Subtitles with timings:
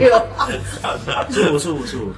[0.00, 1.48] 唱的非有。
[1.48, 2.12] 是我是我是我。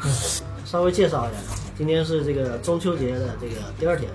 [0.64, 1.38] 稍微介绍一下，
[1.76, 4.10] 今天是这个中秋节的这个第二天，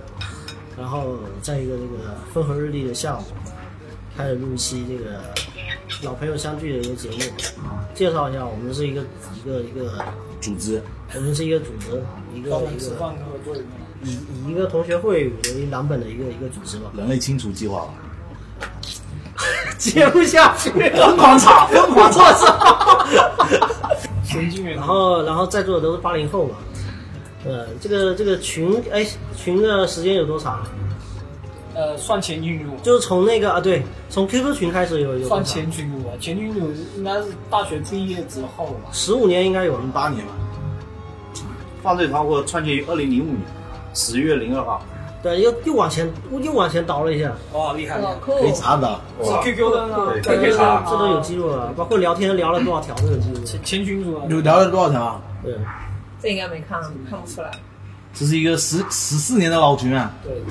[0.77, 3.23] 然后在一个这个风和日丽的下午，
[4.17, 5.21] 开始录一期这个
[6.03, 7.17] 老朋友相聚的一个节目。
[7.93, 9.01] 介绍一下，我们是一个
[9.43, 10.03] 一个一个
[10.39, 10.81] 组织，
[11.15, 12.03] 我们是一个组织，
[12.33, 13.61] 一个一个。
[14.03, 16.91] 以以一个同学会为蓝本的一个一个组织吧。
[16.97, 17.87] 人类清除计划。
[19.77, 22.25] 接不下去，疯狂吵，疯狂吵，
[24.23, 26.55] 前进员然后然后在座的都是八零后嘛，
[27.45, 30.61] 呃，这个这个群哎群的时间有多长？
[31.73, 36.11] 呃，算前群主，就是从那个啊对，从 QQ 群开始有有算前群主吧。
[36.19, 38.89] 前群主应该是大学毕业之后吧。
[38.91, 40.33] 十五年应该有八年吧。
[41.81, 43.41] 犯罪团伙创建于二零零五年
[43.93, 44.83] 十月零二号。
[45.21, 48.01] 对，又又往前又往前倒了一下，哇，厉害！
[48.19, 50.83] 可以查的，是 QQ 的呢，可以查。
[50.89, 53.39] 这都有记录了，包括聊天聊了多少条都有记录。
[53.43, 55.21] 前前群主啊，有聊了多少条啊？
[55.43, 55.55] 对，
[56.19, 57.51] 这应该没看，看不出来。
[58.13, 60.11] 这是一个十十四年的老群啊。
[60.23, 60.41] 对，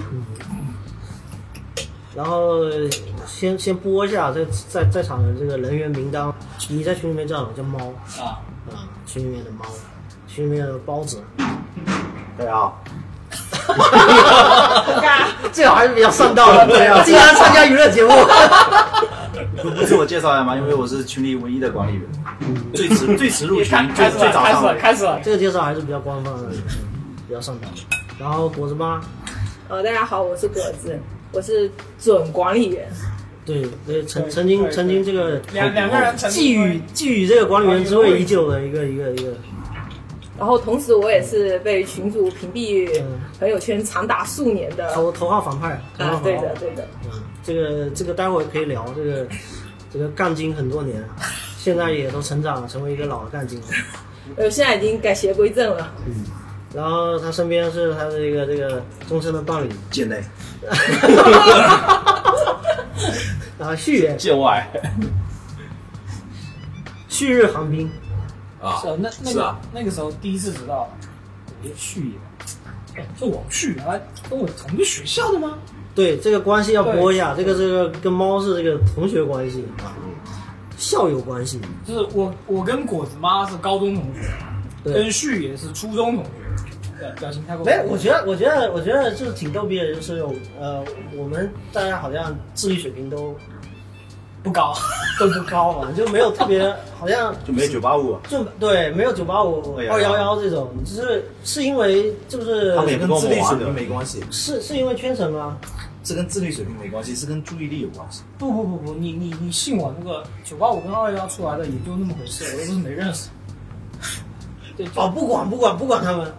[2.14, 2.60] 然后
[3.26, 6.32] 先先播一下这在在场的这个人员名单，
[6.68, 7.52] 你在群里面叫什么？
[7.56, 7.78] 叫猫。
[8.24, 8.38] 啊，
[8.70, 9.64] 啊，群里面的猫，
[10.28, 11.20] 群里面的包子，
[12.38, 12.82] 大家好，
[15.52, 18.10] 这个还是比较上道的，对啊，竟然参加娱乐节目。
[19.62, 20.56] 不不自我介绍一下吗？
[20.56, 22.02] 因为我是群里唯一的管理员，
[22.74, 24.74] 最迟 最迟入群，最开始了，开始了。
[24.76, 25.20] 开始了。
[25.22, 26.62] 这个介绍还是比较官方的，嗯
[27.28, 27.68] 比较上道。
[28.18, 29.00] 然后果子妈，
[29.68, 30.98] 呃，大家好，我是果子，
[31.32, 32.88] 我是准管理员。
[33.46, 39.32] 对对，曾曾经曾经这个两两个人曾经寄予寄予这个管理员之位已久的一个一个一个，
[40.40, 44.90] 然后同时我也是被群主屏蔽嗯朋友圈长达数年的。
[44.94, 46.88] 头头号反派，头号啊，反派对的，对的。
[47.04, 47.10] 嗯，
[47.44, 49.26] 这个这个待会儿可以聊这个
[49.92, 51.04] 这个杠精很多年，
[51.58, 53.66] 现在也都成长了，成为一个老的杠精了。
[54.36, 55.92] 呃，现在已经改邪归正了。
[56.06, 56.24] 嗯
[56.72, 60.22] 然后他身边是他的一个这个终身的伴侣，贱内，
[63.58, 64.64] 然 后旭月见外
[67.08, 67.90] 旭日航兵，
[68.60, 70.88] 啊是啊，那那个啊，那个时候第一次知道，
[71.62, 75.58] 我就旭爷，哎，这王旭原来跟我同个学校的吗？
[75.94, 79.96] 对这个关系要播一下，这个这个跟猫是这个同学关系啊，
[80.76, 84.28] 校友关系，就是我我跟果子妈是高中同学，
[84.84, 86.30] 对跟旭也是初中同学。
[87.00, 87.64] 对，表情太过。
[87.64, 90.84] 没有，我觉得，我觉得，我觉得就是挺逗逼的，就是有呃，
[91.16, 93.34] 我们大家好像智力水平都
[94.42, 94.74] 不高，
[95.18, 105.58] 都不高嘛， 就没有特别，好像就没有九八五，就对，没有九八五、二幺幺这种，就是是因为就是他们也跟自律水平没关系，是是因为圈层吗？
[106.02, 108.22] 这跟自律水平没关系，是跟注意力有关系。
[108.38, 113.28] 不不不不，你你你信我，那个九八五跟二幺幺出来的也就那么回事，我又不是没认识。
[114.78, 116.32] 对，哦，不管不管不管他们，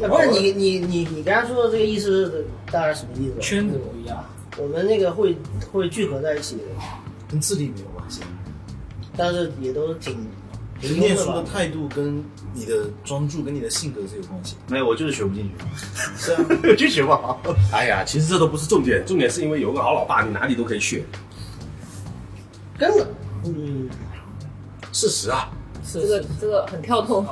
[0.00, 3.40] 呃不是你你你你刚才说的这个意思是大概什么意思？
[3.40, 4.22] 圈子不一样。
[4.58, 5.36] 我们那个会
[5.72, 6.62] 会聚合在一起的，
[7.30, 8.20] 跟智力没有关系，
[9.16, 10.26] 但是也都挺
[10.80, 14.56] 你念书的态度跟你的专注跟你的性格是有关系。
[14.68, 15.54] 没有，我就是学不进去。
[16.16, 16.44] 是啊，
[16.76, 17.40] 就学不好。
[17.72, 21.04] 哎呀，其实这都不是重点，重点是因为有个好老爸，你哪里都可以去。
[22.76, 23.06] 根本
[23.44, 23.88] 嗯。
[24.90, 25.48] 事实啊，
[25.84, 27.24] 是这个这个很跳脱，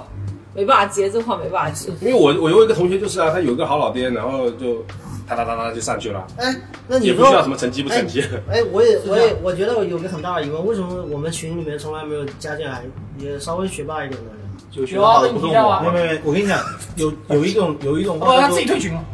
[0.55, 1.91] 没办法接，这话没办法接。
[2.01, 4.85] 因为我我有一个同学就是啊，他有一个好老爹，然后就
[5.27, 6.55] 哒哒哒哒就上去了，哎，
[6.87, 8.23] 那你不需要什么成绩不成绩。
[8.49, 12.85] 哎，我也我也我觉得我有个很大的疑问，为什么我们群里面从来没有加进来
[13.19, 14.37] 也稍微学霸一点的人？
[14.71, 15.91] 就学有啊好的不是你知道啊我。
[15.91, 16.61] 没有没有，我跟你讲，
[16.97, 19.05] 有有一种有一种哦，他自己退群了。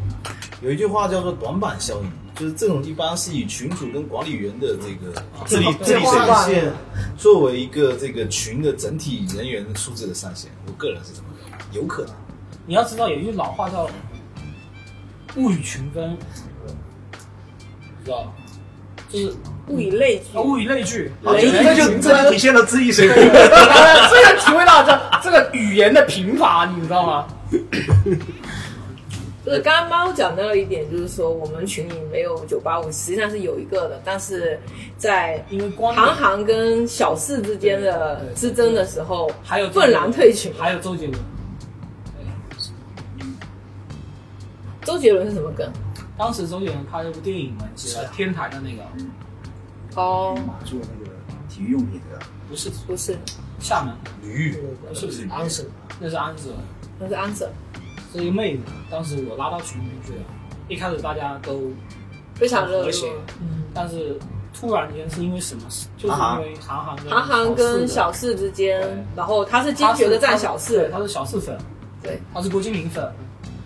[0.60, 6.72] 有一句话叫做短板效应，就是这种一般是以群主跟管理员的这个智力智力水平线
[7.16, 10.50] 作为一个这个群的整体人员素质的上限。
[10.66, 12.14] 我个人是这么认为，有可能。
[12.66, 13.88] 你要知道，有一句老话叫
[15.36, 16.16] “物以群分”，
[18.04, 18.32] 知道吧？
[19.08, 19.32] 就是
[19.68, 21.10] 物以类聚啊，，物以类聚。
[21.22, 23.16] 雷这就这就体现了智力水平。
[23.16, 27.26] 这个体会到这这个语言的贫乏，你知道吗？
[29.44, 34.58] 就是刚刚猫讲到了一点，就是说我们群里没有九八五，实际上是有一个的，但是
[34.96, 40.52] 在因为光行行跟小四之间的之争的时候，还有愤然退群。
[40.56, 41.18] 还有周杰伦，
[44.84, 45.70] 周杰伦是什么梗？
[46.18, 48.82] 当时周杰伦拍了部电影嘛，记得天台的那个，
[49.94, 51.10] 哦，做那个
[51.48, 52.18] 体育用品的。
[52.48, 52.70] 不是。
[52.86, 53.16] 不是，
[53.60, 54.50] 厦门，驴。
[54.50, 54.52] 玉，
[54.94, 55.26] 是不是。
[55.30, 56.54] 安子，那是安子，
[56.98, 57.48] 那是 answer，
[58.12, 60.20] 是一个妹子，当时我拉到群里面去了，
[60.68, 61.70] 一开始大家都
[62.34, 63.10] 非常和谐，
[63.72, 64.18] 但是
[64.52, 65.88] 突然间是因为什么事？
[65.96, 66.94] 就是因为韩寒。
[66.96, 71.56] 跟韩寒跟小小四之间，然后他是坚决的站小对四，他是小四粉，
[72.02, 73.10] 对，他是郭敬明粉，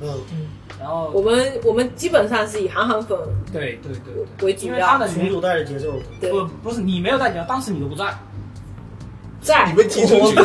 [0.00, 0.46] 嗯嗯，
[0.78, 3.18] 然后我们我们基本上是以韩寒粉
[3.52, 8.04] 对对对对，为主因为他要，的群主带的节奏，对，不不是你没有在讲，当时你都不在，
[9.40, 9.66] 在。
[9.66, 10.36] 你被踢出去，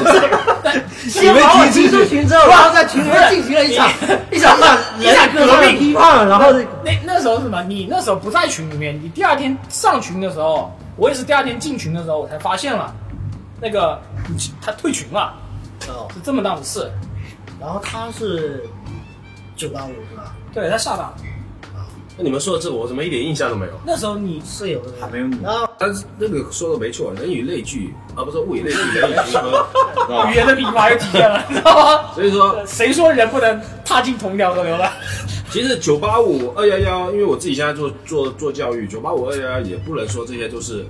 [1.09, 3.89] 先把 我踢出群之后，然后在群里面进行了一场
[4.31, 4.57] 一场
[4.99, 7.61] 一场人格上的批判，然后那那时候是什么？
[7.63, 12.95] 你那时候不在群里面，你第二天上群的时候，我也是第二天进群的时候，我才发现了，
[13.59, 13.99] 那个
[14.61, 15.33] 他退群了，
[15.89, 16.89] 哦，是这么档子事。
[17.59, 18.63] 然后他是
[19.61, 20.35] 九八五是吧？
[20.53, 21.13] 对，他下大。
[22.17, 23.71] 那你们说的这个，我怎么一点印象都没有？
[23.85, 25.37] 那时候你是有的，还没有你
[25.77, 30.35] 但是那个说的没错，人以类聚，而不是物以类聚，人以群分，语？
[30.35, 32.11] 言的笔法又体现了，你 知道吗？
[32.13, 34.91] 所以说，谁说人不能踏进同一条河流了？
[35.51, 40.85] 其实九八五、二幺幺，因为我自己现在做做做教育，九八五、二幺幺也不能说这些都是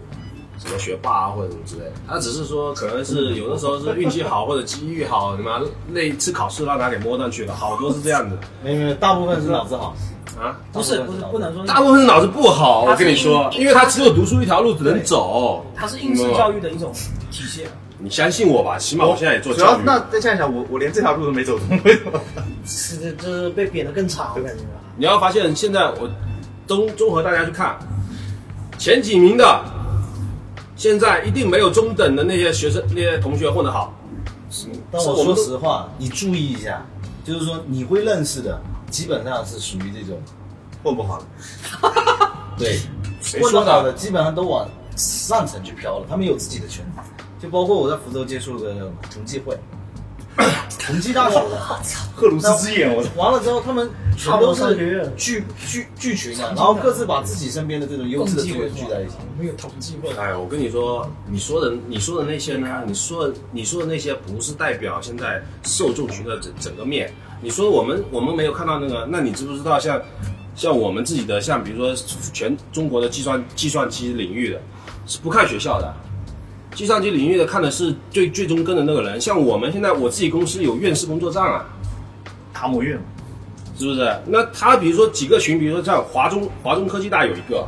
[0.63, 9.95] 什么学霸啊或者什么之类的，他只是说可能是有的时候是运气好或者机遇好，你妈那一次考试让他给摸上去了，好多是这样子没有没有，大部分是脑子好，
[10.39, 10.59] 啊。
[10.71, 15.65] 不是不是不能说，大部分是脑子不好，我跟你说，因为他只有读书一条路，只能走。
[15.75, 16.91] 它是应试教育的一种
[17.31, 17.65] 体现。
[18.03, 19.81] 你相信我吧，起码我现在也做主要教育。
[19.85, 21.79] 那再想想，我我连这条路都没走通？
[22.65, 24.77] 是这这被贬得更惨，我感觉啊。
[24.97, 26.09] 你要发现，现在我
[26.65, 27.77] 综综合大家去看
[28.79, 29.63] 前几名的，
[30.81, 33.93] 现在一定没有中等的那些学生、那些同学混得好。
[34.89, 36.83] 但我说实话，你注意一下，
[37.23, 40.19] 就是说你会认识的，基本上是属于这种。
[40.83, 41.21] 混不好。
[42.57, 42.79] 的，对，
[43.39, 43.93] 混得好的的？
[43.93, 49.55] 基本上都往上层去飘了，他们有自己的圈子，就包括我在福州接触的同济会，
[50.79, 51.57] 同济大学的，
[52.15, 59.13] 赫鲁斯之眼，我操完了之后，他们全都是聚聚聚群的，然后各自把自己身边的这种优质的资源聚在一起。
[59.39, 60.11] 没有统计过。
[60.13, 62.83] 哎，我跟你说，你说的你说的那些呢？
[62.87, 67.13] 你说的你说的那些不是代表现在受众群的整整个面。
[67.41, 70.01] 你说我们我们没有看到那个，那你知不知道像
[70.55, 71.95] 像我们自己的，像比如说
[72.33, 74.61] 全中国的计算计算机领域的，
[75.05, 75.93] 是不看学校的。
[76.73, 81.65] 计算机领域的看的是最最终跟的那个人，像我们现在我自己公司有院士工作站啊，
[82.53, 82.97] 达摩院，
[83.77, 84.15] 是不是？
[84.25, 87.68] 那他比如说几个群，比如说像华中华中科技大有一个，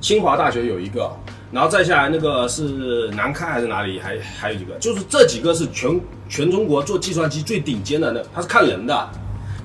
[0.00, 1.10] 清华大学有一个，
[1.52, 9.08] 然后再下来那个是南开还是哪里，还还有几个，就是这几个是全全中国做计算机最顶尖的那，他是看人的，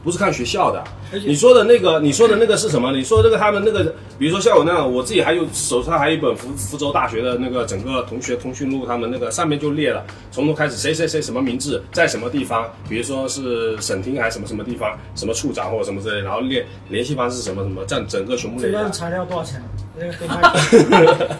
[0.04, 0.84] 不是看学校的。
[1.26, 2.92] 你说的那个，你说的那个是什么？
[2.92, 18.72] 你说那个他们那个，比如说像我那样，我自己还有手上还有一本福福州大学的那个整个同学通讯录，他们那个上面就列了，从头开始谁谁谁什么名字，在什么地方，比如说是省厅还是什么什么地方，什么处长或者什么之类，然后列联系方式什么什么，这样整个全部列。
[18.72, 19.62] 这段材料多少钱？
[19.98, 21.38] 那个可以卖。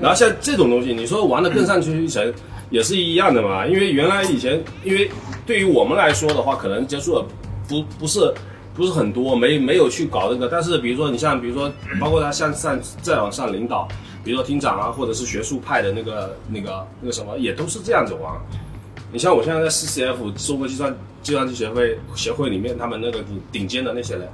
[0.00, 2.32] 然后像这种东西，你说玩的更上去一层，
[2.70, 3.66] 也是一样的嘛。
[3.66, 5.10] 因为原来以前，因为
[5.46, 7.24] 对于我们来说的话，可能接触的
[7.68, 8.32] 不不是
[8.74, 10.48] 不是很多，没没有去搞这个。
[10.48, 13.88] 但是比如说你像比如说， 包括他向上再往上领导，
[14.22, 18.32] 比如说厅长啊，或者是学术派的那个那个那个什么，也都是这样子玩。
[19.12, 24.28] 你像我现在在 CCF 中国计算计算机协会协会里面，他们那个顶顶尖的那些人，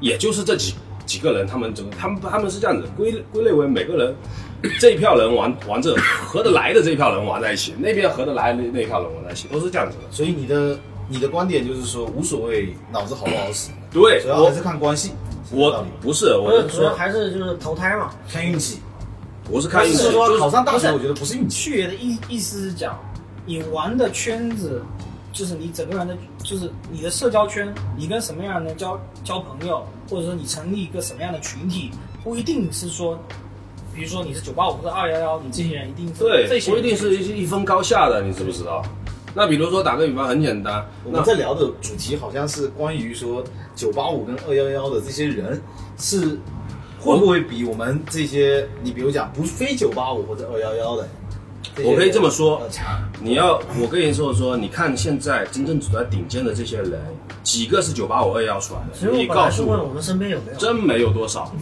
[0.00, 0.74] 也就是这几
[1.04, 4.14] 几个人，他们整个他们他们是这样子归归类为每个人
[4.80, 10.04] 这一票人玩玩这合得来的这一票人玩在一起，那边合得来的那那一票人玩在一起，都是这样子的。
[10.10, 10.76] 所以你的
[11.08, 15.12] 你的观点就是说无所谓脑子好不好使，对主要还是看关系。
[15.52, 18.10] 我不是我是主要说还是就是投胎嘛。
[18.28, 18.80] 看运气，
[19.48, 21.56] 我是看运气，是说就是考上大学，我觉得不是运气。
[21.56, 22.98] 去爷的意意思是讲，
[23.44, 24.82] 你玩的圈子，
[25.32, 31.92] 就是你整个人的，就是你的社交圈，你跟什么样的人交交朋友，或者说你成立一个什么样的群体，
[32.24, 33.16] 不一定是说，
[33.94, 38.82] 比如说你是九八五或者二幺幺，你这些人一定对，些不一定是一一分高下的，你知不知道？
[39.36, 45.60] 那比如说打个比方，很简单，我们在聊的主题好像是关于说九八五跟二幺幺的这些人
[45.98, 46.38] 是
[46.98, 51.06] 会不会比我们这些你比如讲不非九八五或者二幺幺的，
[51.84, 52.66] 我可以这么说。
[53.20, 56.98] 你要我跟你说说，你看现在真正走在顶尖的这些人，
[57.42, 59.14] 几个是九八五二幺出来的？
[59.14, 60.58] 你告诉我，我们身边有没有。
[60.58, 61.52] 真没有多少。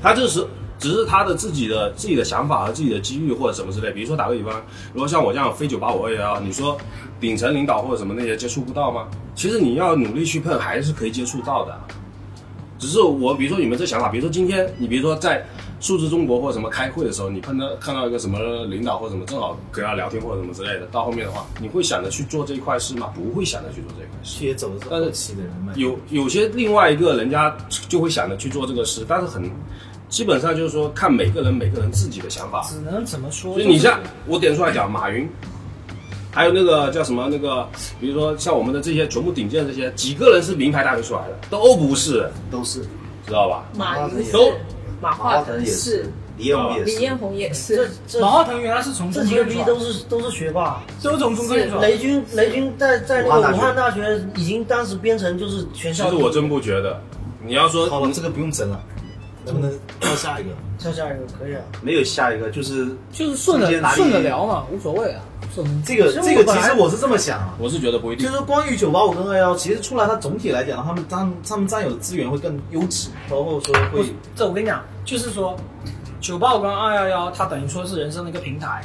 [0.00, 0.46] 他就是
[0.84, 3.90] 只是他的自己的自己的想法和自己的机遇或者什么之类。
[3.90, 4.52] 比如说打个比方，
[4.92, 6.76] 如果像我这样非九八五二幺幺，你说
[7.18, 9.08] 顶层领导或者什么那些接触不到吗？
[9.34, 11.74] 其实你要努力去碰，还是可以接触到的。
[12.78, 15.42] 只是我，比如说你们这想法，比如说今天你比如说在
[15.80, 23.10] 数字中国或者什么开会的时候，你碰到看到一个什么领导或者什么，正好跟他聊天或者什么之类的，到后面的话，你会想着去做这一块事吗？
[23.14, 24.38] 不会想着去做这一块事。
[24.40, 27.56] 去也走的是后期的人们，有有些另外一个人家
[27.88, 29.50] 就会想着去做这个事，但是很
[30.08, 32.64] 基本上就是说看每个人每个人自己的想法。
[32.68, 33.54] 只能怎么说？
[33.54, 35.28] 所以你像我点出来讲，马云，
[36.30, 37.68] 还有那个叫什么那个，
[38.00, 42.80] 比如说像我们的这些全部顶尖的这些，几个人是名牌大学出来的，都不是，都是
[43.26, 43.64] 知道吧？
[43.76, 44.50] 马云是都，
[45.00, 50.82] 马马化腾也是，李彦宏也是，李彦宏也是，这马化腾原来是从这几个逼都是都是学霸。
[51.02, 56.04] 都从中科院出来雷军雷军在在那个武汉大学已经当时编程就是全校。
[56.04, 57.00] 其实我真不觉得，
[57.44, 58.82] 你要说好了，这个不用争了，
[59.44, 59.70] 能不能
[60.00, 60.50] 跳下一个？
[60.78, 61.60] 跳下一个可以啊。
[61.82, 65.22] 没有下一个，就是就是顺着顺着聊嘛，无所谓啊。
[65.86, 68.36] 这个这个，其实我是这么想啊，我是觉得不一定就是。
[68.36, 75.56] 说关于九八五跟二幺，其实出来它总体来讲，他们他们他们占有的资源会更优质，包括说会，这我跟你讲，就是说，
[76.20, 78.82] 九八五跟二幺幺，它等于说是人生的一个平台。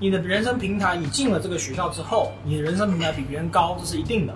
[0.00, 4.32] 你的人生平台，你进了这个学校之后，你的人生平台比别人高，这是一定的。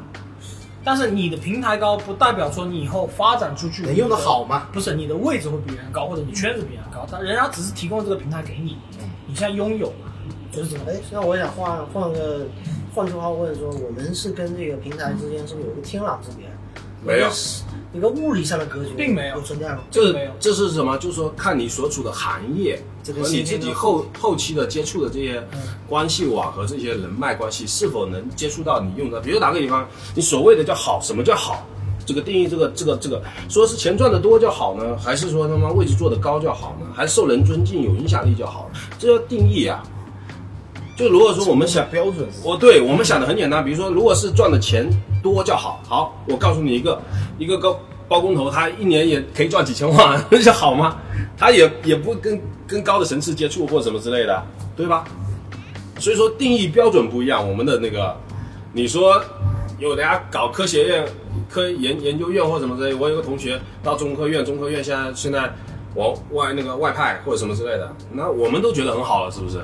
[0.82, 4.68] 但是你的平台高，不代表说你以后发展出去能用的好吗？
[4.72, 8.78] 不是你的位置会比别人高，或者你圈子比别人高，但人家只是提供这个平台给你，
[9.26, 10.10] 你现在拥有嘛，
[10.50, 12.46] 就是这么哎，那我想换换个
[12.94, 16.46] 换句话问说，我们是跟这个平台之间是不是有个天壤之别？
[17.02, 17.28] 没有
[17.92, 19.80] 一个物理上的隔绝，并没有有存在吗？
[19.90, 20.96] 这这是什么？
[20.98, 25.42] 就是说看你所处的行业这个和你自己后后期的接触的这些
[25.88, 29.20] 关系网和这些人脉关系是否能接触到你用的。
[29.20, 31.66] 比如打个比方，你所谓的叫好，什么叫好？
[32.06, 36.86] 这个定义，这个这个这个，说是钱赚的多就好呢，还是说他妈位置做的高就好呢？
[36.94, 38.70] 还是受人尊敬、有影响力就好？
[38.98, 39.82] 这叫定义啊。
[41.00, 44.86] 就如果说我们想标准是我对我们想的很简单，比如说，如果是赚的钱
[45.22, 45.80] 多就好。
[45.88, 47.00] 好，我告诉你一个，
[47.38, 50.98] 一个高包工头，他一年也可以赚几千万， 那就好吗？
[51.38, 55.02] 他也也不跟跟高的层次接触或什么之类的，对吧？
[55.98, 57.48] 所以说定义标准不一样。
[57.48, 58.14] 我们的那个，
[58.74, 59.18] 你说
[59.78, 61.08] 有的呀搞科学院、
[61.48, 65.50] 科研研究院或什么之类，我有个同学到中科院，中科院现在现在
[65.94, 69.60] 往外那个外派或者什么之类的，那我们都觉得很好了，是不是？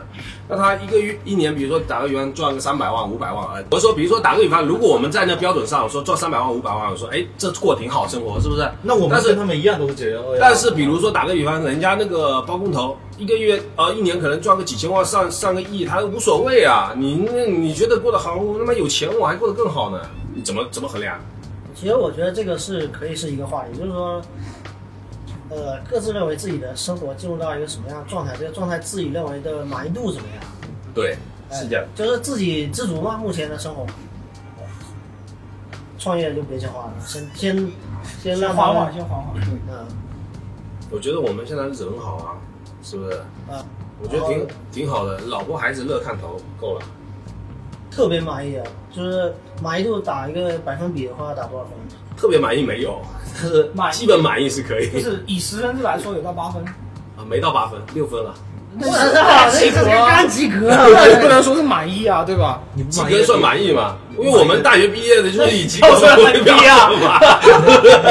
[0.49, 8.69] 那他一个月一年，比如说打个比方赚个三百万、五百万，哎，我说比如说打个比方，如果我们在那标准上，我说赚三百万、五百万，我说哎，这过挺好生活，是不是？
[8.83, 10.39] 那我们但是跟他们一样都是九幺二。
[10.39, 16.93] 但是比如说打个比方，人家那个包工头一个月呃一年可能赚个几千万上上个亿，他无所谓啊。
[16.97, 20.01] 你那你觉得过得好，我他妈有钱我还过得更好呢，
[20.35, 21.19] 你怎么怎么衡量？
[21.75, 24.23] 其实我觉得这个是可以是一个话题，就是说，
[25.49, 30.45] 呃，各自认为自己的生活进入到一个什么样的状态，这个状态自己认为的满意度怎么样？
[30.95, 31.17] 对，
[31.51, 31.85] 哎是这样。
[31.95, 33.17] 就是自己自足吗？
[33.17, 33.87] 目前的生活，
[35.99, 37.71] 创业就别讲话了，先先
[38.23, 39.35] 先缓缓，先缓缓。
[39.69, 39.87] 嗯
[40.89, 42.39] 我觉得我们现在日子很好啊，
[42.81, 43.17] 是不是？
[43.51, 43.59] 啊，
[44.01, 46.87] 我觉得挺挺好的，老婆孩子乐看头够了。
[47.91, 51.73] 特别满意啊，就是满意度打一个百分比的话，打多少分？
[52.17, 53.01] 特别满意没有，
[53.75, 56.65] 满意基本满意是可以，就是以十分制来说，有到八分。
[56.65, 58.35] 啊没到八分，六分了。
[58.79, 60.85] 那我操，这个刚及格啊！
[60.87, 62.61] 那也不能说是满意啊，对吧？
[62.75, 63.97] 你不及格算满意嘛？
[64.19, 67.19] 因为我们大学毕业的就是以及跳格出来很为标低啊准嘛。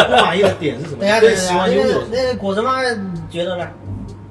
[0.08, 0.98] 不满意的点是什么？
[1.01, 2.82] 等一下，等更一下，那希望拥有个那个果子妈
[3.29, 3.67] 觉得呢？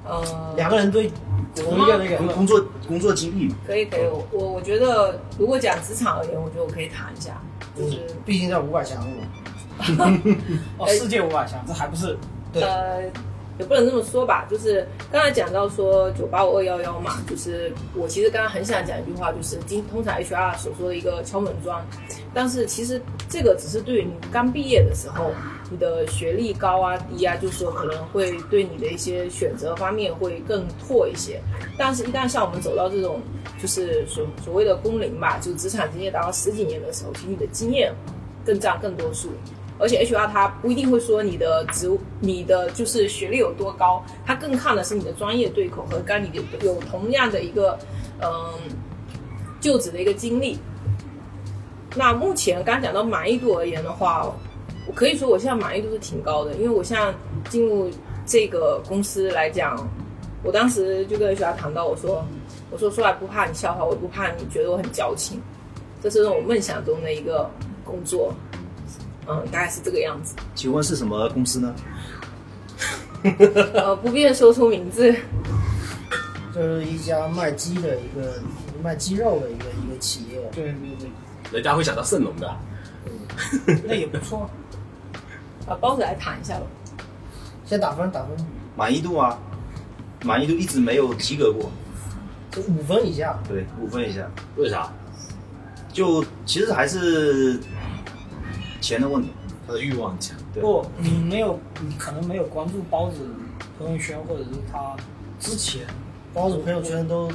[0.05, 0.23] 呃，
[0.57, 1.09] 两个人对
[1.55, 3.55] 同一个那个，工工作工作经历嘛。
[3.65, 7.41] 可以可以，我我我觉得如果讲职场而言，我觉得我可以谈一下，
[7.79, 9.23] 就是毕竟在五百强嘛。
[10.79, 12.17] 哦， 世界五百强，这还不是？
[12.53, 12.63] 对。
[12.63, 13.03] 呃，
[13.57, 21.81] 也不能这么说吧，就是刚才讲到说九八五二幺幺嘛，就是我其实刚刚很想讲一句话，就是经通常 HR 所说的一个敲门砖，
[22.35, 25.31] 但是其实这个只是对于你刚毕业的时候，
[25.71, 31.41] 你的学历高啊低啊，就是说可能会对你的一些选择方面会更拓一些，
[31.79, 33.21] 但是一旦像我们走到这种
[33.63, 37.95] 就是所所谓的工龄吧，就职场经验达到十几年的时候，其实你的经验
[38.45, 39.31] 更占更多数。
[39.79, 41.91] 而且 HR 他不一定会说你的职、
[42.21, 47.79] 你的就是学历有多高，他更看的是你的专业对口和跟你的有同样的一个
[48.21, 48.31] 嗯、
[49.61, 50.59] 就职的一个经历。
[51.97, 54.33] 那目前刚讲到满意度而言的话，
[54.87, 57.13] 我可以说我现在满意度是挺高的，因为我现在
[57.51, 57.91] 进入
[58.25, 59.77] 这个公司来讲，
[60.43, 62.25] 我当时就跟 HR 谈到，我说
[62.71, 65.41] 我说说来不怕你笑话，我也不怕你觉得我很矫情，
[66.03, 67.51] 这是我梦想中的一个
[67.85, 68.33] 工作。
[69.27, 70.35] 嗯，大概是这个样子。
[70.55, 71.75] 请问是什么公司呢？
[73.73, 75.15] 呃，不便说出名字。
[76.55, 78.41] 就是一家卖鸡的一个
[78.83, 80.41] 卖鸡肉的一个一个企业。
[80.53, 81.11] 对对对，
[81.53, 82.55] 人家会想到盛隆的，
[83.85, 84.49] 那也不错。
[85.67, 86.67] 把包子来谈一下吧。
[87.65, 88.37] 先打分，打分，
[88.77, 89.39] 满意度啊，
[90.23, 91.71] 满意度一直没有及格过。
[92.51, 93.37] 就五分以下。
[93.49, 94.31] 对，五分以下。
[94.57, 94.93] 为啥？
[95.93, 97.59] 就其实还是
[98.85, 99.31] 钱的问题。
[99.67, 100.37] 他的欲望很强。
[100.53, 103.27] 对不，你没有，你可能没有关注包子
[103.79, 104.95] 朋友圈或者是他
[105.41, 105.81] 之前
[106.35, 107.31] 包子朋友圈都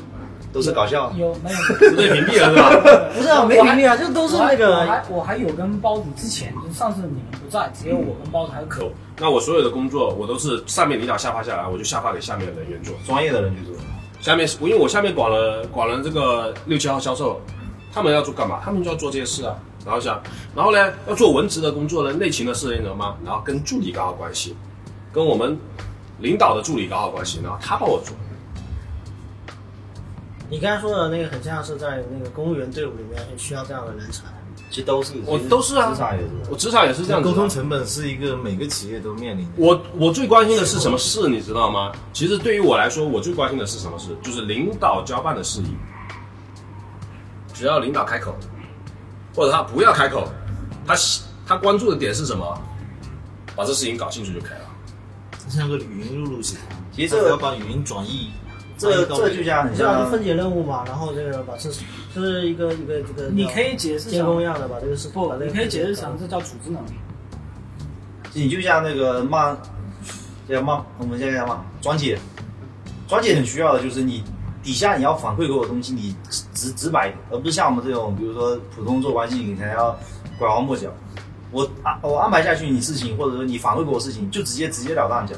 [0.53, 1.11] 都是搞笑。
[1.17, 1.57] 有没有？
[1.89, 3.09] 不对屏蔽了是吧？
[3.17, 8.87] 不是啊，没屏蔽啊，就都是那我个还我还有跟包子之前，就是上次你们不在，只有我跟包子还有可。
[9.17, 12.93] 那我所有的工作，我都是上面领导下发下来，我就下发给下面的人员做。
[13.07, 13.73] 专业的人去做。
[14.21, 17.41] 下面我因为我下面管了管了这个六七号销售，
[17.91, 18.59] 他们要做干嘛？
[18.63, 19.55] 他们就要做这些事啊。
[19.85, 20.21] 然后想，
[20.55, 23.17] 然后呢要做文职的工作呢，内勤的事情什么？
[23.25, 24.55] 然后跟助理搞好关系，
[25.13, 25.57] 跟我们
[26.19, 28.15] 领导的助理搞好关系，然后他帮我做。
[30.49, 34.23] 你刚才说的那个很像是在那个公务员队伍里面需要这样的人才。
[34.69, 36.29] 其实都是，我都是啊职场也是。
[36.51, 37.23] 我职场也是这样。
[37.23, 39.51] 沟通成本是一个每个企业都面临的。
[39.57, 41.91] 我我最关心的是什么事，你知道吗？
[42.13, 44.15] 其实对于我来说，我最关心的是什么事？
[44.21, 45.73] 就是领导交办的事宜。
[47.59, 48.33] 只要领导开口，
[49.35, 50.29] 或者他不要开口，
[50.87, 50.95] 他
[51.45, 52.57] 他关注的点是什么？
[53.53, 54.65] 把这事情搞清楚就可以了。
[55.49, 56.63] 像个语音录入系统，
[56.93, 58.31] 其实这个要把语音转译，
[58.77, 61.69] 这这就像很像分解任务嘛，然后这个把这
[62.15, 66.91] 这是一个一个这个你可以解释监工一样的把这个是你可以解释成这叫组织能力。
[68.31, 69.57] 你就像那个骂，
[70.47, 72.17] 叫骂我们现在叫骂庄姐，
[73.05, 74.23] 庄姐很需要的就是你
[74.63, 76.15] 底下你要反馈给我东西，你
[76.59, 79.97] 直直直白一点，而不是像我们这种比如说普通做关系，你还要
[80.37, 80.89] 拐弯抹角。
[81.51, 85.37] 我安我安排下去你事情，或者说你反馈给我事情，就直接直截了当讲。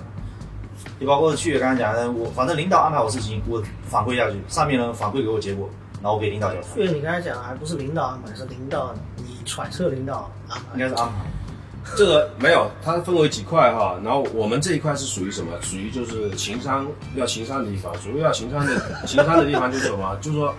[1.00, 5.70] 就包括去刚才讲的，我反正领导安排我事情，我反馈下去，上面呢反馈给我结果，
[6.02, 10.80] 然后我给领导交代，因为你刚才讲还不是领导安排，是领导你揣测领导安排应。
[10.80, 11.14] 该是安排。
[11.98, 14.00] 这个没有，它分为几块哈。
[14.04, 15.52] 然后我们这一块是属于什么？
[15.62, 17.94] 属于就是情商要情商的地方。
[17.98, 20.16] 所谓要情商的情商的地方就是什么？
[20.22, 20.54] 就是说，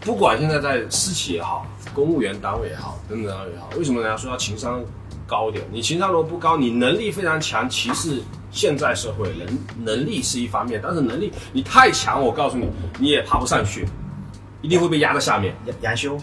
[0.00, 4.80] 不管现在在私企也好，公务员单位也好，等等单位也好，为什么人家说要情商
[5.26, 5.64] 高一点？
[5.70, 12.66] 你情商如果不高，你能力非常强，其实现在社会能能力是一方面，但是能力你太强，我告诉你，
[12.98, 13.86] 你也爬不上去，
[14.62, 15.54] 一定会被压在下面。
[15.66, 16.16] 杨杨修，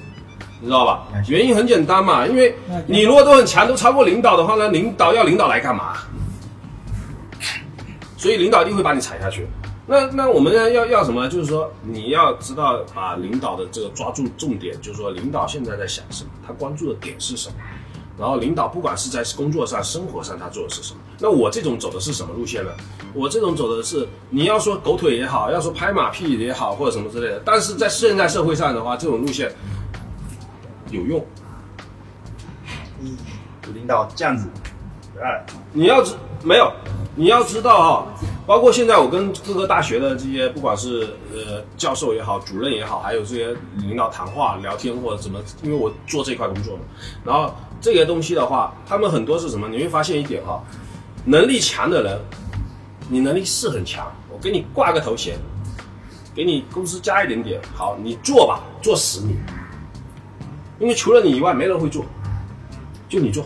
[0.60, 2.56] 你知道吧原因很简单嘛，因为
[2.88, 5.98] 你如果都很强，都超过领导的话呢，领导要领导来干嘛？
[8.18, 9.48] 所以领导一定会把你踩下去。
[9.88, 11.28] 那那我们要要要什么？
[11.30, 17.56] 就是说你要知道把领导的这个抓住重点，就是说领导现在在想什么，他关注的点是什么。
[18.20, 21.00] 然后领导不管是在工作上、生活上，他做的是什么？
[21.20, 22.72] 那我这种走的是什么路线呢？
[23.14, 27.42] 我这种走的是，你要说狗腿也好，要说拍马屁也好，或者什么之类的。
[27.46, 29.52] 但是在现在社会上的话，这种路线
[30.92, 31.26] 有用。
[33.74, 34.48] 领导这样子，
[35.22, 36.72] 哎，你要知没有，
[37.16, 38.08] 你要知道哈、
[38.48, 41.02] 包括现在我跟各个大学的这些，不管是
[41.34, 46.84] 呃教授也好，主任也好，还有这些领导谈话、聊天或者怎么，因为我做这块工作嘛，
[47.26, 49.68] 然后这些东西的话，他们很多是什么？
[49.68, 50.64] 你会发现一点哈、
[51.26, 52.18] 能力强的人，
[53.10, 55.38] 你能力是很强，我给你挂个头衔，
[56.34, 59.36] 给你公司加一点点，好，你做吧，做死你，
[60.80, 62.06] 因为除了你以外，没人会做，
[63.10, 63.44] 就你做。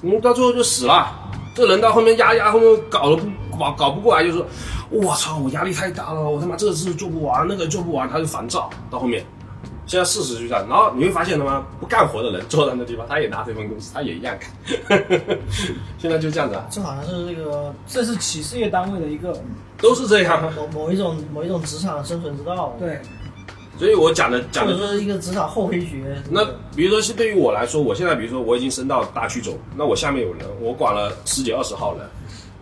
[0.00, 1.23] 你到最后就死了。
[1.54, 4.44] 这人到后面压压后面搞了不搞搞不过来，就说
[4.90, 9.24] ：“我操，我压力太大了，我他妈这个事做不完，那个做不完，他就烦躁。”到后面，
[9.86, 10.66] 现在事实就这样。
[10.68, 15.04] 然后你会发现他妈不干活的人坐在那地方，他也拿这份工资，他也一样干。
[15.96, 19.40] 现在 就这样子啊，这好像是这个这是企事业单位的一个
[19.78, 20.52] 都是这样。
[20.56, 23.00] 某某一种某一种职场生存之道，，对，
[23.76, 26.16] 所以我讲的讲的或者说是一个职场厚黑学。
[26.30, 26.44] 那
[26.76, 32.06] 比如说是对于我来说，我现在比如说我已经升到大区总，那我下面有人，我管了十几二十号人，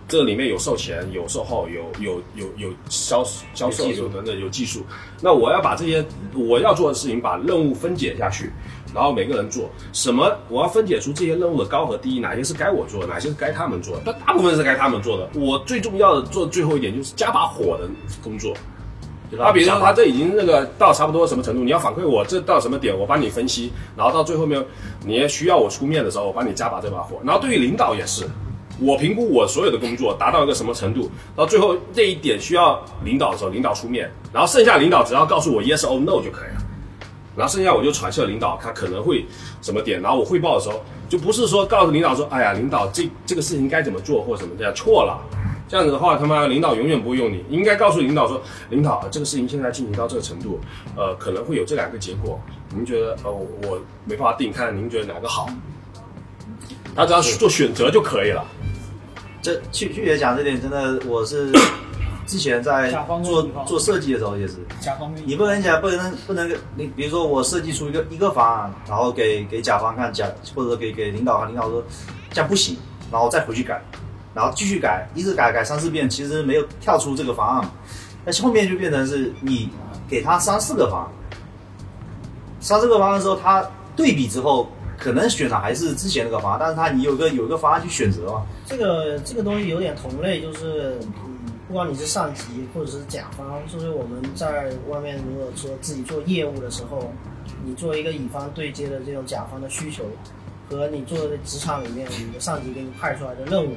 [0.09, 3.23] 这里面有售前，有售后，有有有有销
[3.55, 4.81] 销售，有等等有技术。
[5.21, 8.51] 那我要把这些我要做的事情，把任务分解下去，
[8.95, 15.29] 然后每个人做什么，我要分解出这些任务的高和低，哪些是该我做，哪些是该他们做，但大部分是该他们做的。
[15.35, 17.89] 我最重要的做最后一点就是加把火的
[18.23, 18.55] 工作。
[19.39, 24.63] 他比如说他这已经那个到差不多什么程度，你要反馈我这到什么点，我帮你分析，然后到最后面
[25.07, 27.19] 你也需要我出面的时候，我帮你加把这把火。
[27.25, 28.29] 然后对于领导也是，
[28.79, 36.63] 我评估我所有的工作达到一个什么程度，到最后这一点需要领导的时候，领导出面，然后剩下领导只要告诉我 yes or no 就可以了。
[37.35, 39.25] 然后剩下我就揣测领导他可能会
[39.63, 45.19] 什么点，然后我汇报的时候就不是说告诉领导说，哎呀，领导这这个事情该怎么做或什么这样错了。
[45.73, 50.61] 这样子的话，他妈领导永远不会用你，应该告诉领导说，领导这个事情现在进行到这个程度，
[50.95, 52.39] 呃，可能会有这两个结果，
[52.75, 55.49] 您觉得呃我没办法定，看您觉得哪个好，
[56.95, 58.45] 他只要做选择就可以了。
[59.41, 61.51] 这去去也讲这点，真的我是
[62.27, 62.91] 之前在
[63.25, 71.83] 做做设计的时候也是，甲方你不能讲不能不能你比如说我设计出一个一个方案，然后给给甲方看甲或者说给给领导看，领导说
[72.31, 72.77] 这样不行，
[73.11, 73.83] 然后再回去改，
[74.35, 77.71] 然后继续改，一直改改三四遍，其实没有跳出这个方案。
[78.25, 79.69] 但是后面就变成是你
[80.09, 81.09] 给他三四个方案，
[82.61, 88.47] 三四个方案之后，他对比之后，可能选的还是之前那个方案，但是他你有个有个方案去选择嘛。
[88.65, 97.13] 这个这个东西有点同类，就是嗯，不管你是上级或者是甲方，就是我们在外面如果说自己做业务的时候，
[97.65, 100.05] 你作为一个乙方对接的这种甲方的需求，
[100.71, 103.75] 和你做的职场里面你的上级给你派出来的任务，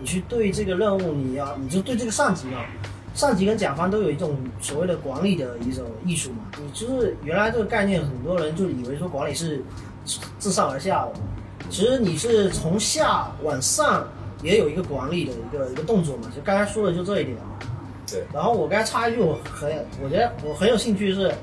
[0.00, 2.64] 你去对这个任务，你要你就对这个上级嘛。
[3.12, 9.60] 上级跟甲方都有一种所谓的管理的一种艺术嘛，你就是原来这个概念，很多人就以为说管理是
[10.38, 11.12] 自上而下的，
[11.68, 14.06] 其实你是从下往上
[14.44, 17.42] 也有一个管理的一个一个动作嘛，就刚才说的就这一点嘛。
[18.06, 18.22] 对。
[18.32, 19.68] 然后我刚才插一句，我很
[20.00, 21.34] 我觉得我很有兴趣是，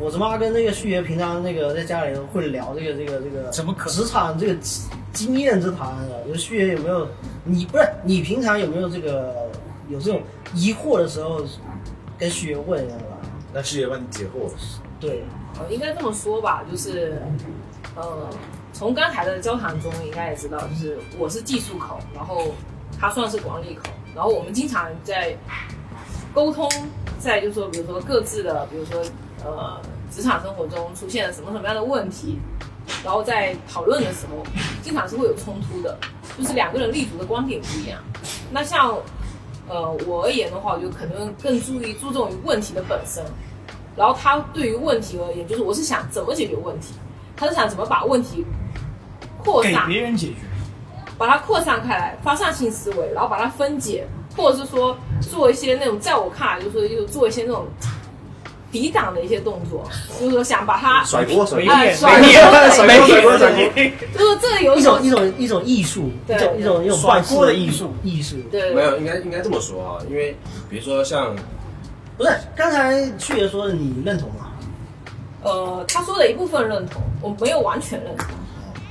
[0.00, 4.56] 我他妈跟那个旭爷平常那个在家里会聊这个这个这个怎么可职场这个
[5.12, 7.06] 经验之谈的，就是旭爷有没有
[7.44, 9.50] 你不是你平常有没有这个
[9.88, 10.22] 有这种
[10.54, 11.42] 疑惑的时候
[12.16, 13.18] 跟旭爷问一下吧？
[13.52, 14.50] 那旭爷帮你解惑。
[15.00, 15.24] 对，
[15.58, 17.20] 呃，应该这么说吧，就是，
[17.94, 18.28] 呃，
[18.72, 22.54] 从刚才的交谈中应该也知道，就是我是技术口，然后
[22.98, 23.84] 他算是管理口，
[24.14, 25.36] 然后我们经常在
[26.34, 26.68] 沟通，
[27.18, 29.00] 在就是说，比如说各自的，比如说
[29.44, 32.38] 呃，职场生活中出现了什么什么样的问题，
[33.04, 34.42] 然后在讨论的时候，
[34.82, 35.96] 经常是会有冲突的，
[36.36, 38.00] 就是两个人立足的观点不一样。
[38.50, 38.96] 那像
[39.68, 43.24] 呃我而言的话，我就可能更注意注重于问题的本身。
[43.96, 46.94] 然后他对于问题而言，就是我是想怎么解决问题，
[47.36, 48.44] 他是想怎么把问题
[49.38, 50.34] 扩散给，别人解决。
[51.18, 57.66] 把它扩散开来，发散性思维，然后把它分解，或者是说做一些那种在我看来，就是说就做一些那种
[58.70, 59.84] 抵挡的一些动作，
[60.20, 62.50] 就是说想把它甩锅甩甩没锅
[62.86, 63.64] 没对甩锅甩锅。
[64.16, 68.36] 就是这个有一种种一种一种艺术，一对种一种一种甩锅的艺艺术艺术。
[68.50, 70.36] 对没有，应该应该这么说啊，因为
[70.68, 71.34] 比如说像
[72.16, 74.50] 不是，刚才去爷说的，你认同吗？
[75.42, 78.26] 呃，他说的一部分认同，我没有完全认同。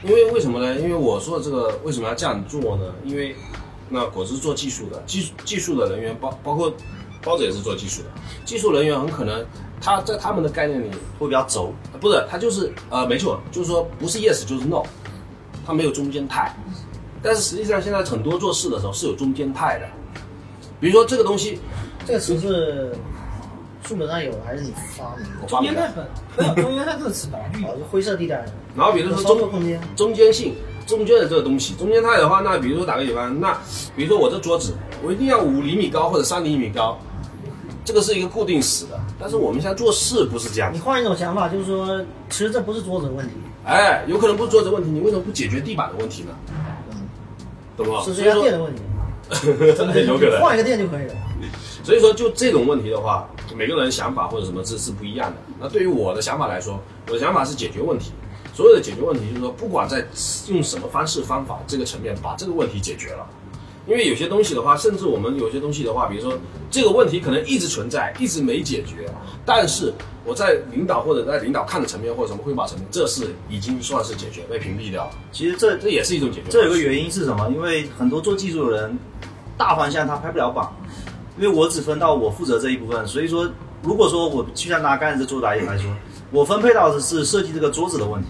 [0.03, 0.75] 因为为什么呢？
[0.79, 2.85] 因为我说的这个为什么要这样做呢？
[3.03, 3.35] 因为
[3.89, 6.73] 那果汁做技术的，技术技术的人员包包括
[7.23, 8.09] 包子也是做技术的，
[8.45, 9.45] 技术人员很可能
[9.81, 11.73] 他在他们的概念里会比较轴。
[11.99, 14.83] 不是他就是呃没错，就是说不是 yes 就是 no，
[15.65, 16.55] 他没有中间态。
[17.23, 19.87] 但是实际上现在很多做事的时候是有中间态的，
[20.79, 21.59] 比如说这个东西
[22.05, 22.95] 这个词是
[23.83, 25.47] 书本上有，还是你发明的？
[25.47, 25.91] 中间态
[26.35, 29.81] 本没有中间态这个词本来就灰色地带，然后比如说中空间。
[29.95, 33.57] 中间性，中间的这个东西，中间态的话，那比如说打个比方，那
[33.95, 36.99] 比如说我这桌子，我一定要五厘米高或者三厘米高，
[37.87, 38.99] 这个是一个固定死的。
[39.17, 46.31] 但是我们现在做事不是这样你，换一种想法，就是说，其实这不是桌子的问题，哎，有可能不是桌子问题，你为什么不解决地板的问题呢？
[46.51, 47.07] 嗯
[47.77, 48.01] 懂不？
[48.03, 48.81] 是这家店的问题。
[50.05, 50.41] 有可能。
[50.41, 51.15] 换一个店就可以了。
[51.81, 55.37] 所以说，就这种问题的话，每个人想法或者什么是是不一样的。
[55.57, 58.11] 那对于我的想法来说，我的想法是解决问题。
[58.53, 60.05] 所有的解决问题，就是说，不管在
[60.49, 63.25] 用什么方式方法这个层面把这个问题解决了。
[63.87, 66.37] 因为有些东西的话，甚至我们有些东西的话，比如说
[66.69, 69.09] 这个问题可能一直存在，一直没解决，
[69.45, 69.93] 但是
[70.25, 75.11] 我在领导或者在领导看的层面或者什么汇报层面，这是已经算是解决，被屏蔽掉了。
[75.31, 76.49] 其实这这也是一种解决。
[76.49, 77.49] 这有个原因是什么？
[77.55, 78.99] 因为很多做技术的人，
[79.57, 80.67] 大方向他拍不了板，
[81.39, 83.49] 因为我只分到我负责这一部分，所以说，
[83.81, 85.89] 如果说我就像拿刚才这桌子来来说，
[86.29, 88.27] 我分配到的是设计这个桌子的问题，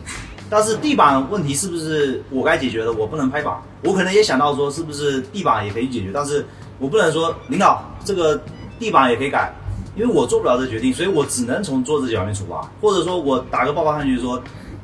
[0.49, 2.93] 但是地板问题是不是我该解决的？
[2.93, 6.45] 我不能拍板，我可能也想到说是不是地板也可以解决，但是
[6.79, 8.41] 我不能说领导这个
[8.79, 9.53] 地板也可以改，
[9.95, 14.41] 因为我做不了这决定，所以我只能从桌子角面出发，或者说我打个报告上去说，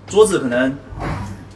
[0.07, 0.75] 桌子可能。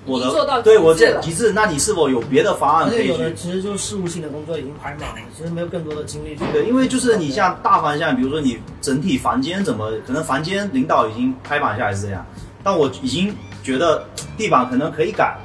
[0.10, 6.46] 我已经做到的对我这极致，那你是否有别的方案可以去且有的其实就是事务性的工作已经排满了，其实没有更多的精力去。
[6.54, 12.26] 对，因为就是你像大方向，比如说你整体房间怎么，可能房间领导已经拍板下来是这样，
[12.64, 13.36] 但我已经
[13.68, 14.02] 觉得
[14.38, 15.38] 地板可能可以改，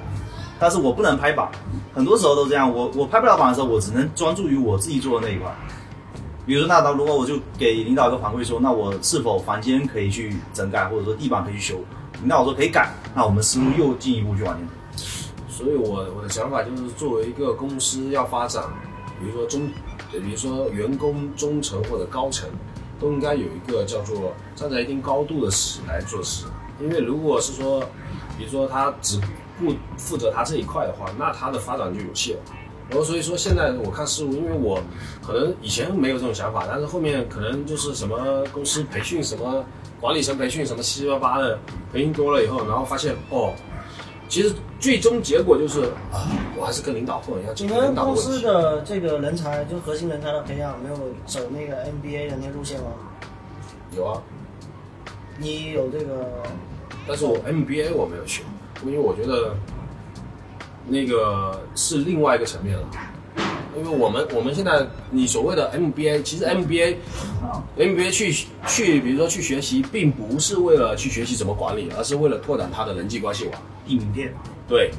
[0.56, 1.50] 但是我不能拍板，
[1.92, 5.52] 很多时候都这样，我我拍不了板的时候，我只能专注于我自己做的那一块。
[6.46, 11.80] 比如说，那到如果我就给领导一个反馈说，那我是否房间可以去整改，或者说地板可以去修，
[12.20, 15.04] 领导说可以改，那我们思路又进一步去往前走。
[15.48, 18.62] 所以我我的想法就是，作为一个公司要发展，
[19.18, 19.68] 比如说中，
[20.12, 22.48] 比如说员工中层或者高层，
[23.00, 26.46] 都应该有一个叫做站在一定高度的事来做事。
[26.80, 27.84] 因为如果是说，
[28.42, 29.20] 比如说他只
[29.60, 32.36] 顾负责他这一块的话，那他的发展就有限。
[32.90, 34.82] 然后所以说现在我看事物，因为我
[35.24, 39.64] 可能以前没有这种想法，但是后面可能就是什么公司培训什么
[40.00, 41.56] 管理层培训什么七七八八的
[41.92, 43.52] 培训多了以后，然后发现哦。
[44.28, 44.50] 其实
[44.80, 46.26] 最终结果就是啊，
[46.58, 52.86] 我还是跟领导混，一下你们公司导的这个人才，就核心人才的培养，没有走那个 MBA 的那路线吗？
[53.94, 54.22] 有啊，
[55.38, 56.42] 你有这个
[57.06, 58.42] 但是我 MBA 我没有学，
[58.84, 59.54] 因为我觉得
[60.86, 62.84] 那个是另外一个层面了。
[63.74, 66.96] 因为我们我们现在你所谓的 MBA，其实 MBA
[67.78, 73.54] MBA 去去，比如说去学习，并不是为了去学习怎么管理，而是为了拓展他的人际关系网。
[73.86, 74.32] 递名店，
[74.68, 74.90] 对，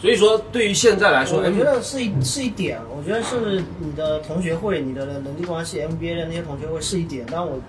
[0.00, 7.60] 所以说对于现在来说我觉得是一是一点，我觉得是你的同学会、你的人际关系、MBA 的那些同学会是一点，但我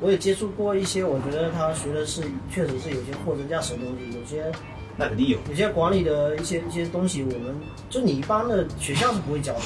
[0.00, 4.52] 我也接触过一些，我觉得他学的是确实是有些货真价实的东西，有些
[4.96, 5.38] 那肯定有。
[5.48, 7.54] 有些管理的一些一些东西，我们
[7.88, 9.64] 就你一般的学校是不会教的嘛。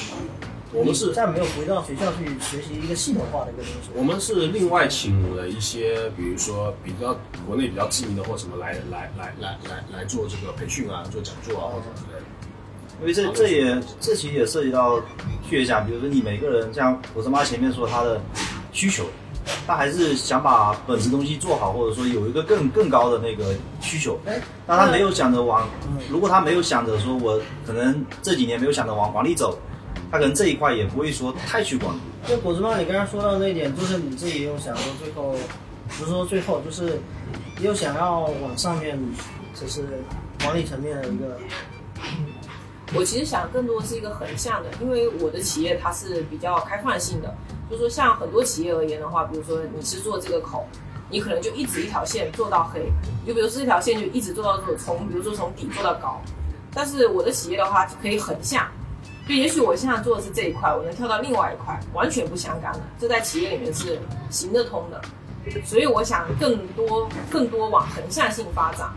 [0.73, 3.89] 我们是你再没有回到学校去学习一个系统化的一个东西。
[3.93, 7.13] 我们是另外请了一些，比如说比较
[7.45, 12.25] 国内比较知名的或什么来来来来来来做这个培训啊，做讲座啊或者之类的。
[13.01, 15.01] 因为这这也这其实也涉及到
[15.49, 18.21] 去学讲，比如说你每个人像我他妈前面说他的
[18.71, 19.03] 需求，
[19.65, 24.19] 他还是想把本职东西做好，或者说有一个更更高的那个需求。
[24.25, 29.57] 哎，那他没有想着往嗯，如果他没有想着说我可能这几年没有想着往管理走，
[30.11, 31.99] 他可能这一块也不会说太去管理。
[32.27, 35.35] 就果子妈，你刚刚说到那一点，就是你自己也有想说最后，
[35.97, 36.99] 不是说最后，就是
[37.59, 38.99] 也有想要往上面，
[39.59, 39.83] 就是
[40.43, 41.37] 管理层面的一个，
[42.93, 47.33] 我其实想更多是一个横向的，因为我的企业它是比较开放性的，
[47.71, 50.67] 就说像很多企业而言的话，比如说你是做这个口，
[51.09, 52.91] 你可能就一直一条线做到黑，
[53.25, 56.21] 就比如说这条线就一直做到做从，比如说从底做到高，
[56.73, 58.67] 但是我的企业的话可以横向，
[59.27, 63.97] 就也许我现在做的是这一块，我能跳到另外一块，完全不相干的，这在企业里面是
[64.29, 65.01] 行得通的，
[65.63, 68.89] 所以我想更多更多往横向性发展，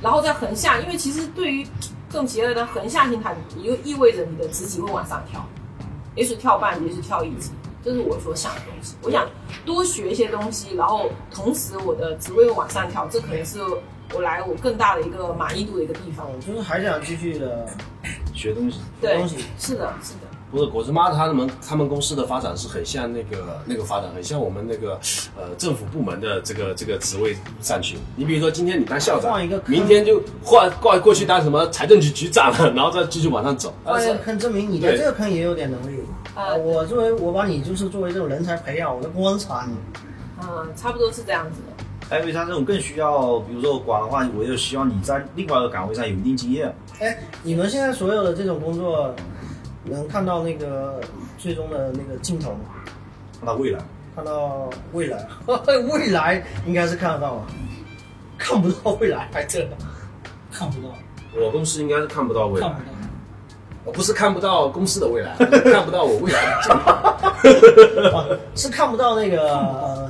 [0.00, 1.64] 然后在横向，因为其实对于
[2.10, 5.44] 这种企业的横向性，它也就意味着你的职级会往上跳，
[6.14, 7.50] 也许跳半级，也许跳一级，
[7.84, 8.94] 这是我所想的东西。
[9.02, 9.28] 我想
[9.64, 13.60] 多学一些东西，然后同时我的职位会往上跳，这可能是
[14.14, 16.26] 我来我更大的一个满意度的一个地方。
[16.30, 17.66] 我，就是还想继续的
[18.34, 20.21] 学东西，对东西，是的，是的。
[20.52, 25.00] 不是果子妈他们他们公司的发展是很像那个那个发展，很像我们那个
[25.34, 27.96] 呃政府部门的这个这个职位上去。
[28.16, 33.72] 你比如说今天你当校长换一个，明天就换过过去当什么财政局局长了，然后再继续往上走。
[33.82, 35.98] 换一个坑证明你在这个坑也有点能力。
[36.34, 39.74] 啊我作为我把你就是作为这种人才培养，我在观察你。
[40.42, 41.84] 嗯，差不多是这样子的。
[42.10, 46.74] 还有他这种更需要，比如说我管的话，我就希望你在另外一个岗位上有一定经验。
[47.00, 49.14] 哎，你们现在所有的这种工作，
[49.84, 51.00] 能看到那个
[51.38, 52.58] 最终的那个镜头吗？
[53.38, 53.78] 看到未来，
[54.14, 55.26] 看到未来，
[55.92, 57.46] 未来应该是看得到吧？
[58.38, 59.76] 看不到未来，还真的。
[60.52, 60.94] 看不到，
[61.40, 62.86] 我公司应该是看不到未来看不，到。
[63.84, 65.34] 我不是看不到公司的未来，
[65.72, 68.16] 看不到我未来的进步。
[68.16, 70.01] 啊， 是看不到那个呃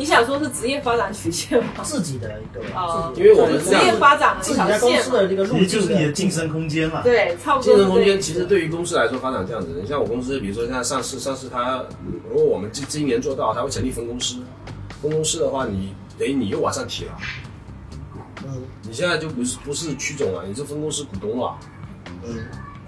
[0.00, 1.82] 你想说是职业发展曲线吗？
[1.82, 5.10] 自己的一个，哦因为我们职业发展的自一条己在公司。
[5.10, 7.02] 的这个路其实就是你的晋升空间嘛。
[7.02, 11.84] 对，差不多晋升空间其实对于公司来说发展这样子，你像我公司，比如说现在上市，上市它
[12.30, 14.36] 如果我们这这一年做到，它会成立分公司，
[15.02, 17.12] 分公司的话，你等于你又往上提了，
[18.44, 21.54] 嗯你现在就不是不是区总了，你是分公司股东了，
[22.24, 22.38] 嗯，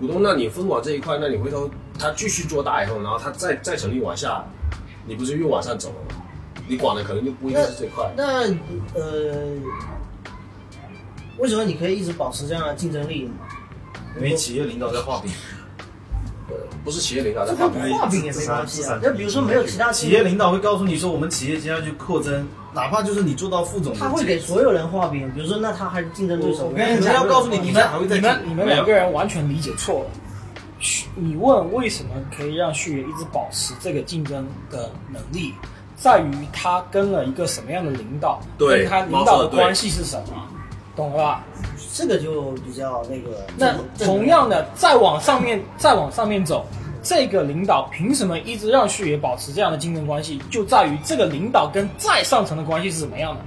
[0.01, 4.43] 股东，那你分管这一块，那你回头他继续做大以后，然后他再再成立往下，
[5.07, 6.22] 你不是又往上走了吗？
[6.73, 8.11] 你管的可能就不一定是最快。
[8.17, 8.49] 那
[8.95, 9.47] 呃，
[11.39, 13.33] 为什么你可以一直保持这样的竞争力呢？
[14.17, 15.31] 因为企业领导在画饼，
[16.49, 18.83] 呃不是企业领导在画饼，画饼也没关系。
[18.85, 26.69] 啊那比如说没有其他企业领导会告诉你说，我们企业接下去扩增，哪怕就是你做到副总，他会给所有人画饼，比如说那他还是竞争对手。
[26.69, 30.11] 我跟你要告诉你，你们你们你们两个人完全理解错了。
[31.15, 35.55] 你问为什么可以让旭爷一直保持这个竞争的能力，
[36.03, 40.49] 在于他跟了一个什么样的领导，对跟他领导的关系是什么，
[40.97, 41.45] 懂了吧？
[41.95, 43.47] 这个就比较那个。
[43.57, 43.73] 那
[44.05, 46.67] 同样的，再往上面再往上面走，
[47.05, 50.43] 这个领导凭什么一直让旭爷保持这样的竞争关系？
[50.51, 53.41] 就在于这个领导跟再上层的关系是什么样的。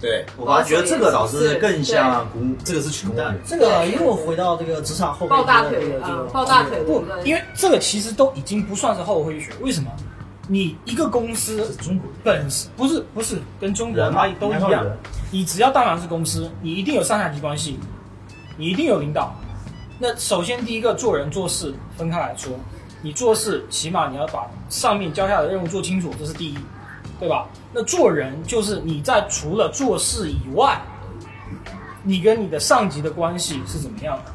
[0.00, 9.50] 对，我反而觉得这个倒是更像公，这个是群蛋，这个又回到这个职场后面抱大腿的这个抱大腿不，因为这个其实都已经不算是后会学。
[9.60, 9.90] 为什么？
[10.46, 14.84] 你一个公司中国本身不是不是跟中国哪里都一样
[15.30, 17.78] 你只要当然是公司，你一定有上下级关系，
[18.56, 19.34] 你一定有领导。
[19.98, 22.52] 那首先第一个做人做事分开来说，
[23.00, 26.58] 你做事起码你要把上面交下的任务做清楚，这是第一，
[27.18, 27.46] 对吧？
[27.72, 30.80] 那做人就是你在除了做事以外，
[32.02, 34.33] 你跟你的上级的关系是怎么样的？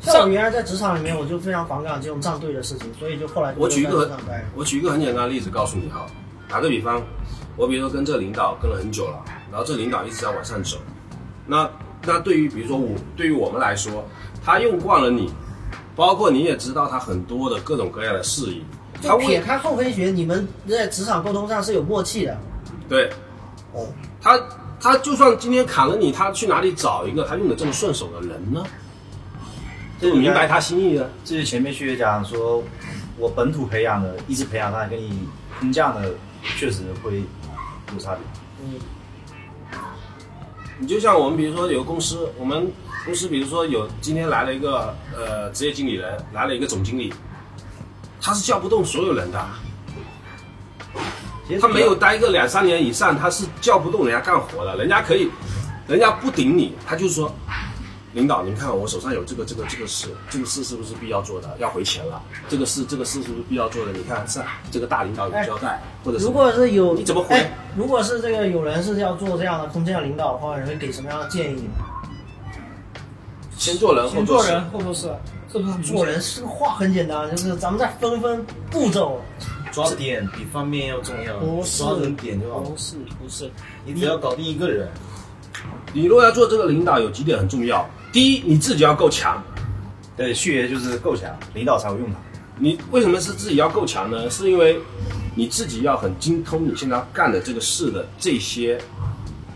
[0.00, 4.10] 像我原来在职场里面，我就非常反感这种站队的事情，所以就后来就我举一个。
[4.54, 6.06] 我举一个很简单的例子告诉你哈，
[6.48, 7.02] 打个比方，
[7.56, 10.78] 我比如说跟这领导跟了很久了，然后这领导一直在往上走，
[11.46, 11.68] 那
[12.06, 14.02] 那对于比如说我对于我们来说，
[14.42, 15.30] 他用惯了你，
[15.94, 18.64] 包括你也知道他很多的各种各样的事宜，
[19.02, 22.38] 他撇开厚黑学，你们在职场沟通上是有默契的。
[22.88, 23.10] 对，
[23.74, 23.86] 哦，
[24.20, 24.40] 他
[24.80, 28.64] 他就算今天砍了你，他去哪里找一个他用的这么顺手的人呢？
[30.00, 31.06] 就明白他心意呢？
[31.24, 32.62] 这是前面薛讲说，
[33.18, 36.14] 我本土培养的，一直培养他，跟你空降的
[36.56, 37.22] 确实会
[37.92, 38.20] 有差别。
[38.62, 38.80] 嗯，
[40.78, 42.72] 你就像我们比如说有个公司，我们
[43.04, 47.12] 公司比如说有今天来了一个呃职业经理人，来了一个总经理，
[48.22, 49.46] 他是叫不动所有人的，
[51.60, 55.28] 他没有待个两三年以上，他是叫不动人家干活的，人家可以，
[55.86, 57.30] 人家不顶你，他就说，
[58.12, 61.56] 领导您看我手上有这个这个这个事，这个事是不是必要做的？
[61.58, 63.92] 要回钱了，这个事这个事是不是必要做的？
[63.92, 71.68] 你看上这个大领导有交代，或者是如果是有你怎么回哎如果是这个有人是要做这样的空降领导的话，你会给什么样的建议？
[73.56, 75.14] 先做人后做人后做事，
[75.52, 79.20] 是不是做人是个话很简单，就是咱们再分分步骤。
[79.70, 82.58] 抓点比方面要重要，不是抓人点就好。
[82.58, 83.48] 不是不是，
[83.84, 84.88] 你只要搞定一个人，
[85.92, 87.88] 你如果要做这个领导，有几点很重要。
[88.12, 89.42] 第一，你自己要够强。
[90.16, 92.16] 对旭爷就是够强，领导才会用他。
[92.58, 94.28] 你为什么是自己要够强呢？
[94.28, 94.78] 是因为
[95.34, 98.78] 你自己要很精通你现在干的这个事的这些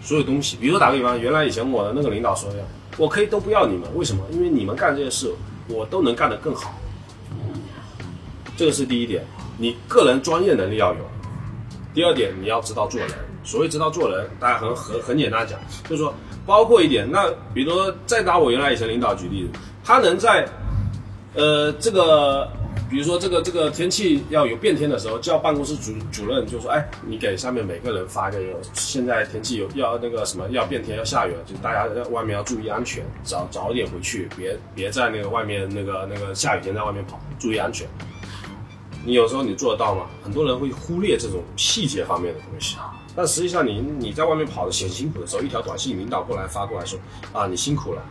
[0.01, 0.57] 所有东西。
[0.57, 2.65] 比如说打个比方，原来以前我的那个领导说的，
[2.97, 4.25] 我可以都不要你们，为什么？
[4.31, 5.31] 因为你们干这些事，
[5.69, 6.75] 我都能干得更好。
[8.57, 9.23] 这个是第一点，
[9.59, 11.01] 你个人专业能力要有。
[11.93, 13.11] 第二点，你要知道做人。
[13.43, 16.15] 所谓知道做人，大家很很很简单讲，就是说，
[16.47, 20.47] 包括一点，那比如说再拿我原来以前领导举例子，他能在
[21.35, 22.49] 呃，这个
[22.89, 28.39] 比如说这个这个天气要有变天的时候，叫办公室主主任就说，哎，你给上面每个人发个，
[28.73, 37.89] 现在天气有要那个什么要变天要下雨了，就大家在外面要注意安全，早早点回去，别别在那个外面那个那个下雨天在外面跑，注意安全。
[39.05, 40.07] 你有时候你做得到吗？
[40.23, 42.77] 很多人会忽略这种细节方面的东西，
[43.17, 46.99] 但实际上你你在外面跑的很辛苦的时候，一条短信领导过来发过来说
[47.33, 48.03] 啊你辛苦了，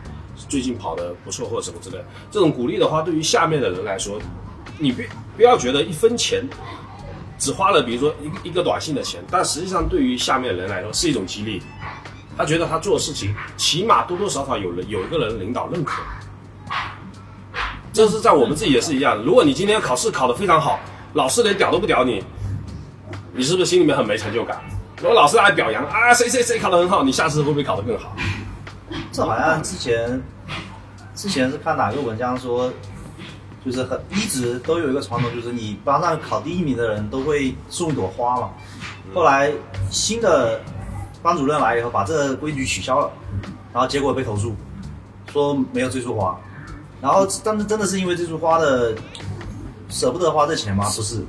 [0.48, 1.98] 最近跑的不错或者什么之类，
[2.30, 4.18] 这种鼓励的话，对于下面的人来说，
[4.78, 6.42] 你别不要觉得一分钱
[7.38, 8.14] 只花了，比如说
[8.44, 11.60] 一一个短信的钱，但实际上对于下面的人来说是一种激励，
[12.36, 16.02] 他觉得他做的事情起码多多少少有人有一个人领导认可。
[17.92, 19.22] 这是在我们自己也是一样。
[19.22, 20.80] 如果你今天考试考得非常好，
[21.12, 22.24] 老师连屌都不屌你，
[23.32, 24.60] 你是不是心里面很没成就感？
[25.04, 28.16] 如果老师来表扬啊，谁谁谁考得很好，你下次会不会考得更好？
[29.12, 30.18] 这好像之前
[31.14, 32.72] 之前是看哪个文章说，
[33.62, 38.52] 就是很一直都有一个传统，就是你班上考第一名的人都会送一朵花嘛。
[39.12, 39.52] 后来
[39.90, 40.58] 新的
[41.22, 43.12] 班主任来以后，把这个规矩取消了，
[43.74, 44.56] 然后结果被投诉，
[45.30, 46.34] 说没有这束花。
[47.02, 48.94] 然后，但是真的是因为这束花的
[49.90, 50.86] 舍不得花这钱吗？
[50.96, 51.22] 不是，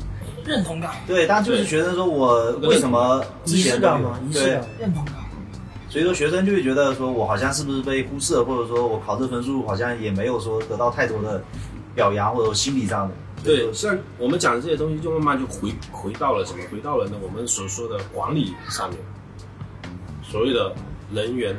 [0.45, 4.67] 认同感，对，但就是觉得说我为什么之仪式前感嘛，仪式对感。
[4.79, 5.15] 认同感。
[5.89, 11.41] 所以说学生就会觉得说我好像是不是被忽视了，或者说我考这分数好像也没有说得到太多的
[11.95, 13.15] 表扬或者心理上的。
[13.43, 16.59] 对，像我们讲的这些东西，就慢慢就回回到了什么？
[16.71, 17.17] 回到了呢？
[17.21, 18.99] 我们所说的管理上面，
[20.23, 20.73] 所谓的
[21.13, 21.55] 人员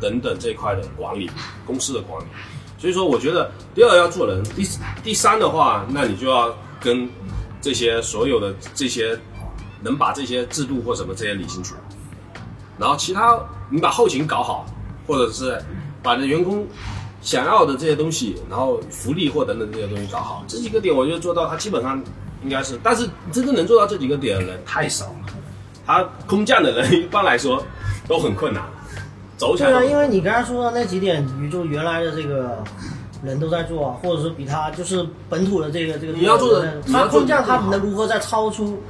[0.00, 1.30] 等等这一块的管理，
[1.66, 2.26] 公司的管理。
[2.78, 4.66] 所以说，我觉得第二要做人，第
[5.04, 7.06] 第三的话，那你就要跟
[7.60, 9.18] 这些所有的这些
[9.82, 11.74] 能把这些制度或什么这些理清楚，
[12.78, 14.66] 然后其他你把后勤搞好，
[15.06, 15.62] 或者是
[16.02, 16.66] 把这员工
[17.22, 22.02] 想要的这些东西，然后福利或等等这些东西搞好，这几个点我觉得做到，他基本上
[22.42, 25.26] 应该是，但是真正能做到这几个点的人太少了，
[25.86, 27.62] 他空降的人一般来说
[28.08, 28.62] 都很困难，
[29.36, 32.64] 走起来对啊，因为你刚才说的那几点，你就原来的这个
[33.22, 38.82] 人都在做，或者是比他就是本土的这个这个，你要做的你他空降他能如何在超出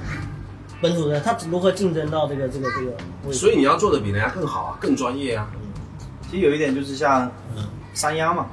[0.80, 2.84] 本土的，他如何竞争到这个这个这
[3.28, 3.32] 个？
[3.32, 5.48] 所以你要做的比人家更好啊，更专业啊。
[6.30, 7.30] 其实有一点就是像
[7.92, 8.46] 三央嘛，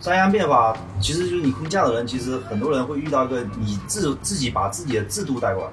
[0.00, 5.70] 三央变法其实就是你空降的人，其实很多人会遇到一个你自自己把自己的制度带过来，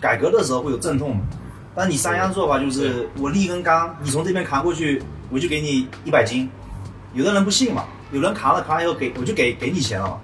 [0.00, 1.22] 改革的时候会有阵痛嘛。
[1.74, 6.48] 但你三央做法就是我立根杆，你从这边扛过去，我就给你一百斤。
[7.14, 10.18] 有的人不信嘛，有人扛了扛了以后给我就给给你钱了嘛。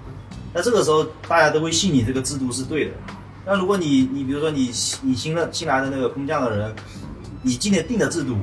[0.53, 2.91] 那这个时候大家都会信你这个制度是对的。
[3.45, 4.71] 那如果你你比如说你
[5.01, 6.75] 你新的新来的那个空降的人，
[7.41, 8.37] 你今天定的制度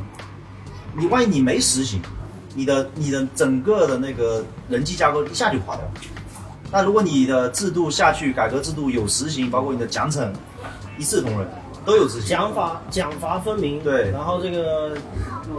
[0.96, 2.00] 你万一你没实行，
[2.54, 5.84] 你的你的整个的那个人际架构一下就垮掉。
[6.70, 10.30] 那如果你的制度下去，改革制度有实行，包括你的奖惩
[10.98, 11.48] 一视同仁，
[11.84, 12.28] 都有执行。
[12.28, 14.96] 奖罚奖罚分明，对然后这个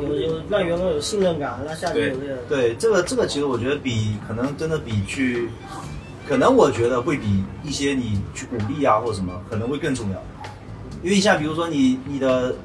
[0.01, 5.49] 有有让员工有信任感，让下级有这个对，这个这个其实我觉得比可能真的比去，
[6.27, 10.23] 可能我觉得会比一些你去鼓励啊或者什么可能会更重要，
[11.03, 12.55] 因为像比如说你你的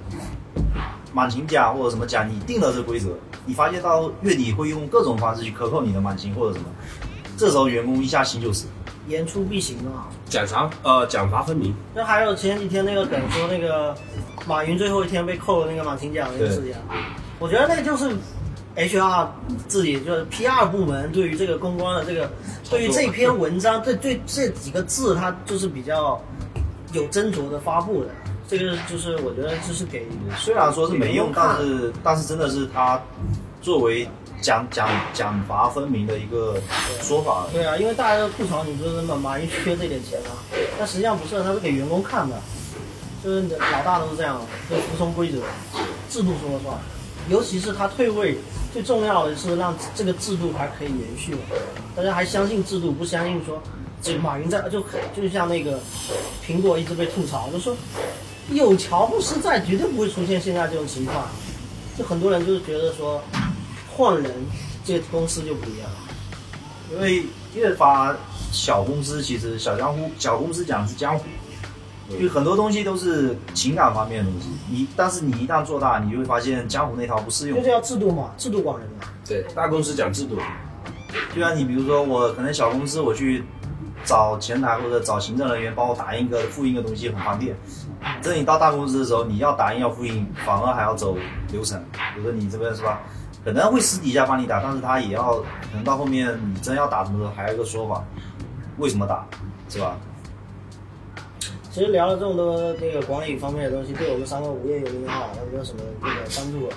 [1.13, 3.11] 满勤奖或者什么奖，你定了这个规则，
[3.45, 6.67] 你发现到月底会用各种方式去克扣你的满勤或者什么，
[7.37, 8.67] 这时候员工一下心就死。
[9.09, 10.09] 言出必行啊。
[10.29, 13.97] 奖罚呃奖罚分明，那还有前几天那个梗说那个
[14.47, 16.75] 马云最后一天被扣了那个满勤奖那个事情，
[17.39, 18.15] 我觉得那个就是
[18.77, 19.27] HR
[19.67, 22.31] 自己就是 PR 部门对于这个公关的这个，
[22.71, 26.21] 对于这篇文章对对这几个字，它就是比较
[26.93, 28.11] 有斟酌的发布的。
[28.47, 30.07] 这个就是我觉得就是给
[30.39, 32.99] 虽然说是没用，但是但是真的是他
[33.61, 34.09] 作为
[34.41, 36.61] 奖奖奖罚分明的一个
[37.03, 37.47] 说法。
[37.53, 40.31] 对啊，因为大家都吐槽你就是马马云缺这点钱啊，
[40.79, 42.41] 但实际上不是，他是给员工看的，
[43.23, 45.39] 就是老大都是这样，就服从规则，
[46.11, 46.77] 制度说了算。
[47.29, 48.39] 尤其是他退位，
[48.73, 51.37] 最重要的是让这个制度还可以延续，
[51.95, 53.63] 大家还相信制度，不相信说
[54.01, 54.83] 这马云在就
[55.15, 55.79] 就像那个
[56.47, 57.77] 苹果一直被吐槽，就说
[58.51, 61.27] 有乔布斯在，绝对不会出现现在这种情况。
[61.99, 63.21] 就很多人就是觉得说
[63.99, 64.33] 换人，
[64.85, 65.97] 这公司就不一样了。
[66.93, 68.15] 因为越发
[68.53, 71.25] 小公司，其实小江湖小公司讲的是江湖，
[72.11, 74.51] 因为很多东西都是情感方面的东西。
[74.71, 77.71] 你但是你一旦做大，你就会发现江湖那套不适用就是。
[77.71, 79.09] 要制度嘛，制度管人嘛。
[79.27, 80.37] 对大公司讲制度，
[81.35, 83.43] 就像你比如说我可能小公司我去
[84.05, 87.57] 找前台或者找行政人员帮我打印个复印个东西很方便，
[88.23, 91.19] 这你到大公司的时候，你要打印要复印，反而还要走
[91.51, 91.83] 流程。
[92.15, 93.03] 比如说你这边是吧，
[93.49, 98.05] 可能会私底下帮你打，但是他也要可能到后面你真要打什么的时候，还有一个说法，
[98.77, 99.27] 为什么打，
[99.71, 99.97] 是吧？
[101.71, 106.77] 其实聊了这么多这个管理方面的东西，对我们三个无业游民哈，有没有什么这个帮助啊？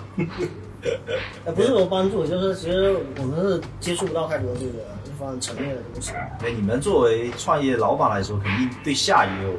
[1.44, 6.14] 呃， 不是有帮助，就是其实我们是接触不到太多这个这方面层面的东西。
[6.40, 9.56] 对你们作为创业老板来说，肯定对下也有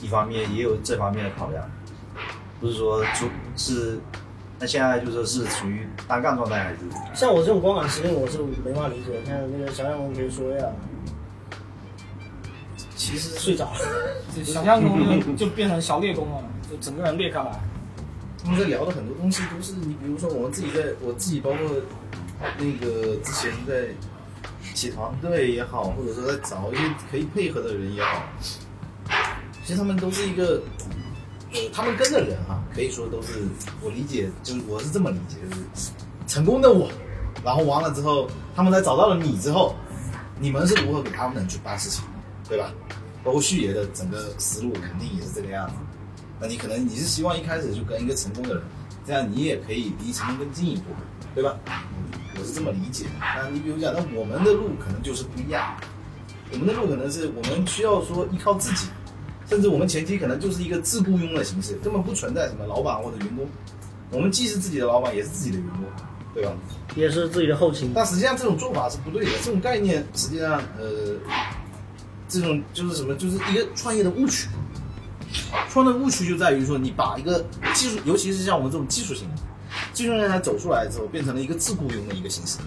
[0.00, 1.68] 一方面也有这方面的考量，
[2.60, 3.98] 不是说出是
[4.60, 6.78] 那现在就说是属于单干状态还是？
[7.14, 9.24] 像我这种光杆司令，我是没法理解。
[9.26, 10.66] 像那个小小龙可以说一下，
[12.96, 13.80] 其实睡着了。
[14.34, 17.60] 这 小象工就就变成小猎工了，就整个人裂开来。
[18.42, 21.60] 他们在聊的很多东西都是你，比如说我们自己在我自己包括
[22.58, 23.88] 那个之前在
[24.74, 28.22] 起团队也好，或者说在找一些可以配合的人也好，
[29.64, 30.93] 其实他们都是一个，呃，
[31.72, 33.42] 他们跟的人啊，可以说都是
[33.80, 35.92] 我理解，就是我是这么理解，就是
[36.26, 36.90] 成功的我，
[37.44, 39.74] 然后完了之后，他们在找到了你之后，
[40.40, 42.04] 你们是如何给他们去办事情，
[42.48, 42.72] 对吧？
[43.22, 45.74] 包括旭爷的整个思路肯定也是这个样子。
[46.40, 48.62] 那你可能你是希望一开始就跟一个成功的人，
[49.06, 50.84] 这样你也可以离成功更进一步，
[51.34, 51.56] 对吧？
[52.36, 53.10] 我是这么理解的。
[53.20, 55.76] 那你比如讲，那我们的路可能就是不一样，
[56.52, 58.88] 我们的路可能是我们需要说依靠自己，
[59.54, 63.46] 甚至我们前期可能就是一个自雇佣的形式，根本不存在什么老板或者员工，
[64.10, 65.84] 我们既是自己的老板，也是自己的员工，
[66.34, 66.52] 对吧？
[66.96, 67.92] 也是自己的后勤。
[67.94, 71.14] 但实际上这种做法是不对的，这种概念实际上呃，
[72.28, 74.48] 这种就是什么，就是一个创业的误区。
[75.70, 77.44] 创业的误区就在于说，你把一个
[77.74, 79.34] 技术，尤其是像我们这种技术型的
[79.92, 82.58] 技术人才走出来之后，变成了一个自雇佣的一个形式，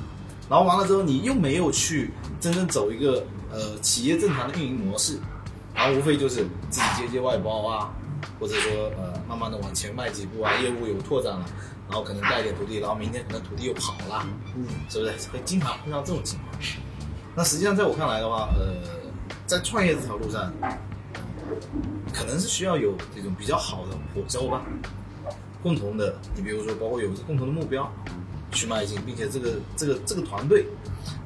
[0.49, 5.19] 然后完了之后，你又没有去真正走一个呃企业正常的运营模式，
[5.77, 7.93] 然后无非就是自己接接外包啊，
[8.39, 11.45] 或者说呃慢慢的往前迈几步啊，业务有拓展了，
[11.87, 14.25] 然后可能带一点徒弟，然后明天可能徒弟又跑了，
[14.55, 16.59] 嗯，是不是会经常碰到这种情况？
[17.35, 18.73] 那实际上在我看来的话，呃，
[19.45, 20.51] 在创业这条路上，
[22.11, 24.65] 可能是需要有这种比较好的伙伴吧，
[25.61, 27.87] 共同的，你比如说包括有一个共同的目标
[28.51, 30.65] 去迈进，并且这个这个这个团队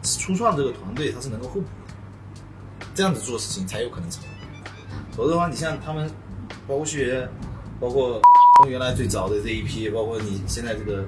[0.03, 1.95] 初创这个团队它是能够互补的，
[2.93, 4.30] 这样子做事情才有可能成功。
[5.15, 6.09] 否则的话，你像他们，
[6.67, 7.27] 包括学，
[7.79, 8.21] 包括
[8.61, 11.03] 从原来最早的这一批，包括你现在这个。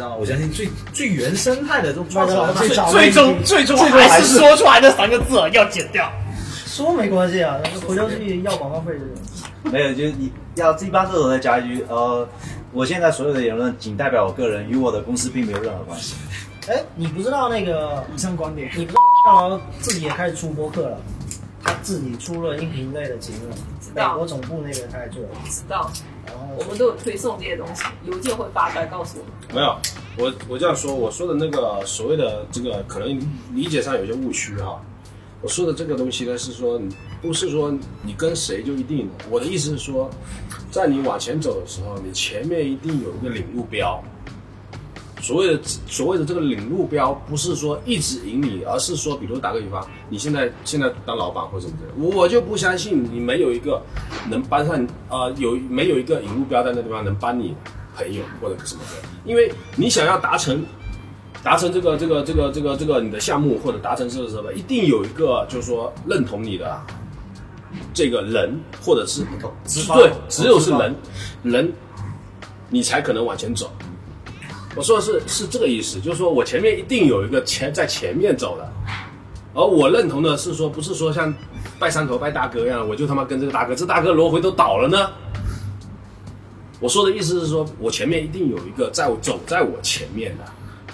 [0.00, 6.10] 啊，我相信最最原生态的这种创始人，最最终最终还是说出来那三个字要剪掉。
[6.64, 9.72] 说没关系啊，回头去要广告费这种。
[9.72, 12.26] 没有，就是你要一般这种再加一句，呃，
[12.72, 16.14] 我现在所有的言论仅代表我个人，与我的公司并没有任何关系。
[16.68, 20.96] 哎，你不知道那个，以上观点，你不知道自己也开始出播客了。
[21.62, 23.54] 他自己出了音频类的节目，
[23.94, 25.90] 美道国总部那个他也做，知道，
[26.26, 29.54] 然后我们都有推送这些东西，邮件会发出来告诉我们。
[29.54, 29.76] 没有，
[30.18, 33.08] 我我这样说，我说的那个所谓的这个可能
[33.52, 34.80] 理解上有些误区哈。
[35.42, 39.24] 我说的这个东西呢，是说你不是说你跟谁就一定的。
[39.30, 40.10] 我的意思是说，
[40.70, 44.02] 在你往前走的时候，你前面一定有一个领路标。
[45.20, 53.82] 所谓的所谓的这个领路标，不是说一直赢你，而是说，比如打个比方，你现在现在当老板或者什么的，我我就不相信你没有一个
[54.28, 57.54] 能帮上呃有没有一个引路标在那地方能帮你
[57.96, 60.64] 朋友或者什么的，因为你想要达成
[61.42, 66.80] 达成这个这个这个这个这个你的项目或者达成这个什么，一定有一个就是说认同你的
[67.92, 69.22] 这个人或者是
[69.94, 70.94] 对，只有是人
[71.42, 71.72] 人，
[72.68, 73.70] 你才可能往前走。
[74.76, 78.72] 我说的是是这个意思，就是说我前面一定有一个前在前面走的，
[79.52, 81.34] 而我认同的是说，不是说像
[81.78, 85.10] 拜山头拜大哥一样，我就他妈跟这个大哥，这大哥轮回都倒了呢。
[86.78, 90.44] 我说的意思是说，我前面一定有一个在我走在我前面的，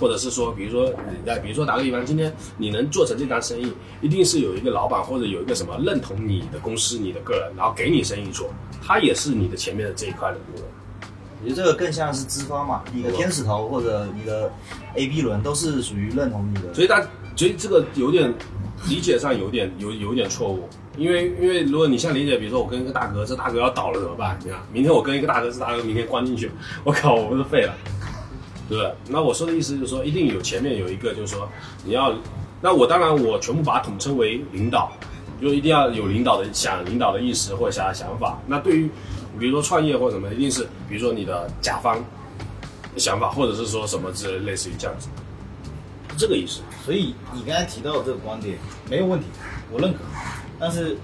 [0.01, 3.71] 或者是说，比如说你在，比如说打个比方，今天你能做成这单生意，
[4.01, 8.49] 一定是有一个老板或者有一个什么认同你的公司、你的个人，然后给你生意做，
[8.83, 10.65] 他也是你的前面的这一块的路人。
[11.43, 14.51] 我觉得这个更像是资方嘛，你的天使头或者你的
[14.95, 16.73] A B 轮都是属于认同你的。
[16.73, 17.01] 所以大，
[17.37, 18.33] 所以这个有点
[18.89, 24.39] 理解上有点有有点错误，因为因为如果你像理解，比如说我跟一个大哥，这大哥要倒了怎么办？
[24.43, 26.51] 你看，明天我跟一个大哥，这大哥明天关进去，
[26.85, 27.75] 我靠，我不是废了，
[28.69, 28.95] 对不对？
[29.09, 31.49] 那我说的意思就是说，一定有前面有一个，就是说
[31.85, 32.15] 你要，
[32.61, 34.91] 那我当然我全部把它统称为领导，
[35.41, 38.39] 就一定要有领导的想领导的意识或者想想法。
[38.47, 38.91] 那对于
[39.39, 42.03] 比如说创业或者什么，一定是比如说你的甲方
[42.95, 45.09] 的想法，或者是说什么之类类似于这样子，
[46.17, 46.61] 这个意思。
[46.85, 48.59] 所以你刚才提到的这个观点
[48.89, 49.27] 没有问题，
[49.73, 50.01] 我认可。
[50.59, 50.97] 但是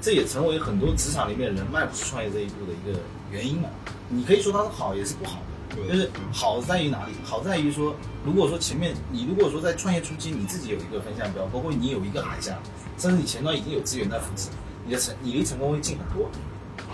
[0.00, 2.98] 这也成为很多职场里面人迈不出创业这一步的一个
[3.30, 3.68] 原因嘛。
[4.08, 5.46] 你可以说它是好，也是不好的。
[5.88, 7.12] 就是好在于哪里？
[7.24, 12.56] 好在于说，如果说前面你如果说在创业初期你自己有一个分向标，包括你有一个海象，
[12.98, 14.48] 甚至你前端已经有资源在扶持，
[14.84, 16.28] 你的成你离成功会近很多。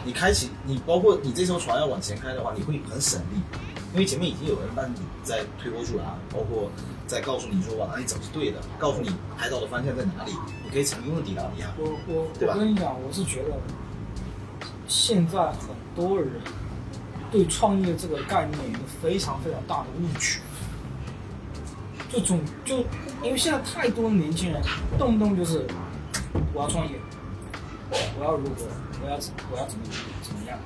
[0.06, 3.42] 你开启你包括你这艘船要往前开的话，你会很省力，
[3.92, 4.94] 因为前面已经有人帮你
[5.24, 6.70] 在推波助澜，包括
[7.08, 10.30] 在告诉你说往哪里走是对的，告诉你海岛的方向在哪里，
[10.64, 11.42] 你可以成功的抵达。
[11.76, 13.48] 我我我跟你讲，我是觉得
[14.86, 16.30] 现在很多人
[17.32, 20.40] 对创业这个概念有一个非常非常大的误区，
[22.08, 22.78] 就总就
[23.24, 24.62] 因为现在太多年轻人
[24.96, 25.66] 动不动就是
[26.54, 26.92] 我要创业，
[28.18, 28.66] 我要如何，
[29.06, 29.84] 我要怎我要怎么
[30.20, 30.58] 怎么样，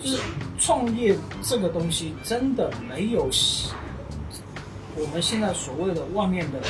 [0.00, 0.22] 就是
[0.56, 3.28] 创业这个东西真的没有
[4.96, 6.60] 我们现在所谓的外面的，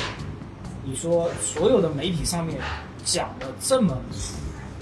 [0.83, 2.59] 你说所有的媒体上面
[3.05, 3.95] 讲的这么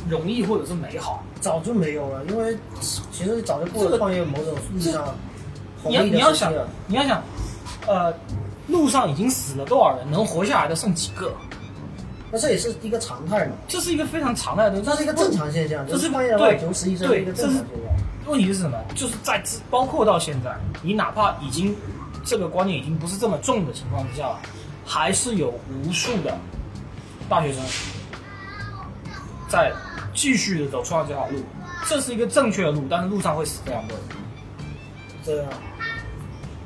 [0.09, 2.57] 容易或者是美好，早就没有了，因为
[3.11, 5.03] 其实早就过了创业某种意义上
[5.83, 6.53] 红你要你要想。
[6.87, 7.21] 你要想，
[7.87, 8.13] 呃，
[8.67, 11.33] 路上已经死了多少人，能活下来的剩几个？
[12.35, 17.95] 那这也是一个常态嘛，这是一个非常常态的东西，这是一个正常现象，这就是是创业的话，对九死一生一个正常现象。
[18.25, 18.77] 问题是什么？
[18.93, 21.73] 就是在之包括到现在，你哪怕已经
[22.25, 24.35] 这个观念已经不是这么重的情况之下，
[24.85, 26.37] 还是有无数的
[27.29, 27.63] 大学生
[29.47, 29.71] 在
[30.13, 31.41] 继续的走创业这条路。
[31.87, 34.07] 这是一个正确的路，但是路上会死非常多人。
[35.23, 35.49] 对啊，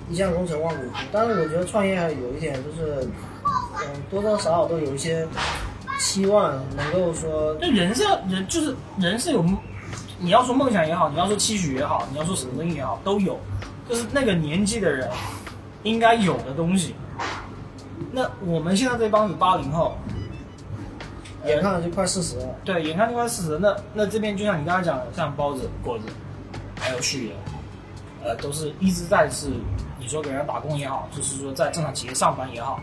[0.10, 0.98] 一将功成万骨枯。
[1.12, 3.08] 但是我觉得创业有一点就是，
[3.82, 5.28] 嗯，多多少少都有一些
[6.00, 9.44] 期望，能够说那人是要人，就是人是有，
[10.20, 13.40] 你要说梦想也好，你要说期许也好，你要说什么东西也好，都有，
[13.88, 15.10] 就是那个年纪的人
[15.84, 16.96] 应该有的东西。
[18.12, 19.96] 那我们现在这帮子八零后，
[21.46, 26.06] 眼看着就快四十了，对，眼看就快四十，那那这边就像你刚才讲的，像包子、果子，
[26.80, 27.34] 还有旭爷，
[28.24, 29.48] 呃，都是一直在是
[30.00, 32.80] 你说给人打工也好，就是说在正常企业上班也好，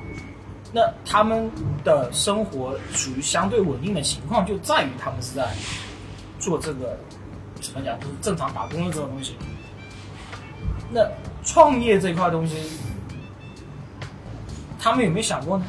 [0.76, 1.50] 那他们
[1.82, 5.54] 的生活属于相对稳定的情况，就在于他们是在
[6.38, 6.98] 做这个
[7.62, 9.34] 怎么讲，就是正常打工的这种东西。
[10.92, 11.00] 那
[11.42, 12.56] 创业这块东西，
[14.78, 15.64] 他们有没有想过呢？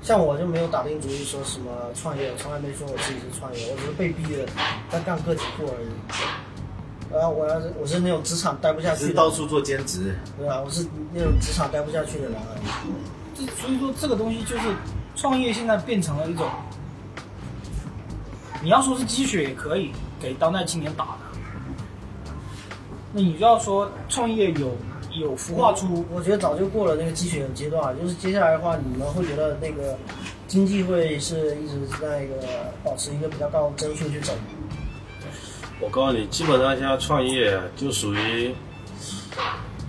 [0.00, 4.46] 像我就没有打定主意说什么创业，从来没说我自己是创业，我只是被逼的
[4.88, 5.88] 在干个体户而已。
[7.12, 10.60] 然后我要是我是那种职场待不下去是，到处做兼职，对啊？
[10.64, 12.66] 我是那种职场待不下去的人而已。
[13.34, 14.62] 这所以说这个东西就是
[15.14, 16.46] 创业现在变成了一种，
[18.62, 22.32] 你要说是积雪也可以给当代青年打的，
[23.12, 24.76] 那你就要说创业有
[25.12, 29.96] 有孵化出我觉得早就过了那个积雪的阶段，就是接下来的话，你们会觉得那个
[30.48, 32.34] 经济会是一直在一个
[32.82, 34.40] 保持一个比较高的增速去走吗？
[35.80, 38.54] 我告诉你，基本上现在创业就属于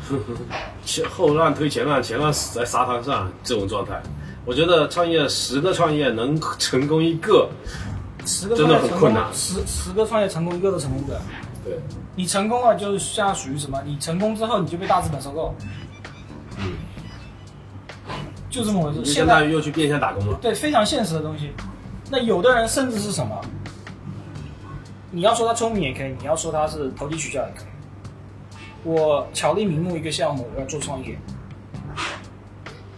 [0.86, 4.02] 前后浪推前浪，前浪死在沙滩上这种状态。
[4.46, 7.50] 我觉得创业十个创业能成功一个，
[8.26, 11.22] 十个真的很困难，十十个创业成功一个都成功不了。
[11.66, 11.78] 对，
[12.16, 13.82] 你成功了，就是现在属于什么？
[13.86, 15.54] 你成功之后，你就被大资本收购。
[16.58, 16.74] 嗯，
[18.50, 19.04] 就这么回事。
[19.06, 20.38] 现在又去变相打工了。
[20.42, 21.52] 对非常现实的东西。
[22.10, 23.42] 那有的人甚至是什么？
[25.10, 27.68] 你要说他聪明也可以，你要说他是投机取巧也可以。
[28.84, 31.18] 我巧立名目一个项目，我要做创业，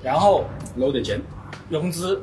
[0.03, 0.43] 然后
[0.75, 1.21] 搂点钱，
[1.69, 2.21] 融资，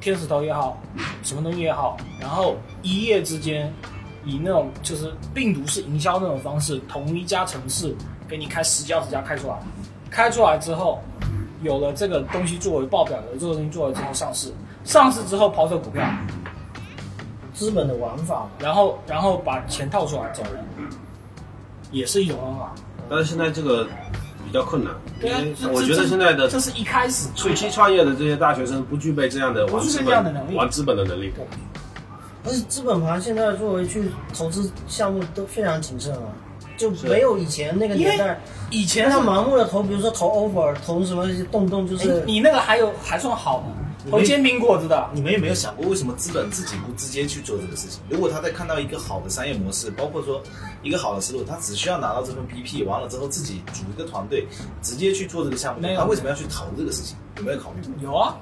[0.00, 0.80] 天使投也好，
[1.22, 3.72] 什么东西也好，然后一夜之间
[4.24, 7.94] 以那种就是病毒式营销那种方式，同一家城市
[8.28, 9.56] 给你开十家十家开出来，
[10.10, 11.00] 开出来之后，
[11.62, 14.52] 有了这个东西作为报表，有了这个东西作为之后上市，
[14.84, 16.02] 上市之后抛售股票，
[17.56, 20.62] 资本的玩法，然后然后把钱套出来走人，
[21.90, 22.74] 也是一种方法。
[23.08, 23.84] 但是现在这个
[24.44, 27.28] 比较困难，对啊因为，这我觉得现在的这是一开始。
[27.34, 30.48] 初期创业的这些大学生不具备这样的玩不具资备这样的能力。
[30.48, 31.32] 本、玩资本的能力。
[32.44, 36.28] 而且资本盘现在作为去投资项目都非常谨慎啊，
[36.76, 38.38] 就没有以前那个年代，
[38.70, 43.74] 以前是他盲目的投，比如说投 offer，投什么动不动就是哎你那个还有还算好呢，
[44.10, 45.08] 投煎饼果子的。
[45.12, 48.00] 你们有没有想过，为什么资本自己不直接去做这个事情？
[48.08, 50.42] 如果他在看到一个好的商业模式，包括说
[50.82, 54.46] 一个好的思路，他只需要拿到这份 PP，完了之后自己组一个团队，
[54.82, 57.16] 直接去做这个项目他为什么要去投这个事情？
[57.38, 57.92] 有没有考虑过？
[58.02, 58.36] 有啊，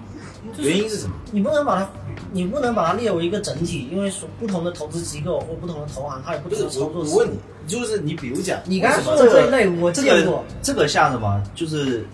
[0.58, 1.14] 原因是什么？
[1.32, 1.88] 你不能把它，
[2.30, 10.44] 你不能把它列为一个整体，因为说不同的投资机构或不同的投行，它有不不同的操作我问你，就是你比如讲，你刚才说的这一类，我这个见过。
[10.62, 11.42] 这个像什么？
[11.54, 12.06] 就是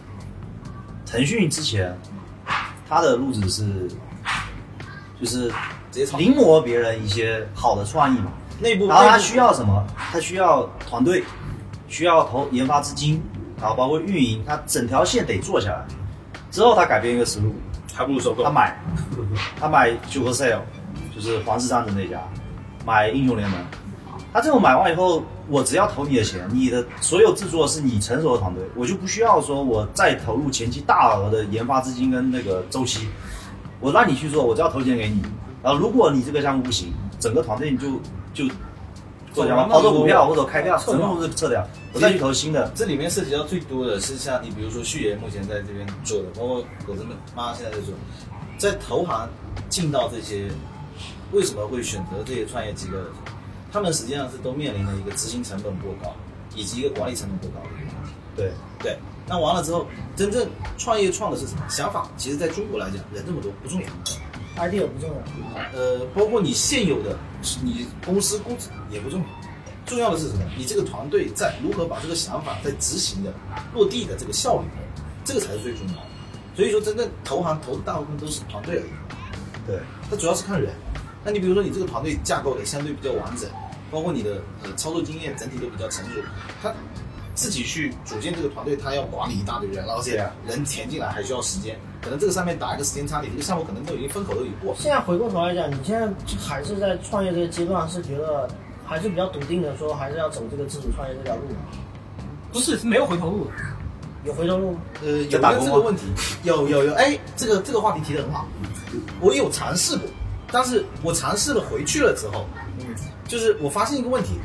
[1.04, 1.94] 腾讯之前
[2.90, 3.88] 他的路子是，
[5.20, 5.50] 就是
[6.18, 8.32] 临摹别人一些好的创意嘛。
[8.58, 9.86] 内部，然后他需要什么？
[9.96, 11.22] 他需要团队，
[11.86, 13.22] 需要投研发资金，
[13.60, 15.86] 然后包括运营，他整条线得做下来。
[16.50, 17.54] 之后他改变一个思路，
[17.94, 18.50] 还不如收购他。
[18.50, 18.76] 买，
[19.58, 20.58] 他买 Supercell，
[21.14, 22.20] 就是皇室战争那家，
[22.84, 23.58] 买英雄联盟。
[24.32, 33.08] 他这种买完以后，我只要投你的钱，你的所有制作是你成熟的团队，我就不需要说我再投入前期大额的研发资金跟那个周期，
[33.80, 35.22] 我让你去做，我只要投钱给你。
[35.62, 38.00] 然后如果你这个项目不行，整个团队你就
[38.32, 38.54] 就
[39.34, 42.70] 或者讲抛售股票或者开掉，撤掉整个公司撤掉，我再去投新的。
[42.74, 47.94] 这里面涉及到最多的是像你比如说旭爷目前在这边做的，包括狗子们妈现在在做，
[48.58, 49.28] 在投行
[49.68, 50.48] 进到这些，
[51.32, 53.04] 为什么会选择这些创业机构的
[53.72, 56.14] 他们实际上是都面临了一个执行成本过高，
[56.54, 58.12] 以及一个管理成本过高的一个问题。
[58.36, 60.48] 对，对，那完了之后，真正
[60.78, 62.08] 创业创的是什么想法？
[62.16, 63.86] 其实在中国来讲，人这么多不重要。
[64.56, 67.16] idea 不重要，呃，包括你现有的
[67.62, 69.26] 你公司估值也不重要，
[69.86, 70.42] 重要的是什么？
[70.58, 73.32] 你这个团队在如何把这个想法在执行的
[73.72, 74.64] 落地的这个效率，
[75.24, 76.02] 这个才是最重要的。
[76.54, 78.90] 所以说，真正投行投的大部分都是团队而已，
[79.66, 79.78] 对，
[80.10, 80.74] 它主要是看人。
[81.24, 83.48] 那你比如说你这个团队架构的相对比较完整，
[83.90, 86.20] 包括你的呃操作经验整体都比较成熟，
[86.62, 86.72] 他
[87.34, 94.74] 自己去组建这个团队，他要管理一大堆人，而且人填进来还需要时间，可能这个上面打一个时间差，你这个项目可能都已经风口都已过。
[94.78, 96.08] 现在回过头来讲，你现在
[96.38, 98.48] 还是在创业这个阶段，是觉得
[98.86, 101.60] 还是比较笃定的说，还是要走这个自主创业这条路吗？
[102.52, 103.46] 不是是没有回头路。
[104.22, 104.78] 有回头路吗？
[105.02, 106.02] 呃，有没有这个问题？
[106.42, 108.46] 有有有，哎，这个这个话题提得很好，
[109.18, 110.06] 我有尝试过，
[110.52, 112.46] 但是我尝试了回去了之后，
[112.78, 112.86] 嗯，
[113.26, 114.38] 就是我发现一个问题，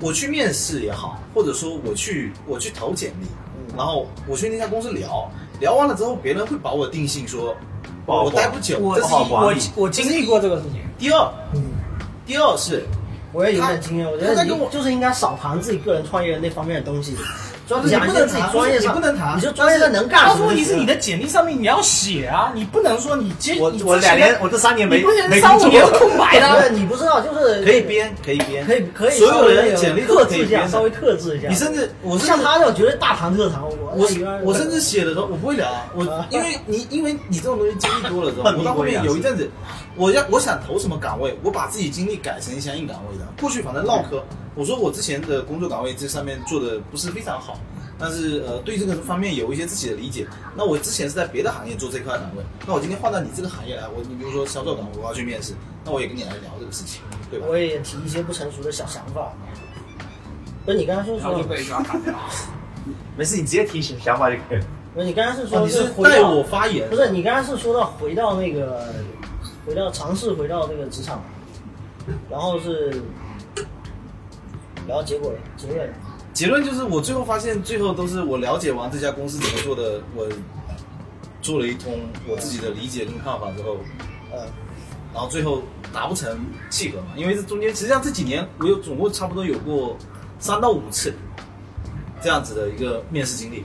[0.00, 3.26] 我去面试也好，或者说我去我去投简历，
[3.76, 5.30] 然后我去那家公司聊，
[5.60, 7.56] 聊完了之后，别人会把我定性说，
[8.06, 10.80] 我待不久，我这是一我我经历过这个事情。
[10.98, 11.62] 第二，嗯，
[12.26, 12.84] 第二是
[13.32, 17.16] 我也有点经验，我觉得他跟我你就是应该少谈自己个人创业的那方面的东西，
[17.70, 20.56] 主要是你讲一些自己不能谈，专业上，你不能谈，你就专业上能干他什么就行了？
[20.56, 26.70] 说问题是你的简历上面你要写啊，你不能说你接我我两年，我这三年没没三五年是，空白不是的。
[26.74, 31.48] 你不知道，就是可以编，可以编，可以可以所有人简历都克制一下，稍微克制一下。
[31.48, 34.08] 你甚至我像他这种绝对大谈特谈，我
[34.42, 39.48] 我甚至写的时候我不会聊啊，我啊因为你因为你这种东西经历多了之后， 笨我到后面有一阵子，
[39.94, 43.24] 我要我想投什么岗位，我把自己经历改成相应岗位的。
[43.40, 44.20] 过去反正唠嗑，
[44.60, 47.58] 我说我之前的工作岗位这上面做的不是非常好，
[47.98, 50.26] 但是呃对这个方面有一些自己的理解。
[50.54, 57.00] 那我之前是在别的行业做这块岗位，那我今天换到你这个行业来，我你比如说销售岗，我要去面试，那我也跟你来聊这个事情，
[57.30, 57.46] 对吧？
[57.48, 59.32] 我也提一些不成熟的小想法。
[60.66, 62.14] 不是你刚才说说，被抓砍掉。
[63.16, 64.66] 没事，你直接提醒想法就可以了。
[64.92, 68.92] 不是你刚才是哦说你是带我发言不，是你刚才是说到回到那个
[69.66, 71.22] 回到尝试回到那个职场，
[72.28, 73.02] 然后是，
[74.90, 75.94] 然后结果结论
[76.32, 80.28] 结论就是我最后发现，最后都是我了解完这家公司怎么做的，我
[81.40, 83.76] 做了一通我自己的理解跟看法之后，
[84.32, 84.38] 呃
[85.14, 85.62] 然后最后
[85.92, 89.96] 达不成契合嘛，因为这中间实际上这几年我有总共差不多有过
[90.40, 91.14] 三到五次
[92.20, 93.64] 这样子的一个面试经历。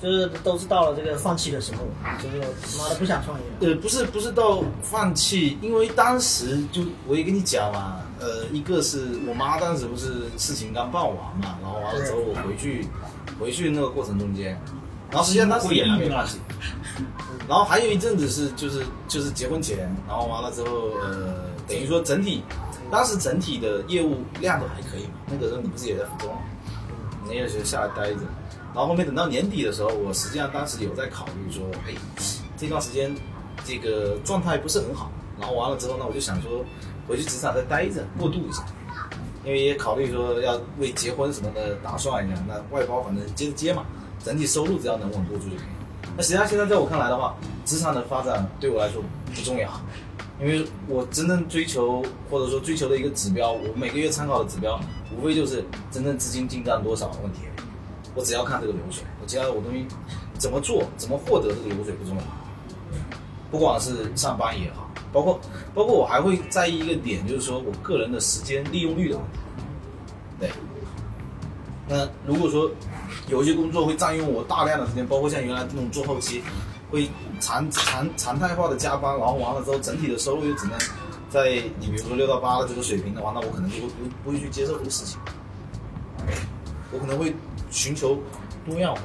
[0.00, 1.78] 就是都是到了这个放弃的时候，
[2.22, 2.38] 就是
[2.78, 3.44] 妈的不想创业。
[3.68, 12.86] 呃，不是不是到放弃，因为当时就我也跟你讲嘛，呃，一个是我妈当时不是事情刚办完嘛，然后完了之后我回去
[13.38, 14.60] 回去那个过程中间，
[15.10, 16.38] 然后实际上当时也没放弃，
[17.48, 22.42] 然后还有一阵子是就是就是结婚前，然后完了之后呃，等于说整体
[22.90, 26.38] 当时整体的业务量都还可以嘛，那个时候你不是也在福州嘛，
[27.24, 28.20] 你那个时候下来待着。
[28.74, 31.94] 然后后面等到年底的时候，我实际上当时有在考虑说，哎，
[32.56, 33.12] 这段时间
[33.64, 35.10] 这个状态不是很好，
[35.40, 36.64] 然后完了之后呢，我就想说
[37.08, 38.62] 回去职场再待着过渡一下，
[39.44, 43.86] 因为也考虑说要为结婚什么的打算一下，那外包反正接着接嘛，
[44.22, 46.10] 整体收入只要能稳固住就可以。
[46.16, 47.34] 那实际上现在在我看来的话，
[47.64, 49.02] 职场的发展对我来说
[49.34, 49.70] 不重要，
[50.40, 54.78] 因为我真正追求或者说追求的一个指标，我每个月参考的指标，
[55.16, 57.40] 无非就是真正资金进账多少的问题。
[58.14, 59.86] 我只要看这个流水，我其他的我东西
[60.38, 62.22] 怎么做，怎么获得这个流水不重要。
[63.50, 65.40] 不管是上班也好，包括
[65.74, 69.38] 包括我还会在意一个点，就是说我个人的时间利用率的问题。
[70.40, 70.50] 对。
[71.88, 72.70] 那如果说
[73.28, 76.42] 有一些工作会占用我大量的时间，包括像原来这种做后期，
[76.90, 77.08] 会
[77.40, 80.78] 常常常态化的加班，然后完了之后整体的收入又只能
[81.30, 83.94] 在你比如说六到八的这个水平的话，那我可能就会不
[84.24, 85.18] 不会去接受这个事情。
[86.92, 87.34] 我可能会
[87.70, 88.18] 寻求
[88.68, 89.02] 多样化，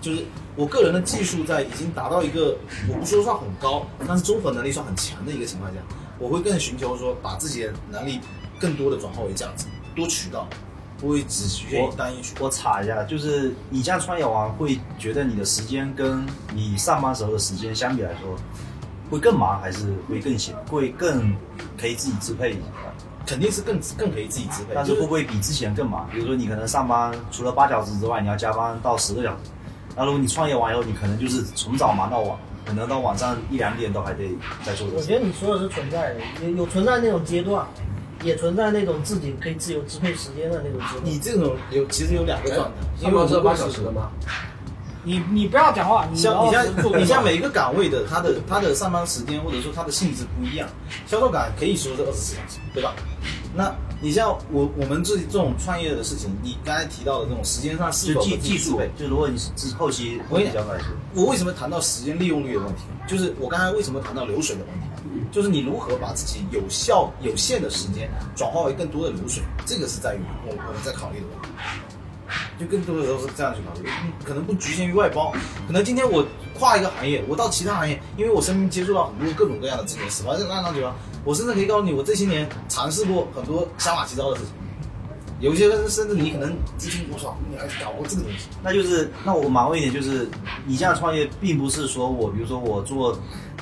[0.00, 2.56] 就是我个人的技术在已经达到一个
[2.88, 5.78] 我不说算很高，但是综合能力算很强的一个情况下，
[6.18, 8.20] 我会更寻求说把自己的能力
[8.60, 10.46] 更多的转化为价值，多渠道，
[10.98, 12.44] 不会只局限于单一渠道。
[12.44, 18.36] 我查一下，就是你这样创业完，会觉得你的时间跟你上班时候的时间相比来说，
[19.10, 21.34] 会更忙还是会更闲，会更
[21.78, 22.60] 可以自己支配一下？
[23.26, 26.08] 肯定是更更可以自己支配，但是会不会比之前更忙？
[26.12, 29.50] 比如说你可能上班除了八小时之外，你要加班到十个小时。
[29.96, 34.28] 那如果你创业完以后，你可能就是从早忙到晚，可能到晚上一两点都还得
[34.64, 35.02] 在做我。
[35.02, 37.66] 觉得你说的是存在的，有有存在那种阶段，
[38.22, 41.04] 也存在那种自己可以自由支配时间的那种阶段。
[41.04, 44.10] 你这种有其实有两个状态，因上为我们班是八小时的吗？
[45.06, 46.66] 你你不要讲话，你像你像
[47.00, 50.68] 你像每一个岗位的他的他的上班时间或者说他的性质不一样，
[51.06, 52.92] 销售岗可以说是二十四小时，对吧？
[53.54, 60.66] 那你像我我们自己这种创业的事情，你刚才提到的这种时间上是否技技术就如果你是后期我跟你讲
[61.14, 62.82] 我为什么谈到时间利用率的问题？
[63.06, 64.86] 就是我刚才为什么谈到流水的问题？
[65.30, 71.48] 就是你如何把自己有效有限的时间转化为更多的流水，这个是在于我我们在考虑的问题。
[72.58, 73.88] 就更多的时候是这样去考虑，
[74.24, 75.32] 可能不局限于外包，
[75.66, 76.24] 可能今天我
[76.58, 84.52] 跨一个行业，我到其他行业，因为我身边接触到很多各种各样的职业，什么乱七八糟，我甚至可以告诉你，我这些年尝试过很多瞎马七糟的事情。
[85.38, 90.26] 有些人甚至你可能之前我操，你还搞过这个东西，那就是那我麻问一点，就是
[90.64, 93.18] 你这样创业，并不是说我比如说我做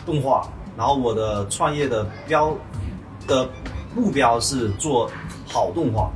[0.06, 2.56] 动画，然后我的创业的标
[3.26, 3.48] 的
[3.92, 5.10] 目标是做
[5.48, 6.12] 好动画，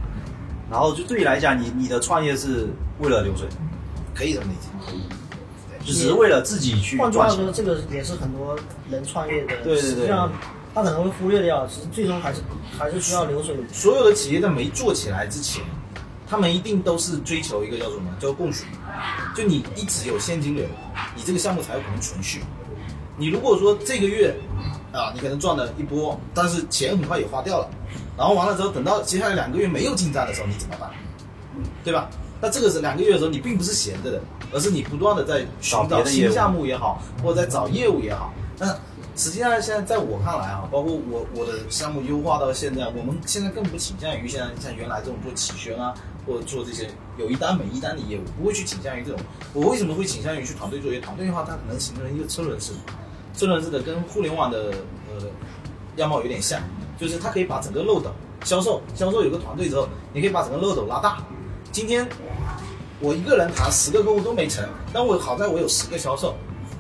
[0.71, 3.49] 然后就对你来讲，你你的创业是为了流水，
[4.15, 4.69] 可以这么理解。
[5.85, 7.51] 就只是为了自己去换句话说，。
[7.51, 8.59] 这个也是很多
[8.91, 10.31] 人创业的，对对对实际上
[10.75, 12.41] 他可能会忽略掉，其实最终还是
[12.79, 13.57] 还是需要流水。
[13.73, 15.65] 所有的企业在没做起来之前，
[16.29, 18.15] 他们一定都是追求一个叫什么？
[18.21, 18.67] 叫供需。
[19.35, 20.67] 就你一直有现金流，
[21.17, 22.43] 你这个项目才有可能存续。
[23.17, 24.37] 你如果说这个月
[24.93, 27.71] 啊，你可能赚了一波，但是钱很快也花掉了，
[28.19, 30.91] 然后完了之后，等到接下来两个月没有进账的时候，你怎么办？
[31.85, 32.11] 对吧？
[32.41, 34.21] 那这个是两个月的时候，你并不是闲着的，
[34.53, 38.33] 而是你不断的在寻找新项目也好，或者在找业务也好。
[38.59, 38.67] 那
[39.17, 45.95] 实际上现在在我看来啊，包括我我的项目优化到现在，我们现在更不倾向于现在像原来这种做企宣啊，
[46.27, 49.21] 或者做这些有一单没一单的业务，不会去倾向于这种。
[49.53, 51.01] 我为什么会倾向于去团队作业？
[51.01, 52.73] 团队的话，它可能形成一个车轮式，
[53.37, 54.73] 车轮式的跟互联网的
[55.13, 55.27] 呃
[55.97, 56.61] 样貌有点像，
[56.99, 58.11] 就是它可以把整个漏斗
[58.45, 61.19] 销售销售有个团队之后，你可以把整个漏斗拉大。
[61.71, 62.07] 今天
[63.01, 66.35] 我一个人谈十个客户都没成，但我好在我有十个销售。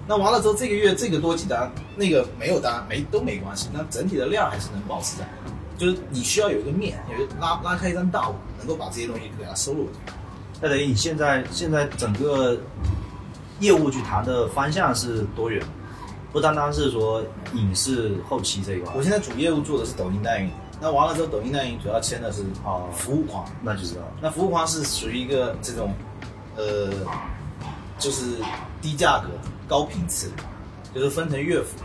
[0.06, 5.28] 那完了之后，这个月这个多几单，那个没有单没都没关系，那整体的量还是能保持在。
[5.76, 9.88] 就是你需要有一个面，有拉拉开一张大网，能够把这些东西给它收入。
[10.60, 12.58] 那等于你现在现在整个
[13.60, 15.62] 业务去谈的方向是多远，
[16.33, 17.22] 不单单是说
[17.55, 19.03] 影视后期这一块我。
[19.03, 24.12] 现在主业务做的是抖音代运营，那完了之后，抖音代运营主要签的是啊服务框，那就知道了。
[24.20, 25.95] 那服务框是属于一个这种，
[26.57, 26.93] 呃，
[27.99, 28.37] 就是
[28.83, 29.29] 低价格、
[29.66, 30.31] 高频次，
[30.95, 31.76] 就是分成月付，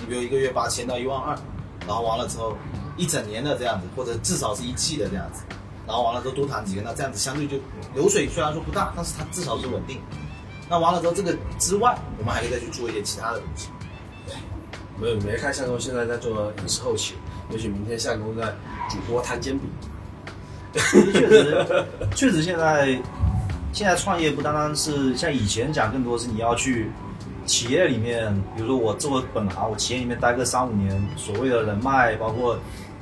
[0.00, 1.38] 你比如一个月八千到一万二，
[1.86, 2.56] 然后完了之后
[2.96, 5.42] 一整年的这样子，或者至少是一季的这样子，
[5.86, 7.56] 然后完了之后多谈几个，那这样子相对就
[7.94, 10.00] 流水虽然说不大，但是它至少是稳定。
[10.68, 13.68] 那完了之后，这个之外，我们还可以再去做一些其他的东西。
[15.02, 17.14] 没有没看相公现在在做影视后期，
[17.50, 18.54] 也许明天相公在
[18.88, 19.68] 主播摊煎饼。
[20.72, 21.66] 确实，
[22.14, 22.96] 确实现在
[23.72, 26.88] 现在创业不单单是像以前讲，更多是你要去
[27.44, 32.56] 企业里面，比如说我做本行，我企业里面待个三五年，所谓的人脉，包括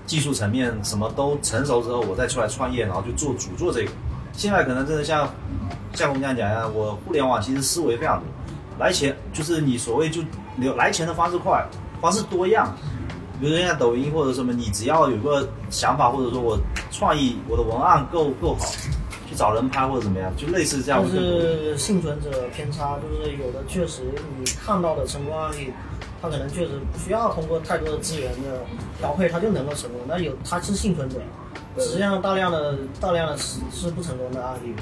[0.06, 3.90] 技术层面什么都成熟之后，我再出来创业，然后就做主做这个。
[4.32, 5.28] 现在可能真的像
[5.92, 8.24] 像我这样讲一样，我互联网其实思维非常多，
[8.78, 10.22] 来钱就是你所谓就
[10.56, 11.64] 流来钱的方式快，
[12.00, 12.74] 方式多样。
[13.40, 16.58] 比如说像抖音或者什么，你只要有个想法，或者说我
[16.90, 18.66] 创意，我的文案够够好，
[19.26, 21.02] 去找人拍或者怎么样，就类似这样。
[21.02, 24.02] 就是幸存者偏差，就是有的确实
[24.38, 25.72] 你看到的成功案例，
[26.20, 28.60] 他可能确实不需要通过太多的资源的
[28.98, 29.98] 调配，他就能够成功。
[30.06, 31.16] 那有他是幸存者，
[31.78, 34.74] 实际上大量的大量的是是不成功的案例。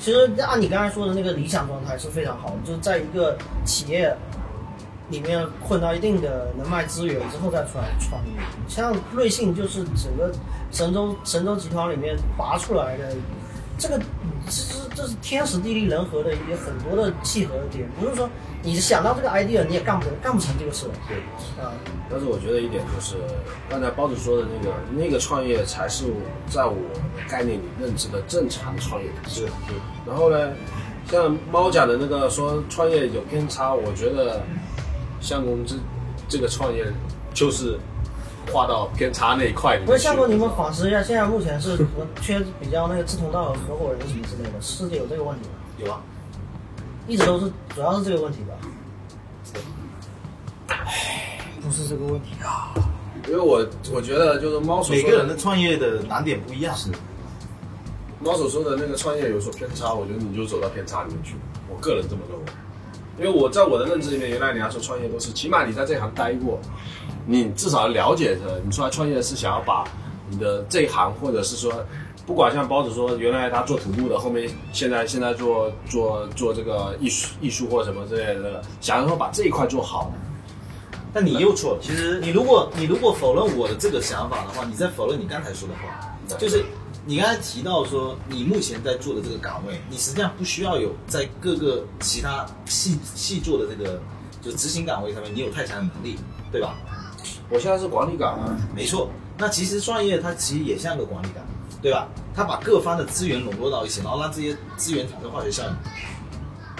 [0.00, 4.12] 其实按你刚才说的那个理想状态是非常好的，就是在一个企业
[5.08, 8.32] 里面混到一定的人脉资源之后再出来创业。
[8.68, 10.32] 像瑞幸就是整个
[10.70, 13.14] 神州神州集团里面拔出来的，
[13.78, 13.98] 这个
[14.46, 18.28] 这是这是天时地利人和的一个很多的契合的点，不是说
[18.62, 20.86] 你想到这个 idea 你也干不干不成这个事。
[21.06, 21.18] 对，
[21.62, 21.70] 啊，
[22.10, 23.16] 但是我觉得一点就是，
[23.68, 26.76] 刚才包子说的那个那个创业才是我在我
[27.28, 29.08] 概念里认知的正常的创业。
[29.28, 29.50] 是是。
[30.06, 30.52] 然后呢，
[31.10, 34.42] 像猫讲的那个说创业有偏差，我觉得
[35.26, 35.74] 相公这
[36.28, 36.86] 这个创业
[37.34, 37.76] 就是
[38.52, 39.92] 划到偏差那一块里面去。
[39.92, 45.54] 不是，相公，你们反思一下，现在目前是我缺比较那个志同道合合伙人什么之类的， 是有这个问题吗？
[45.84, 46.00] 有啊，
[47.08, 48.54] 一直都是主要是这个问题吧？
[51.60, 52.72] 不是这个问题啊。
[53.26, 56.72] 因为我我觉得就是猫所说每个人的创业的难点不一样。
[56.76, 56.88] 是，
[58.20, 61.34] 猫所说的那个创业有所偏差，我觉得你就走到偏差里面去。
[61.68, 62.44] 我个人这么认为，
[63.18, 66.58] 因为我在我的认知里面，原来你要说创业都是，起码你在这行待过，
[67.26, 69.84] 你至少了解着，你出来创业是想要把
[70.28, 71.72] 你的这一行，或者是说，
[72.26, 80.12] 不管像包子说，原来他做土木的，后面现在现在做做做这个艺术艺术或什么之类的，想要说把这一块做好。
[81.14, 81.78] 但你又错了。
[81.80, 86.62] 其实你如果你如果否认我的这个想法的话，你在否认你刚才说的话，就是
[87.08, 94.02] 你刚才提到说你目前在做的这个岗位，你实际上不需要有在各个其他细细做的这个
[94.42, 96.18] 就执行岗位上面你有太强的能力，
[96.50, 96.74] 对吧？
[97.48, 99.08] 我现在是管理岗啊，没错。
[99.38, 101.44] 那其实创业它其实也像个管理岗，
[101.80, 102.08] 对吧？
[102.34, 105.76] 它把各方的资源笼络到一起，然后让这些资源产生化学效应。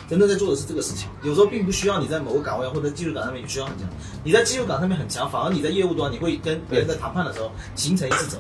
[0.09, 3.89] 真正在做的是这个事情，有时候并不需要你在某个岗位或者技术岗上面需要很强，
[4.25, 8.39] 你在技术岗上面很强，反而你在业务端你会跟别人在谈判的时候形成一次走。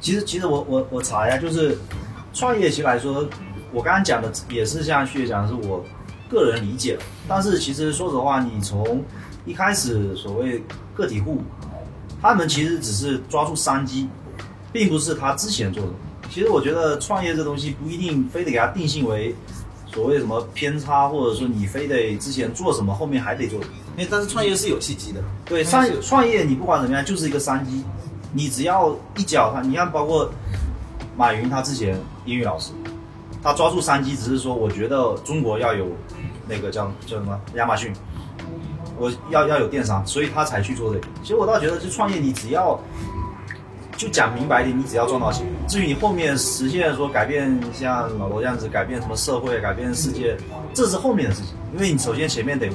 [0.00, 1.76] 其实其实我我我查一下，就是
[2.32, 3.28] 创业其实来说，
[3.72, 5.84] 我刚刚讲的也是像旭旭讲的是我
[6.28, 9.04] 个人理解，但是其实说实话，你从
[9.44, 10.62] 一开始所谓
[10.94, 11.42] 个体户，
[12.20, 14.08] 他们其实只是抓住商机，
[14.72, 15.90] 并不是他之前做的。
[16.30, 19.34] 其实我觉得创业这东西不一定非得给他定性为
[19.86, 23.58] 所谓什么偏差，或者说你非得之前做什么，后面还得做。
[23.96, 27.82] 因为但是创业是有契机的，对，创创业你不管怎么样就是一个商机，
[28.32, 30.30] 你只要一脚他，你看包括
[31.16, 32.72] 马云他之前英语老师，
[33.42, 35.86] 他抓住商机，只是说我觉得中国要有
[36.46, 37.92] 那个叫叫什么亚马逊，
[38.98, 41.06] 我要要有电商，所以他才去做这个。
[41.22, 42.78] 其实我倒觉得，就创业你只要
[43.96, 50.36] 就讲明白点，你只要赚到钱，至于你后面实现说改变像老罗这样子改变什么社会、改变世界，
[50.72, 52.68] 这是后面的事情，因为你首先前面得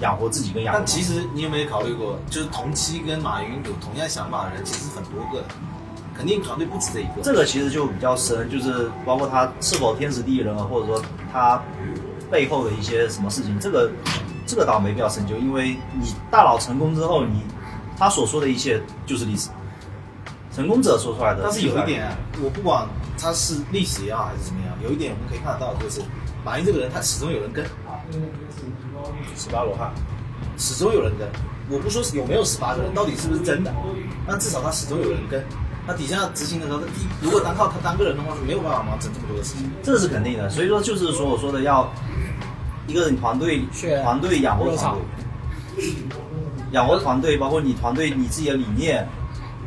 [0.00, 0.86] 养活自己跟养活但。
[0.86, 5.48] 其实你有没有考虑过，就是同期跟马云有同样想法的人，其实很多个的，
[6.16, 7.22] 肯定团队不止这一个。
[7.22, 11.62] 这个其实就比较深，就是包括他是否天时地利人和，或者说他
[12.30, 13.90] 背后的一些什么事情，这个
[14.46, 17.42] 这个倒没必要深究，因为你大佬成功之后，你
[17.96, 19.48] 他所说的一切就是历史，
[20.54, 21.40] 成功者说出来的。
[21.42, 22.86] 但是有一点啊，我不管
[23.18, 26.00] 他是历史也好还是怎么样，有一点我们可以看得到，就是
[26.44, 27.64] 马云这个人他始终有人跟，
[29.36, 29.92] 十八罗汉。
[30.56, 31.28] 始终有人跟。
[31.70, 33.72] 我不说有没有十八个人，到底是不是真的，
[34.26, 35.44] 但至少他始终有人跟。
[35.86, 36.92] 他底下执行的时候，他第
[37.22, 39.70] 如果单靠他单个人的话是没有办法完成这么多的事情。
[39.82, 40.48] 这是肯定的。
[40.50, 41.90] 所以说，就是说我说的要
[42.86, 43.62] 一个人团队
[44.02, 44.94] 团队养活团
[45.76, 45.94] 队，
[46.72, 49.08] 养活团队，包括你团队你自己的理念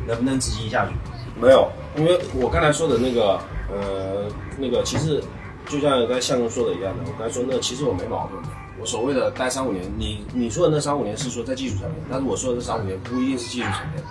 [0.07, 0.91] 能不能执行下去？
[1.39, 3.39] 没有，因为我刚才说的那个，
[3.71, 4.27] 呃，
[4.59, 5.23] 那个其实
[5.71, 8.41] 就像刚才相公说的一样的，我刚才说那其实我没矛盾。
[8.77, 14.03] 我所谓的待三五年，你你说的那三五年是说在技术层面，但是我说的这三五年不一定是技术层面。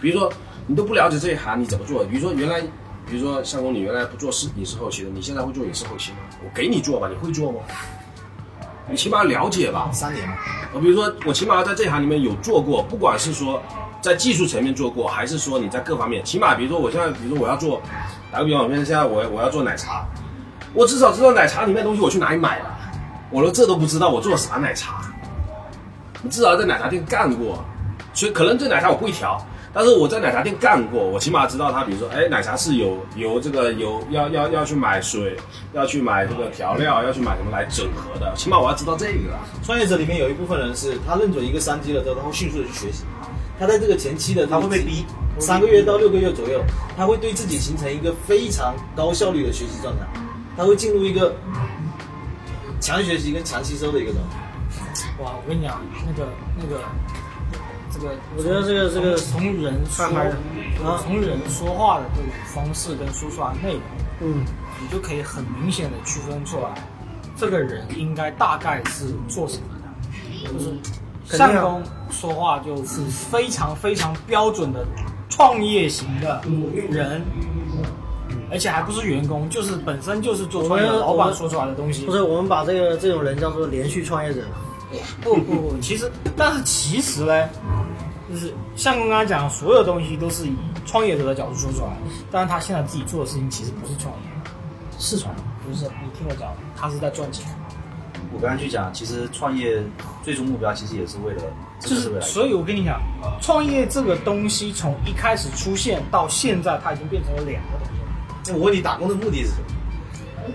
[0.00, 0.32] 比如说
[0.66, 2.02] 你都不了解这一行，你怎么做？
[2.04, 2.60] 比如说原来，
[3.04, 6.18] 比如说相公你原来不做视影视后期的，你现在会做影视后期吗？
[6.42, 7.58] 我给你做吧，你会做吗？
[8.88, 9.90] 你起码了解吧。
[9.92, 10.34] 三年嘛，
[10.72, 13.60] 呃，比如说我起码要在这行里面有做过，不管是说
[14.00, 17.82] 在技术层面做过，还是说你在各方面，起码比如说我现在，比如说我要做，
[18.30, 20.06] 打个比方，我现在我我要做奶茶，
[20.74, 22.78] 我至少知道奶茶里面的东西我去哪里买了，
[23.30, 25.02] 我说这都不知道，我做啥奶茶？
[26.22, 27.62] 你至少在奶茶店干过，
[28.14, 29.44] 所以可能这奶茶我不会调，
[29.74, 35.36] 但是我在奶茶店干过，我起码知道它，比如说，哎，奶茶是有有这个有要要要去买水，
[35.74, 39.36] 要去买这个调料，要去买什么来整合的，起码我要知道这个。
[39.62, 43.04] 创业者里面有一部分人是他认准一个商机了之后，他会迅速的去学习。
[43.58, 45.04] 他在这个前期的他会被逼，
[45.38, 46.62] 三个月到六个月左右，
[46.96, 50.06] 他会对自己形成一个非常高效率的学习状态，
[50.56, 51.34] 他会进入一个
[52.80, 54.36] 强学习跟强吸收的一个状态。
[55.22, 56.80] 哇，我跟你讲，那个那个
[57.92, 63.82] 这个，我觉得这个这个从从人说从人说话的这种方式跟说出来的内容，
[64.20, 64.44] 嗯，
[64.80, 66.74] 你就可以很明显的区分出来，
[67.36, 70.70] 这个人应该大概是做什么的，就是
[71.28, 71.52] 肯定啊。
[71.52, 74.84] 相公说话就是非常非常标准的
[75.28, 76.42] 创业型的
[76.90, 77.22] 人。
[78.52, 82.04] 而且还不是员工，就是本身就是做创业的老板说出来的东西。
[82.04, 84.42] 不是我们把这个这种人叫做连续创业者。
[85.24, 87.48] 不不不，其实但是其实呢，
[88.30, 91.96] 就是像刚刚讲，所有东西都是以创业者的角度说出来，
[92.30, 94.20] 但是他现在自己做的事情其实不是创业，
[94.98, 95.42] 是创业。
[95.66, 97.46] 不是你听我讲，他是在赚钱，
[98.34, 99.82] 我刚才去讲，其实创业
[100.22, 101.42] 最终目标其实也是为了，
[101.80, 103.00] 是为了是所以我跟你讲，
[103.40, 108.01] 创业这个东西从一开始出现到现在，它已经变成了两个东西。
[108.46, 110.54] 那我问你，打工的目的是什么？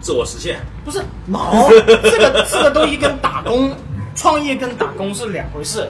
[0.00, 0.60] 自我实现。
[0.84, 3.72] 不是毛，这个这个东西跟打工、
[4.14, 5.88] 创业跟打工是两回事，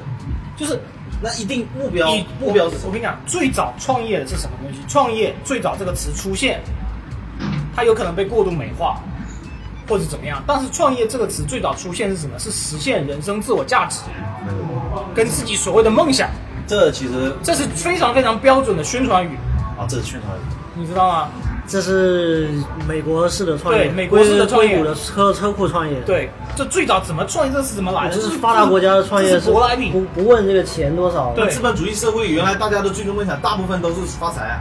[0.56, 0.78] 就是
[1.22, 2.88] 那一定目标以目标是什么？
[2.88, 4.80] 我跟你讲，最早创业的是什么东西？
[4.86, 6.60] 创业最早这个词出现，
[7.74, 9.00] 它有可能被过度美化，
[9.88, 10.42] 或者怎么样。
[10.46, 12.38] 但是创业这个词最早出现是什么？
[12.38, 14.00] 是实现人生自我价值，
[15.14, 16.28] 跟自己所谓的梦想，
[16.66, 19.38] 这其实这是非常非常标准的宣传语，
[19.83, 20.41] 啊，这是去哪里。
[20.74, 21.28] 你知道吗？
[21.68, 22.49] 这是
[22.89, 28.16] 美国式的创业，对美国式的创业硅谷的车车库创业，，对，这最早怎么创业这是怎么来的？
[28.16, 30.01] 这是发达国家的创业是舶来品不。
[30.22, 34.61] 不问这个钱多少，对资本主义社会原来大家的最终梦想，大部分都是发财啊。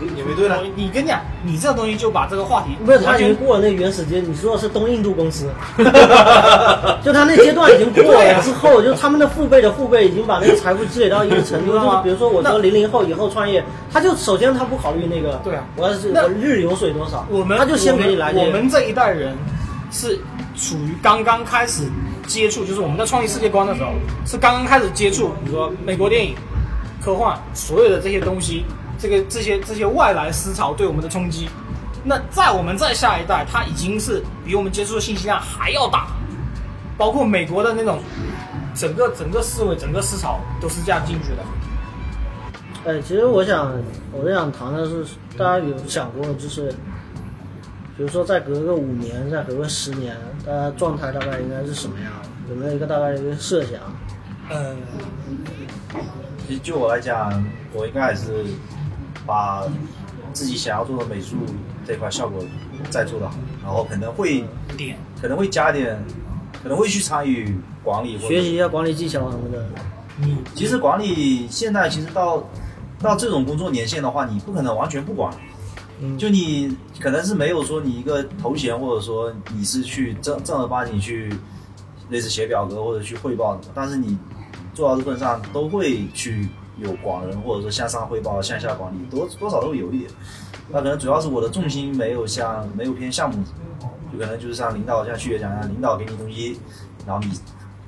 [0.00, 5.50] 你没对了，你跟你讲，你这东西就把这个话题不是他已经过了那原始阶，你说的是东印度公司，
[7.02, 15.64] 就他那阶段已经过了之后，就他们的父辈的父辈已经把那个财富积累到一个程度，就是比如说我说零零后以后创业，他就首先他不考虑那个，对啊。
[15.76, 19.36] 我要是那我日流水多少，我们他就先给你来这个我们我们这一代人
[19.90, 20.18] 是
[20.56, 21.82] 处于刚刚开始
[22.26, 23.90] 接触，就是我们在创意世界观的时候，
[24.24, 26.34] 是刚刚开始接触，比如说美国电影、
[27.02, 28.64] 科幻，所有的这些东西，
[28.98, 31.48] 这个这些这些外来思潮对我们的冲击。
[32.04, 36.08] 那在我们再下一代，它已经是比我们接触的信息量还要大，
[36.96, 38.00] 包括美国的那种
[38.74, 41.42] 整个整个思维、整个思潮都是这样进去的。
[42.86, 43.72] 哎，其实我想，
[44.12, 45.04] 我是想谈的是，
[45.36, 46.70] 大家有想过，就是，
[47.96, 52.10] 比如说再隔个五年，再隔个十年，大家状态大概应该是什么样？
[52.48, 53.80] 有没有一个大概的一个设想？
[54.48, 54.74] 呃，
[56.46, 57.44] 其实就我来讲，
[57.74, 58.44] 我应该还是
[59.28, 59.62] 把
[60.32, 61.36] 自己想要做的美术
[61.86, 62.42] 这块效果
[62.88, 64.42] 再做得好，然后可能会
[64.76, 66.02] 点可能会加点，
[66.62, 67.54] 可能会去参与
[67.84, 69.66] 管理学习一下管理技巧什么的。
[70.16, 72.42] 你其实管理现在其实到
[73.00, 75.32] 到这种工作年限的话，你不可能完全不管。
[76.00, 81.28] 嗯就你可能是没有说你一个头衔，或者说你是去正正儿八经去
[82.08, 84.16] 类似写表格或者去汇报的，但是你
[84.72, 86.48] 做到这份上都会去
[86.78, 90.10] 有管人，或者说向上汇报、向下管理，多多少都会有一点。
[90.68, 93.42] 那可能主要是我的重心没有像没有偏项目，
[94.12, 96.58] 就可能就是像领导像旭爷讲一样，领导给你东西，
[97.06, 97.32] 然后你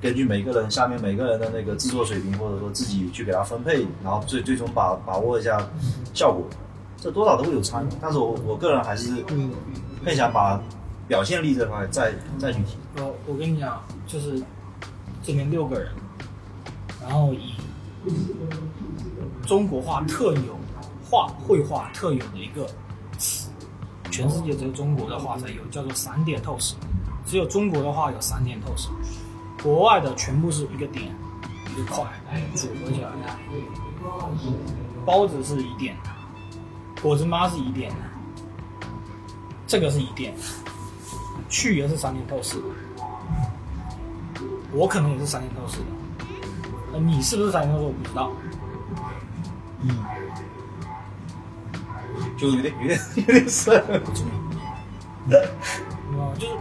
[0.01, 5.61] 根据每个人下面每个人的那个制作水平，或者说自己去给他分配，然后最最终把把握一下
[6.13, 6.43] 效果，
[6.97, 7.89] 这多少都会有参与。
[8.01, 9.23] 但是我我个人还是
[10.03, 10.59] 更想把
[11.07, 12.77] 表现力这块再再去提。
[12.97, 14.41] 我我跟你讲，就是
[15.21, 15.91] 这边六个人，
[16.99, 17.53] 然后以
[19.45, 20.57] 中国画特有
[21.09, 22.67] 画绘画特有的一个
[23.17, 23.49] 词，
[24.09, 26.75] 全世界只有中国的画才有，叫做散点透视。
[27.25, 28.89] 只有中国的画有散点透视，
[29.61, 31.13] 国外的全部是一个点
[31.71, 32.03] 一个块
[32.55, 33.15] 组合起来的。
[35.05, 36.09] 包子是一点的，
[37.01, 38.87] 果子妈是一点的，
[39.67, 40.33] 这个是一点，
[41.49, 42.61] 去也是三点透视，
[44.73, 48.31] 我可能也是三点透视的，你是不是三点透视我不知道。
[52.37, 53.79] 就有点有点有点深。
[53.79, 53.83] 啊，
[56.37, 56.53] 就是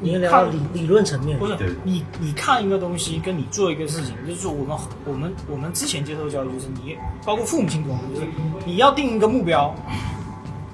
[0.00, 8.28] 你聊到理理论层面不，是你你看一个东西，跟你做一个事情，就是说我们我们我们之前接受的教育就是你，包括父母亲给我们，就是
[8.64, 9.74] 你要定一个目标，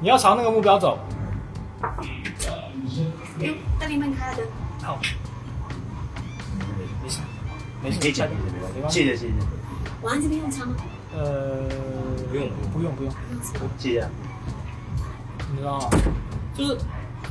[0.00, 0.98] 你要朝那个目标走。
[3.40, 4.46] 哟，那你们开了灯。
[4.82, 5.00] 好，
[7.02, 7.20] 没事，
[7.82, 8.34] 没事，可以讲没
[8.80, 9.00] 关系。
[9.00, 9.32] 谢谢谢谢
[10.04, 10.74] 丸子不用枪吗？
[11.16, 11.62] 呃，
[12.30, 13.12] 不用不用不用，
[13.78, 14.06] 谢谢。
[15.50, 15.88] 你知道吗？
[16.54, 16.76] 就是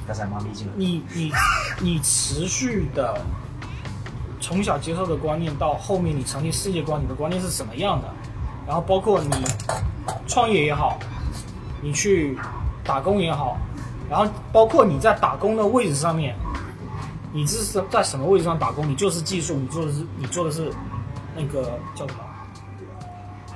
[0.07, 1.31] 刚才妈咪进来，你你
[1.79, 3.21] 你持续的
[4.41, 8.11] 从小接受的观念，到后面你成立世界观，你的观念是什么样的？
[8.65, 9.29] 然后包括你
[10.25, 10.97] 创业也好，
[11.79, 12.35] 你去
[12.83, 13.55] 打工也好，
[14.09, 16.35] 然后包括你在打工的位置上面，
[17.31, 18.89] 你这是在什么位置上打工？
[18.89, 20.71] 你就是技术，你做的是你做的是
[21.35, 22.19] 那个叫什么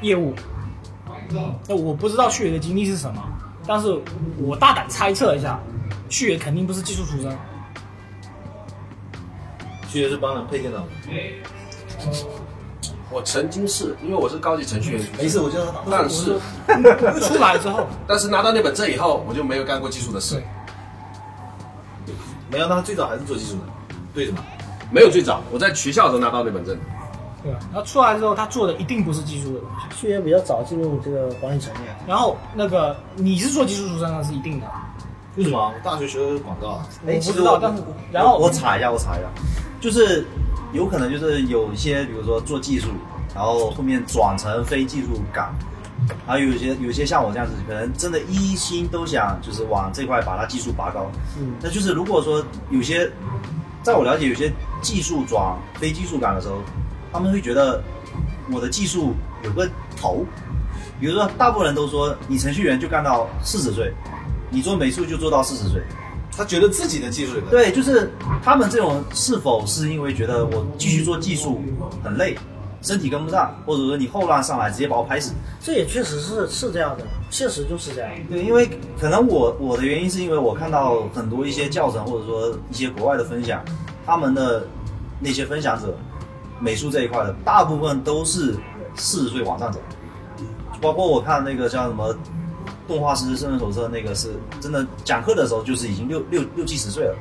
[0.01, 0.33] 业务？
[1.67, 3.21] 那我不知道旭爷的经历是什么，
[3.65, 3.99] 但是
[4.37, 5.59] 我大胆猜测一下，
[6.09, 7.37] 旭爷肯定不是技术出身。
[9.89, 10.85] 去的是帮人配电脑的。
[13.09, 16.37] 我曾经是因为我是高级程序员，没事，我就让他但是
[17.25, 20.43] 出来之后，但是拿到那本证以后，我就没有干过技术的事，
[22.51, 23.61] 没有，那他最早还是做技术的，
[24.13, 24.39] 对着嘛。
[24.91, 26.77] 没有最早，我在学校的时候拿到那本证。
[27.43, 27.59] 对吧？
[27.71, 29.95] 然后出来之后，他做的一定不是技术的东西。
[29.95, 34.65] 去年比较早进入这个管理层面，然后那个你是做技术出身，那是一定的。
[35.35, 35.71] 为什么？
[35.75, 36.85] 我大学学的是广告啊。
[37.05, 39.27] 我不知道，但是然后我查一下，我查一下，
[39.79, 40.25] 就是
[40.73, 42.87] 有可能就是有一些，比如说做技术，
[43.35, 45.53] 然后后面转成非技术岗，
[46.25, 51.05] 还有有些有些像我这样子，可能真的一心都想就是往这块把它技术拔高。
[51.39, 53.07] 嗯，那就是如果说有些，
[53.83, 56.55] 在我了解有些技术转非技术岗的时候，
[57.11, 57.81] 他们会觉得
[58.51, 60.25] 我的技术有个头，
[60.99, 63.93] 比如说大部分人都说你程序员就干到四十岁，
[64.49, 65.81] 你做美术就做到四十岁。
[66.35, 68.11] 他觉得自己的技术对，就是
[68.43, 71.59] 他们这种是否是因为觉得我继续做技术
[72.03, 72.37] 很累，
[72.79, 75.33] 身体跟不上，或者说你后浪上来直接把我拍死？
[75.59, 78.11] 这也确实是是这样的，确实就是这样。
[78.29, 83.65] 对，因为可能我我的原因是因为我看到很多一些教程或者说一些国外的分享，
[84.05, 84.63] 他们的
[85.19, 85.97] 那些分享者，
[86.59, 88.55] 美术这一块的大部分都是
[88.95, 89.79] 四十岁往上走，
[90.81, 92.15] 包括我看那个叫什么
[92.87, 97.15] 动画师生存手册那个是真的讲课的时候就是已经六六六七十岁了，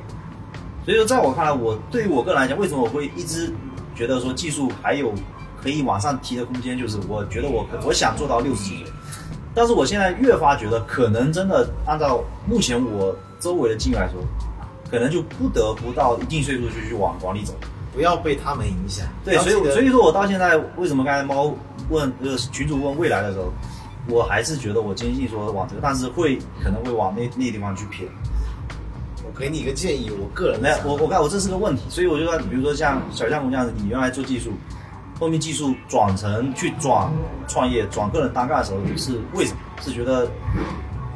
[0.85, 3.53] 所以说在我看来，我对于我个人来讲，为什么我会一直
[3.95, 5.13] 觉得说技术还有
[5.61, 8.85] 可以往上提的空间，就是我觉得我我想做到六十几岁。
[9.53, 14.21] 但是我现在越发觉得，可能真的按照目前我周围的经验来说，
[14.89, 17.53] 可能就不得不到一定岁数就去往管理走。
[17.97, 19.07] 不要被他们影响。
[19.25, 21.51] 对，所以所以说我到现在为什么刚才猫
[21.89, 23.51] 问呃群主问未来的时候，
[24.07, 28.07] 我还是觉得我坚信说往这个，但是会可能会往那那地方去偏。
[29.25, 34.51] 我给你一个建议，我个人没有的，我我看我这是个问题，所以我就说，比如说像小相公这样子，你原来做技术，
[35.19, 37.11] 后面技术转成去转
[37.47, 39.59] 创业、转个人单干的时候，是为什么？
[39.81, 40.29] 是觉得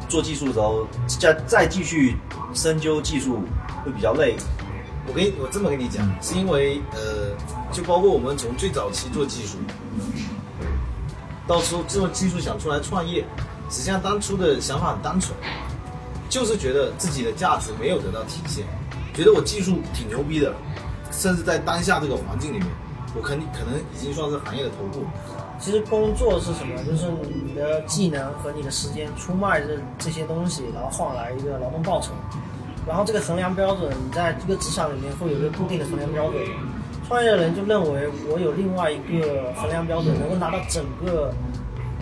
[0.10, 2.16] 做技术的时候再再继续
[2.56, 3.40] 深究技术
[3.86, 4.36] 会比较累，
[5.08, 7.36] 我跟你我这么跟你讲，是因为呃，
[7.72, 9.58] 就包括我们从最早期做技术，
[11.48, 13.26] 到时候做技术想出来创业，
[13.70, 15.34] 实际上当初的想法很单纯，
[16.30, 18.64] 就是觉得自己的价值没有得到体现，
[19.14, 20.54] 觉得我技术挺牛逼的，
[21.12, 22.68] 甚至在当下这个环境里面，
[23.16, 25.06] 我肯定可能已经算是行业的头部。
[25.60, 26.76] 其实工作是什么？
[26.84, 27.12] 就是
[27.46, 32.14] 你的技能和你的时间出卖这这些东西，然后换来一个劳动报酬。
[32.88, 36.42] 然后这个衡量标准，你在这个职场里面会有一个固定的衡量标准。
[37.08, 41.34] 创业的人就认为我有另外一个衡量标准，能够拿到整个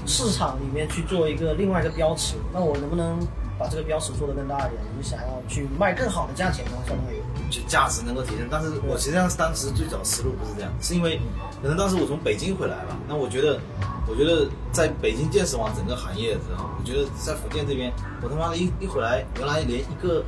[0.06, 2.36] 市场里面去做一个另外一个标尺。
[2.54, 3.18] 那我能不能
[3.58, 4.74] 把这个标尺做得更大一点？
[4.96, 7.18] 我就想要去卖更好的价钱嘛，相当于。
[7.50, 8.48] 就价值能够提升。
[8.52, 11.20] 但是我实际上当时最早思路不是这样，是因为
[11.60, 13.60] 可能当时我从北京回来吧，那我觉得，
[14.08, 17.92] 我觉得在北京见识完整个行业之后，我觉得在福建这边，
[18.22, 20.24] 我他妈的一一回来，原来连一个，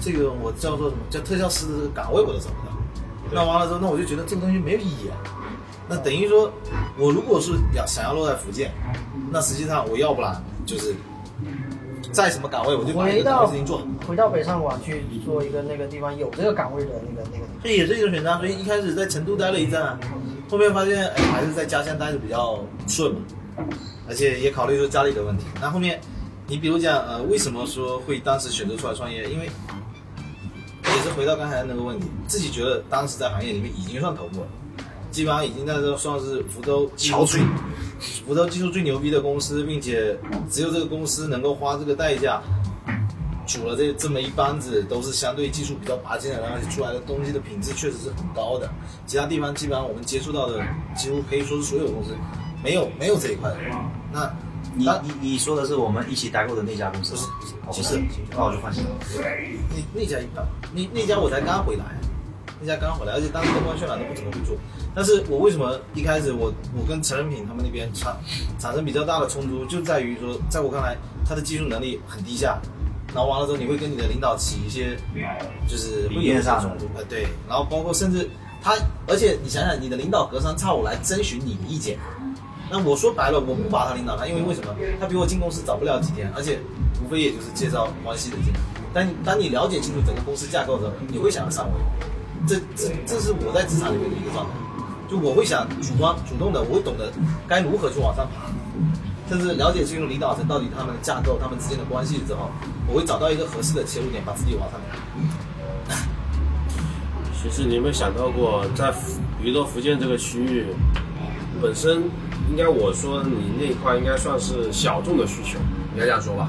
[0.00, 2.72] 这个我叫做什么叫特效师的这个岗位我都找不到。
[3.32, 5.14] 那完了之后，那我就觉得这个东西没有意义啊。
[5.88, 6.52] 那等于说，
[6.98, 8.72] 我如果是要想要落在福建，
[9.30, 10.94] 那实际上我要不然就是
[12.12, 13.84] 在什么岗位我就把这个岗位事情做好。
[14.06, 17.44] 回到北上广去做一个那个地方有这个岗位的那个那个。
[17.62, 18.38] 这也是一种选择啊。
[18.38, 19.98] 所以一开始在成都待了一阵啊，
[20.48, 22.58] 后面发现哎还是在家乡待着比较
[22.88, 23.20] 顺嘛，
[24.08, 25.44] 而且也考虑说家里的问题。
[25.60, 26.00] 那后面
[26.46, 29.28] 你比如讲呃，为什么说会当时选择出来创业？
[29.30, 29.48] 因为
[30.84, 34.46] 也是回到刚才那个问题，自己觉得当时在行业里面已经算头部了，
[35.10, 37.38] 基本上已经在这算是福州翘楚，
[38.26, 40.18] 福州技术最牛逼的公司，并且
[40.50, 42.40] 只有这个公司能够花这个代价。
[43.46, 48.70] 组了这这么一帮子，都是相对技术比较拔尖的人，而且出来的东西的品质确实是很高的。
[49.06, 52.10] 其他地方基本上我们接触到的，几乎可以说是所有公司
[52.62, 53.56] 没有没有这一块的。
[54.12, 54.32] 那
[54.74, 57.14] 你你你说的是我们一起待过的那家公司？
[57.66, 58.90] 不是，不是那我就放心了。
[59.70, 61.84] 那那家一般，那那家我才刚回来，
[62.60, 64.56] 那家刚回来，而且当时灯光渲染都不怎么会做。
[64.94, 68.16] 但是我为什么一开始我我跟陈仁品他们那边产
[68.58, 72.60] 产生比较大的冲突，就在于说，在我看来，他的技术能力很低下。
[73.12, 74.96] 然后完了之后，你会跟你的领导起一些，
[75.66, 77.26] 就是会有一些冲突，呃，对。
[77.48, 78.30] 然后包括甚至
[78.62, 78.76] 他，
[79.08, 81.98] 而且你想想，你的领导隔三差五来征询你的意见，
[82.70, 84.72] 那我说白了，我不把他领导他，因为为什么？
[85.00, 86.60] 他比我进公司早不了几天，而且
[87.04, 88.60] 无非也就是介绍关系的进来。
[88.94, 91.72] 但当你了解清楚整个公司架构的时候，你会想要上位。
[92.46, 94.52] 这这这是我在职场里面的一个状态，
[95.10, 97.12] 就我会想主观主动的，我会懂得
[97.48, 98.48] 该如何去往上爬。
[99.28, 102.50] 甚至了解清楚领导层到底他们的架构、他们之间的关系之后，
[102.88, 105.94] 我会找到一个合适的切入点，把自己往上爬。
[107.40, 110.66] 其实你有没有想到过，在福比如说福建这个区域，
[111.62, 112.02] 本身
[112.50, 115.58] 应该我说你那一块应该算是小众的需求，
[115.94, 116.48] 应该这样说吧。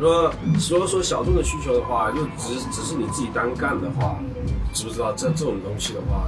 [0.00, 0.32] 如果
[0.70, 4.18] 如果说小众的需求的话，又只只是你自己单干的话，
[4.72, 6.24] 知不知道这这种东西的话，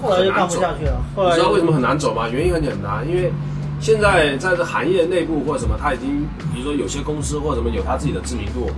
[0.00, 1.00] 后来就干不下去了。
[1.16, 2.28] 后来你知道为什么很难走吗？
[2.28, 3.32] 原因很简单，因为
[3.80, 8.70] 现在在这行业内部或者什么，他已经比如说有些公司或者什么有他自己的知名度。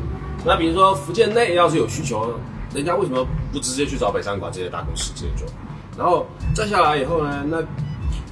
[0.45, 2.35] 那比如说福建内要是有需求，
[2.75, 5.47] 人家为什么不直接去找北上广这些大公司直接做？
[5.97, 7.59] 然后再下来以后呢，那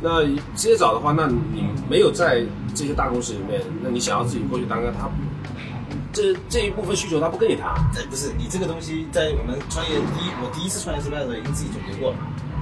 [0.02, 0.26] 那
[0.56, 2.42] 直接找的话，那你没有在
[2.74, 5.08] 这些大公司里面，那你想要自己过去当个他，
[6.12, 7.70] 这这一部分需求他不跟你谈。
[7.94, 12.16] 哎，不是，你这个东西在我们创业第一，我第一次创业失败的时候已经自己总结过了，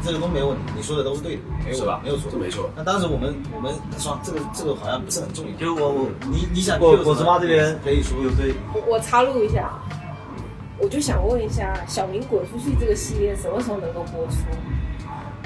[0.04, 2.68] 这个都没有问题，你说的都是对的，没有是吧没有错，这没错。
[2.76, 9.72] 那当时我们我们说这个这个好像不是很重要，就我我你你想果果子妈这边可以说有对我我插入一下，
[10.78, 14.36] 我就想问一下，《小明滚出去》这个系列什么时候能够播出？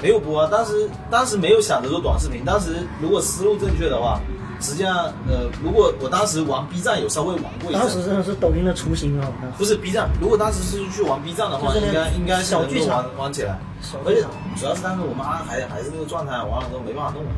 [0.01, 4.19] 没有播啊，当时当时没有想着做短视频，当时如果思路正确的话，
[4.59, 9.27] 实际上呃，如果我当时玩 B 站有稍微玩过一当时阵，真的是抖音的雏形啊！
[9.27, 13.59] 我看不是 B 站，如果当时是去玩 B 站的话，应该应该是能够小剧场玩玩起来，
[14.05, 14.21] 而且
[14.55, 17.29] 主要是当时我妈还还是那个状态，完了之后没办法弄了，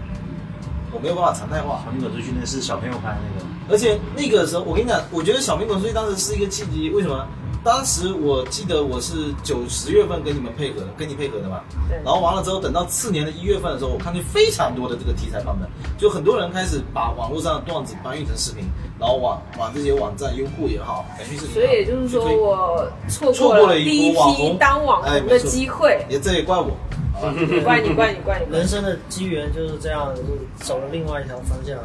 [0.91, 1.81] 我没有办法常态化。
[1.85, 6.89] 小明滚出去那是小朋友拍的那个，而且那个时候，我跟你讲，我觉得小明滚出去当时是一个契机。
[6.89, 7.27] 为什么？
[7.67, 9.13] 当时我记得我是
[9.43, 11.59] 九十月份跟你们配合的，跟你配合的嘛。
[11.89, 15.67] 对然后完了之后，等到次年的一月份的时候，我看见非常多的这个题材版本，
[15.97, 18.63] 就很多人开始把网络上的段子搬运成视频，
[18.97, 26.01] 然后往往这些网站、优酷也好，腾讯视频所以也就是说，我错错过了过了第一一波网批红当网红的机会。
[26.07, 26.71] 也这也怪我。
[27.65, 28.55] 怪你，怪你，怪你！
[28.55, 30.21] 人生的机缘就是这样，就
[30.63, 31.75] 走了另外一条方向，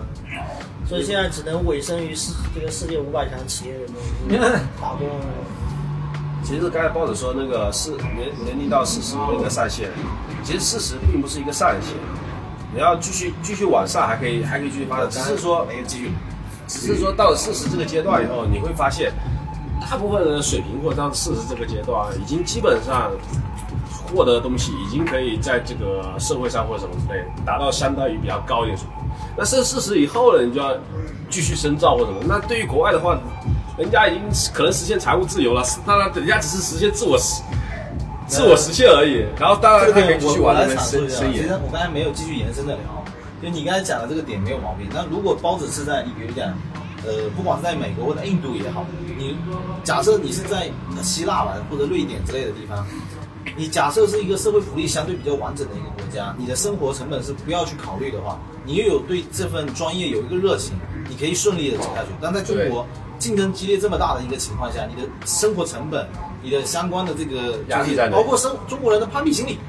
[0.87, 3.93] 所以现在只能委身于世这个世界五百强企业里
[4.29, 4.41] 面
[4.81, 5.09] 打工。
[6.43, 9.89] 其实刚才报纸说那个是年年龄到四十的一个上限，
[10.43, 11.95] 其实四十并不是一个上限，
[12.75, 16.11] 你要继续继续往上还可以还可以继续发展，只是说没有继续。
[16.67, 19.13] 只是说到了四十这个阶段以后，你会发现，
[19.81, 23.11] 大部分人的水平或者到四十这个阶段，已经基本上
[24.13, 29.05] 获得的东西已经可以在这个社会上或者什么之类达到相当于比较高一点水平。
[29.37, 30.73] 那是四十以后呢，你就要
[31.29, 32.21] 继续深造或什么。
[32.27, 33.19] 那对于国外的话，
[33.79, 34.23] 人家已经
[34.53, 37.43] 可能实现财务自由了，当然人家只是实现自我实
[38.27, 39.25] 自我实现而已。
[39.39, 41.49] 然后当然这个点他可以继续我我来阐述一下，其实。
[41.65, 43.05] 我刚才没有继续延伸的聊，
[43.43, 44.87] 就你刚才讲的这个点没有毛病。
[44.93, 46.49] 那如果包子是在你比如讲，
[47.05, 48.87] 呃，不管是在美国或者印度也好，
[49.19, 49.37] 你
[49.83, 50.71] 假设你是在
[51.03, 52.87] 希腊吧或者瑞典之类的地方，
[53.57, 60.75] 你假设是一个社会福利相对比较完整的一个国家，你的生活成本是不要去考虑的话，你又有对这份专业有一个热情，
[61.09, 62.09] 你可以顺利的走下去。
[62.21, 62.87] 但在中国
[63.23, 66.05] 竞争激烈这么大的一个情况下，你的生活成本、
[66.43, 69.61] 你的相关的这个就是压力在包括生中国人的攀比心理，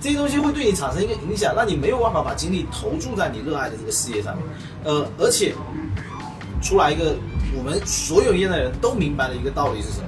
[0.00, 4.44] 这些东西会对你产生一个影响，让你没有办法把精力投注在你热爱的这个事业上面。
[4.82, 5.54] 呃，而且
[6.60, 7.14] 出来一个
[7.56, 10.06] 我们所有业内人都明白的一个道理是什么？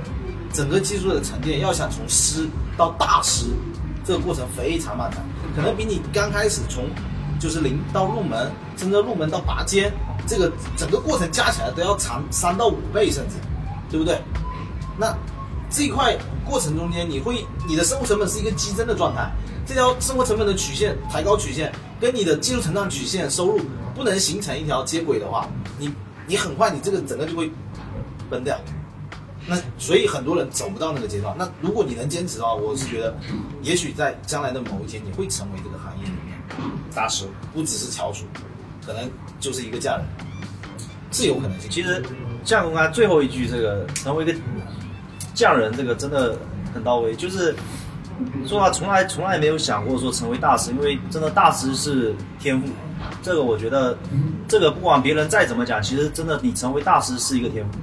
[0.52, 3.46] 整个技术的沉淀要想从师到大师，
[4.04, 5.22] 这个过程非常漫长。
[5.54, 6.82] 可能比你刚开始从
[7.42, 9.92] 就是零到入门，甚至入门到拔尖，
[10.28, 13.34] 这个整个过程加起来都要长三到五倍，甚至，
[13.90, 14.16] 对不对？
[14.96, 15.12] 那
[15.68, 19.28] 这一块过程中间，你会你的生活成本是一个激增的状态，
[19.66, 23.58] 这条生活成本的曲线抬高曲线跟你的技术成长曲线收入
[23.92, 25.48] 不能形成一条接轨的话，
[25.80, 25.92] 你
[26.28, 27.50] 你很快你这个整个就会
[28.30, 28.56] 崩掉。
[29.48, 31.34] 那所以很多人走不到那个阶段。
[31.36, 33.12] 那如果你能坚持的话，我是觉得，
[33.62, 36.04] 也许在将来的某一天，你会成为这个行业
[36.94, 38.24] 大师，不只是翘楚，
[38.84, 39.10] 可能
[39.40, 40.04] 就是一个匠人，
[41.10, 41.70] 是有可能性。
[41.70, 42.02] 其实
[42.44, 44.34] 像刚才最后一句这个成为一个
[45.34, 46.36] 匠人，这个真的
[46.74, 47.14] 很到位。
[47.14, 47.54] 就是
[48.46, 52.68] 说话从来从来没有想过说成为大师，因为真的大师是天赋。
[53.20, 53.96] 这个我觉得，
[54.46, 57.78] 这个不管别人再怎么讲，其实真的你成为大师是一个天赋。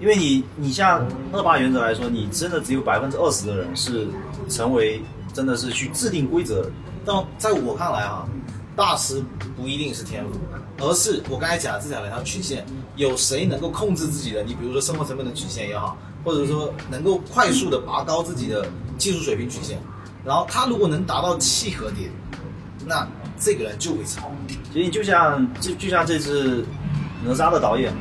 [0.00, 4.06] 因为你你像二八原则来说，你真的只有百分之二十的人是
[4.48, 5.00] 成为
[5.32, 6.70] 真的是去制定规则。
[7.04, 8.26] 但在我看来啊，
[8.74, 9.22] 大师
[9.56, 10.38] 不一定是天赋，
[10.78, 12.64] 而是我刚才讲的这两条曲线，
[12.96, 14.42] 有谁能够控制自己的？
[14.42, 18.66] 你比如说生活成本的曲线也好，或者说能够快速的拔高自己的
[18.98, 19.78] 技术水平曲线，
[20.24, 22.10] 然后他如果能达到契合点，
[22.86, 23.06] 那
[23.38, 24.30] 这个人就会超。
[24.72, 26.64] 其实就像就就像这次
[27.24, 27.92] 哪吒的导演，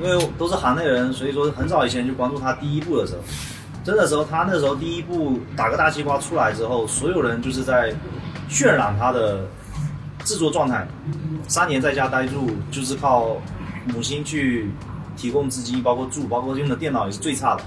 [0.00, 3.20] 因为都是行内人，所以说很早以前就关注他第一部的时候，
[3.82, 7.94] 真的时候他那时候第一部打个大西瓜出来之后，所有人就是在
[8.48, 9.46] 渲染他的
[10.24, 10.86] 制作状态。
[11.48, 13.36] 三年在家待住，就是靠
[13.86, 14.70] 母亲去
[15.16, 17.62] 提供资金，包括住，包括用的电脑也是最差的。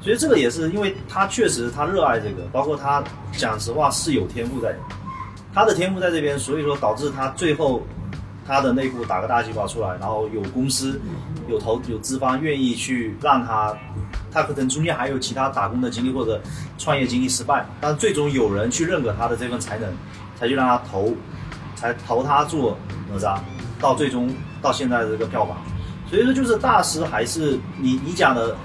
[0.00, 3.02] 所以这个也是因为他确实他热爱这个，包括他
[3.32, 4.78] 讲实话是有天赋在的。
[5.52, 7.82] 他的天赋在这边，所以说导致他最后
[8.48, 10.98] 他的内部打个大鸡巴出来，然后有公司、
[11.46, 13.76] 有投、有资方愿意去让他，
[14.32, 16.40] 他可能中间还有其他打工的经历或者
[16.78, 19.92] 创业经历失败，但最终有人去认可他的这份才能，
[20.40, 21.14] 才去让他投，
[21.76, 22.76] 才投他做
[23.12, 23.38] 哪吒，
[23.78, 25.58] 到最终到现在的这个票房，
[26.08, 28.56] 所以说就是大师还是你你讲的。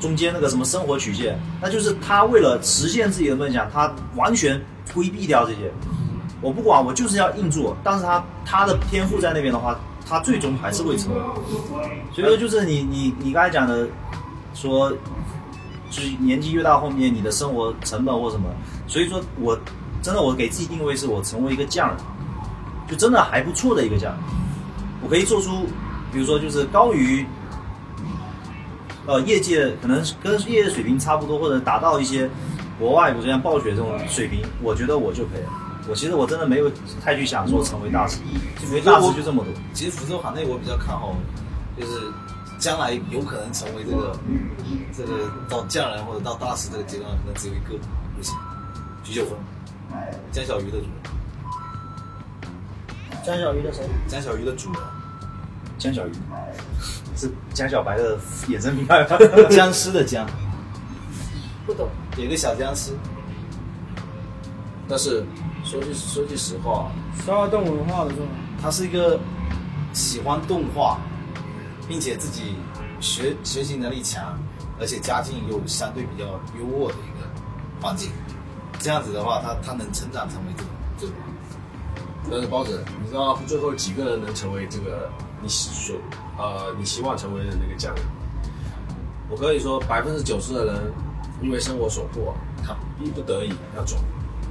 [0.00, 4.60] 中间那个什么生活曲线，那就是他为了实现自己的梦想，他完全
[4.92, 5.72] 规避掉这些。
[6.44, 7.74] 我不管，我就是要硬做。
[7.82, 9.74] 但是他他的天赋在那边的话，
[10.06, 11.22] 他最终还是会成功。
[12.12, 13.88] 所以说，就是你你你刚才讲的，
[14.52, 14.90] 说
[15.88, 18.50] 就是年纪越大，后面你的生活成本或什么。
[18.86, 19.58] 所以说我
[20.02, 21.96] 真的我给自己定位是我成为一个匠人，
[22.86, 24.20] 就真的还不错的一个匠人。
[25.02, 25.64] 我可以做出，
[26.12, 27.24] 比如说就是高于。
[29.06, 32.26] 呃，业界可能跟业界水平差不多，或者达到一些
[32.78, 35.50] 国外，比如像暴雪这种水平，我觉得我就可以了。
[35.88, 36.70] 我其实我真的没有
[37.02, 38.18] 太去想说成为大师，
[38.66, 39.52] 因为大师就这么多。
[39.72, 41.14] 其实福州行内我比较看好，
[41.78, 42.10] 就是
[42.58, 44.18] 将来有可能成为这个
[44.96, 48.34] 这个到匠人或者到大师这个阶段，可能只有一个路线，
[49.02, 49.38] 徐秀峰，
[50.32, 51.12] 江小鱼的主人，
[53.24, 53.82] 江小鱼的谁？
[54.08, 54.82] 江小鱼的主人，
[55.78, 56.12] 江小鱼。
[57.16, 59.06] 是江小白的衍生品牌，
[59.48, 60.26] 僵尸的僵，
[61.64, 62.90] 不懂，有个小僵尸。
[64.88, 65.24] 但是
[65.64, 66.92] 说句说句实话，
[67.24, 68.26] 十二动文化的这种，
[68.60, 69.18] 他是一个
[69.92, 70.98] 喜欢动画，
[71.88, 72.54] 并且自己
[73.00, 74.38] 学学习能力强，
[74.78, 76.24] 而且家境又相对比较
[76.58, 77.26] 优渥的一个
[77.80, 78.10] 环境。
[78.78, 81.16] 这样子的话，他他能成长成为这种这种。
[82.30, 85.10] 但是包子，你知道最后几个人能成为这个
[85.42, 85.96] 你所
[86.38, 88.04] 呃你希望成为的那个匠人？
[89.30, 90.92] 我可以说百分之九十的人
[91.42, 93.96] 因为生活所迫，他逼不得已要走，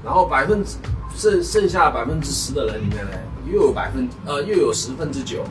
[0.03, 0.77] 然后百分之
[1.15, 3.11] 剩剩下百分之十的人里面呢，
[3.45, 5.43] 又有百分呃又有十分之九，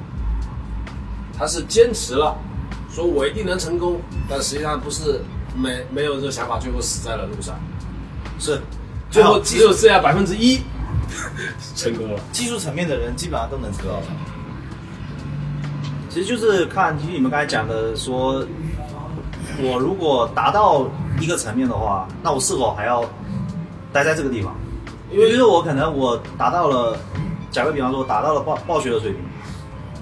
[1.38, 2.36] 他是坚持了，
[2.90, 5.20] 说我一定能成功，但实际上不是
[5.56, 7.58] 没没有这个想法，最后死在了路上，
[8.38, 8.60] 是
[9.10, 10.60] 最后只有剩下百分之一。
[11.76, 12.18] 成功了。
[12.32, 14.14] 技术层面的人基本上都能得到它。
[16.08, 18.46] 其实就是看，其实你们刚才讲的说，
[19.58, 20.86] 我如果达到
[21.20, 23.04] 一个层面的话，那我是否还要
[23.92, 24.54] 待在这个地方？
[25.10, 26.96] 因为就是我可能我达到了，
[27.50, 29.20] 假个比方说，达到了暴暴雪的水平，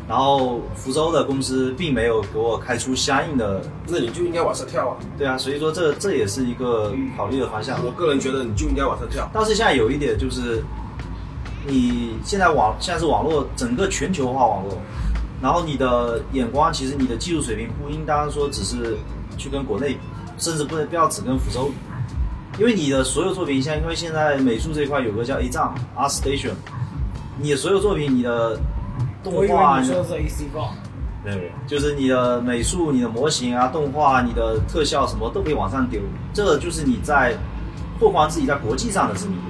[0.09, 4.97] 然后福州的公司并没有给我开出相应的，那你就应该往上跳啊。
[5.19, 7.79] 对啊，所以说这这也是一个考虑的方向。
[7.85, 9.29] 我个人觉得你就应该往上跳。
[9.33, 10.63] 但是现在有一点就是。
[11.67, 14.79] 你现在网现在是网络整个全球化网络，
[15.43, 18.97] 然后你的眼光其实你的技术水平不应当说只是
[19.37, 19.99] 去跟国内，
[20.39, 21.71] 甚至不能不要只跟福州，
[22.61, 26.53] 因为你的所有作品像因为现在美术这一块有个叫 A 站 Art Station，
[27.39, 28.61] 你的所有作品你的
[29.25, 30.75] 动画，你说的是 AC 杠，
[31.25, 36.03] 对对，就是你的美术、你的模型啊、动画、你的特效什么都可以往上丢，
[36.35, 37.35] 这个就是你在
[37.99, 39.43] 拓宽自己在国际上的知名度。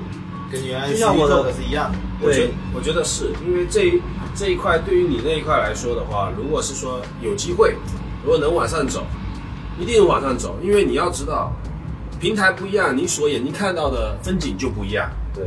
[0.52, 1.98] 跟原来就像我的是一样的。
[2.22, 4.00] 我觉对我觉得是因为这
[4.36, 7.74] 这一块对于你那一块来说的话，如果是说有机会，
[8.22, 9.04] 如果能往上走，
[9.80, 11.52] 一定往上走，因为你要知道，
[12.20, 15.10] 平台不一样，你所眼睛看到的风景就不一样。
[15.34, 15.46] 对，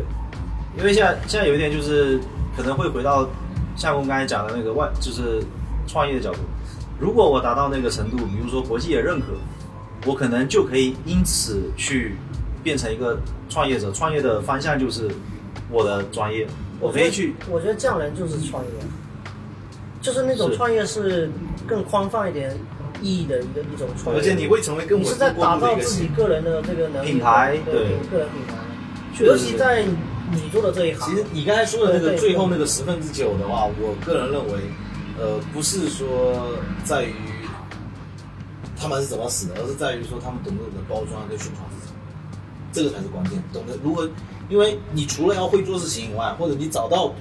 [0.75, 2.19] 因为现在现在有一点就是
[2.57, 3.29] 可能会回到
[3.75, 5.43] 夏工刚才讲的那个外，就是
[5.87, 6.39] 创业的角度。
[6.99, 9.27] 如果我达到那个程度，比如说国际也认可，
[10.07, 12.15] 我可能就可以因此去
[12.63, 13.19] 变成一个
[13.49, 13.91] 创业者。
[13.91, 15.07] 创业的方向就是
[15.69, 16.47] 我的专业，
[16.79, 17.35] 我可以去。
[17.51, 18.69] 我觉得匠人就是创业，
[20.01, 21.29] 就是那种创业是
[21.67, 22.55] 更宽泛一点
[23.03, 27.83] 意义的一个一种创业，而且你会成为更我是在打造自己个人的这个能力品牌对对。
[28.09, 28.55] 个人品牌，
[29.25, 29.83] 尤其在
[30.31, 34.53] 你做的这一行，其实你刚才说的那个最后那个十分之九的话，我个人认为，
[35.19, 37.13] 呃，不是说在于
[38.75, 41.93] 他们是怎么死的，而是在于说他们懂得怎么包装跟宣传自己，
[42.71, 43.43] 这个才是关键。
[43.53, 44.09] 懂得如何，
[44.49, 47.13] 因为你除了要会做事情以外，或者你找到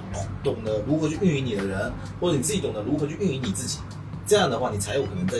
[0.43, 3.77] 懂得如何去运营你的人，或者你自己懂得如何去运营你自己，
[4.25, 5.37] 这样的话，你才有可能在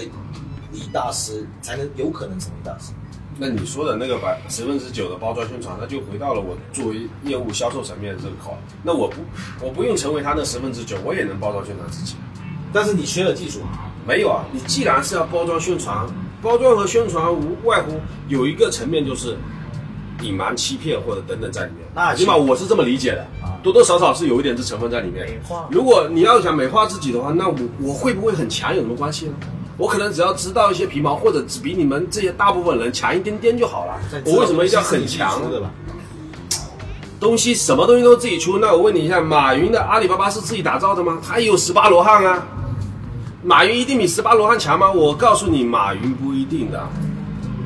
[0.72, 2.92] 立大师，才能有可能成为大师。
[3.38, 8.58] 那你说的那个百十分之九的包装宣传，那就回到了我作为业务销售层面的这个考虑。
[8.84, 9.16] 那我不
[9.60, 12.16] 我不用成为他的十分之九，我也能包装宣传自己。
[12.72, 13.62] 但是你缺了技术，
[14.08, 16.06] 没有啊，你既然是要包装宣传，
[16.42, 19.38] 包装和宣传无外乎有一个层面就是
[20.24, 21.88] 隐瞒、欺骗或者等等在里面。
[21.94, 25.68] 那起码我是这么理解的，啊多多少少是有一点这成分在里面美化。
[25.70, 29.34] 如果你要想美化自己的话，那我我会不会很强有什么关系呢？
[29.78, 33.94] 我可能只要知道一些皮毛，或者只比你们这些大部分人强一点点就好了。
[34.26, 35.42] 我为什么一定要很强？
[37.20, 41.20] 东西什么东西都自己出，那我问你一下，马云的阿里巴巴是自己打造的吗？
[41.26, 42.46] 他也有十八罗汉啊，
[43.44, 44.92] 马云一定比十八罗汉强吗？
[44.92, 46.86] 我告诉你，马云不一定的，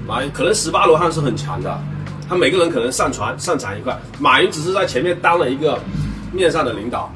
[0.07, 1.75] 马云可能十八罗汉是很强的，
[2.27, 5.79] 他每个人可能擅长擅长一块，马云只是在前面当了一个
[6.31, 7.11] 面上的领导。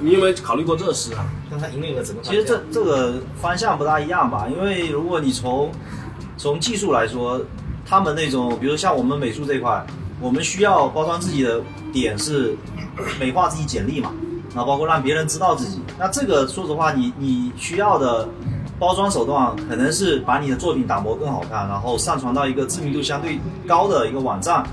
[0.00, 1.24] 你有没有考虑过这事啊？
[1.50, 5.70] 让他引领了整个其实这这个方向不大一样吧，因为如果你从
[6.36, 7.40] 从技术来说，
[7.86, 9.84] 他们那种，比如像我们美术这一块，
[10.20, 11.60] 我们需要包装自己的
[11.92, 12.54] 点是
[13.18, 14.12] 美化自己简历嘛，
[14.54, 15.80] 然后包括让别人知道自己。
[15.98, 18.28] 那这个说实话，你你需要的
[18.78, 24.64] 包装手段可能是把你的作品打磨更好看，然后上传到一个知名度相对高的一个网站，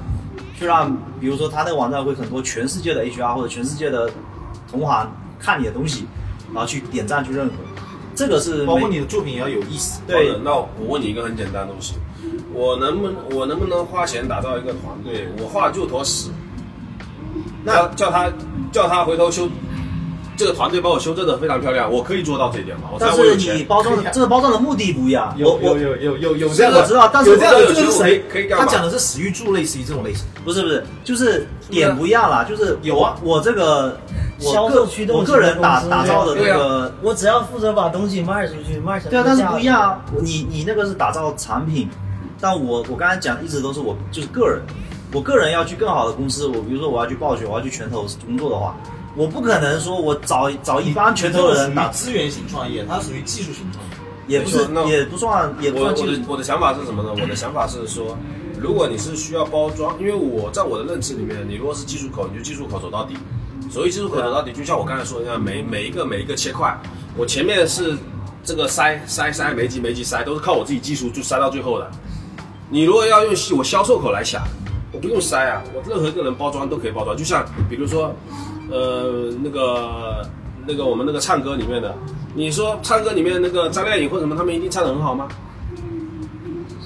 [0.57, 4.09] 去让比如说他那个网站会很多全世界的 HR 或者全世界的
[4.69, 6.05] 同行看你的东西，
[6.53, 7.53] 然后去点赞去认可。
[8.13, 10.01] 这个是包括你的作品也要有意思。
[10.05, 11.95] 对那我问你一个很简单的东西，
[12.53, 15.27] 我能不能我能不能花钱打造一个团队？
[15.39, 16.29] 我画就坨屎，
[17.63, 18.29] 那叫他
[18.71, 19.47] 叫他回头修
[20.41, 22.89] 这个团队帮我修正的非常漂亮，我可以做到这一点吗？
[22.91, 25.33] 我但是你包装的这个包装的目的不一样。
[25.37, 28.23] 有有有有有有这样的我知道但是这个是谁？
[28.27, 30.25] 可以干嘛他讲的是史玉柱，类似于这种类型。
[30.43, 33.95] 不是不是，就是点不一样啦，就是有啊我这个
[34.39, 40.01] 我销个售驱动我个人打打造的那个我只要负责把东西卖出去，卖成对啊，但是不一样啊。
[40.21, 41.87] 你你那个是打造产品，
[42.39, 44.61] 但我我刚才讲一直都是我就是个人，
[45.13, 48.75] 我个人要去更好的公司，我比如说我要去暴雪，我要去拳头工作的话，
[49.15, 53.91] 我不可能说我找找一帮拳头的人打，资源型创业，它属于技术型创业。
[54.27, 57.09] 也不是也不算也不算技术我的我的想法是什么呢？
[57.11, 58.17] 我的想法是说，
[58.57, 63.17] 如果你是需要包装，因为我在我的认知里面，你如果是技术口，你就技术口走到底。
[63.69, 66.79] 所谓技术口走到底，就像我刚才说的那样，每每一个每一个切块，
[67.17, 67.97] 我前面是
[68.43, 71.91] 这个筛筛筛，每一级每一级筛，都是靠我自己技术就筛到最后的。
[72.69, 74.41] 你如果要用我销售口来想，
[74.93, 77.17] 我不用筛啊，我任何一个人包装都可以包装。
[77.17, 78.15] 就像比如说，
[78.71, 80.25] 呃，那个
[80.65, 81.93] 那个我们那个唱歌里面的，
[82.33, 85.27] 你说唱歌里面那个张靓颖或者什么，他们一定唱的很好吗？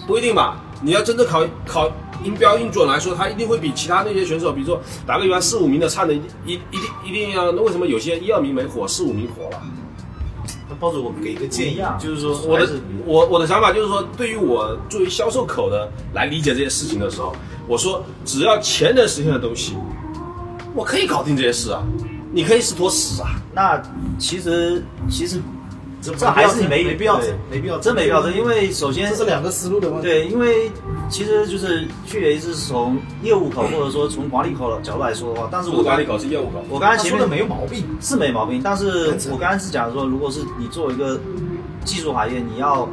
[0.08, 0.62] 不一定吧。
[0.82, 1.90] 你要真正考考
[2.24, 7.52] 音标音准来说，他一定会比其他那些选手，比如说打个比方，四五名的唱的一一一定一定要。
[7.52, 9.62] 那为什么有些一二名没火，四五名火了？
[10.70, 12.70] 那抱着，我给一个建议啊，就是说我的
[13.06, 17.34] 我我的想法就是说，对于我作为销售口的来理解这些事情的时候，
[17.68, 19.76] 我说只要钱能实现的东西，
[20.76, 21.82] 我可以搞定这些事啊。
[22.32, 23.82] 你可以是坨屎啊，那
[24.20, 25.40] 其实其实
[26.02, 27.18] 这这还是没没必要
[27.50, 30.08] 没必要真没必要争，因为首先这是两个思路的问题。
[30.08, 30.70] 对，因为
[31.10, 36.62] 其实就是去年是从业务口或者说从管理口的角度来说的话，但是我管理口是业务口。
[36.70, 41.18] 我刚才前面他说的没有毛病，是没毛病，但是我刚才是讲说，如果是你作为一个
[41.86, 42.86] 技术行业，你要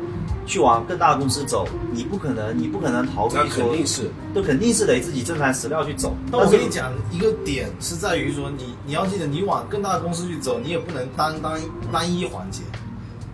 [0.45, 6.15] 去往更大的公司走，你不可能，你不可能逃避那肯，定是，都肯定是得自己正材实料去走。
[6.31, 11.61] 但我跟你讲一个点是在于说，你你要记得，你往更大的公司去走，你也不能单单
[11.93, 12.63] 单一环节。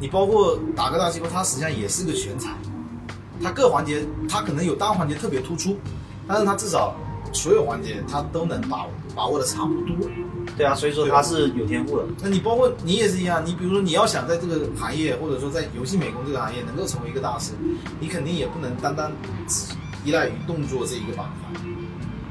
[0.01, 2.51] 你包括打个大机构，它实际上也是个全才，
[3.43, 5.77] 它各环节它可能有单环节特别突出，
[6.27, 6.95] 但是它至少
[7.33, 8.87] 所有环节它都能把
[9.17, 10.09] 把握的差不多。
[10.59, 12.05] 对啊，所以说他是有天赋的。
[12.21, 17.53] 那你包括你也是一样，你比如说你要想在这个行业，或者说在游戏美工这个行业能够成为一个大师，
[18.01, 19.13] 你肯定也不能单单
[19.47, 19.73] 只
[20.05, 21.61] 依赖于动作这一个板块，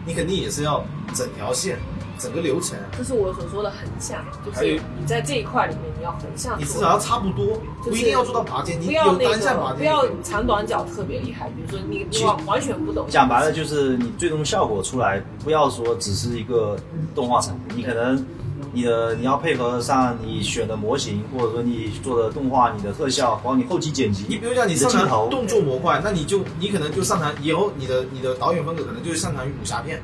[0.05, 0.83] 你肯定也是要
[1.13, 1.79] 整条线、
[2.19, 9.77] 整个流程，这是我所说的横向，就是你在这一块里面你要横向，你至少要差不多，不一定要做到拔尖，你不要有单向拔尖。
[9.77, 16.77] 不要长短脚特别厉害，比如说你你完完全不懂，讲白了就是你最终效果出来，不要说只是一个
[17.13, 18.25] 动画产品，你可能
[18.73, 30.01] 你的你要配合上你选的模型，或者说你做的动画、你的特效，包括你后期剪辑，你比如讲你的擅长动作模块，那你就你可能就擅长以后你的你的导演风格可能就是擅长于武侠片，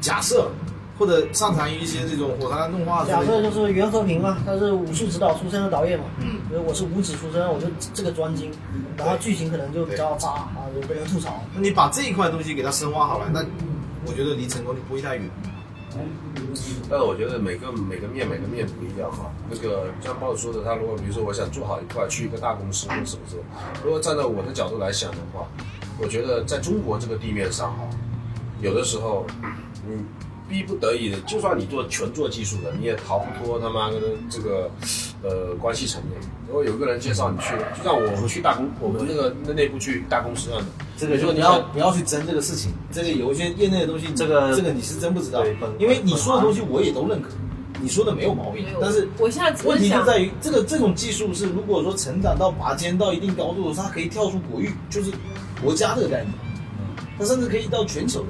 [0.00, 0.50] 假设
[1.00, 3.24] 或者擅长于一些这种火山动画之假。
[3.24, 8.52] 设就是袁和平嘛，他是武术指导出身的导演嘛，嗯，比如我是武指出身，我就这个专精，
[8.98, 11.42] 然后剧情可能就比较渣啊，就被人吐槽。
[11.54, 13.42] 那你把这一块东西给他深挖好了，那
[14.06, 15.24] 我觉得离成功就不会太远。
[16.88, 19.32] 但是我觉得每个每个面每个面不一样哈。
[19.48, 23.42] 那个像包子说的，他如果比如说我想做好一块，去一个大公司或者什么之类，
[23.82, 25.48] 如果站在我的角度来想的话，
[25.98, 27.88] 我觉得在中国这个地面上哈，
[28.60, 29.26] 有的时候
[29.84, 29.96] 你
[30.50, 33.96] 逼不得已的，就算你做全做技术的，你也逃不脱他妈的
[34.28, 34.68] 这个
[35.22, 36.20] 呃关系层面。
[36.48, 40.66] 如果有个人介绍你去，就像我们去大公，我们那个那内部去大公司一样的，
[40.98, 47.28] 这个就你要要不要去争这个事情，这个有一些业内的东西，这个这个你是真不知道对，因为你说的东西我也都认可，
[47.80, 55.12] 你说的没有毛病，但是我现在问题就在于这个这种技术是如果说成长到拔尖到一定高度，它可以跳出国域，就是
[55.62, 56.32] 国家这个概念，
[57.16, 58.28] 它甚至可以到全球的，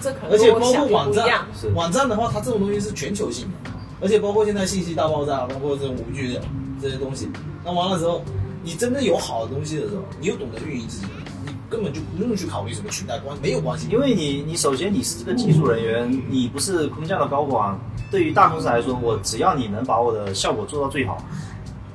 [0.00, 1.28] 这可能而且包括网站
[1.74, 6.40] 网站的话，它这种东西是全球性的，而且包括现在信息大爆炸，包括这种五 G 的
[6.80, 7.28] 这些东西，
[7.64, 8.22] 那完了之后，
[8.62, 11.06] 你真的有好的东西的时候，你又懂得运营自己，
[11.44, 17.78] 你根本就不用去考虑什么取代关，没有关系，因为你你首先你是这个技术人员，你不是空降的高管。
[18.10, 21.24] 对于大公司来说，我只要你能把我的效果做到最好，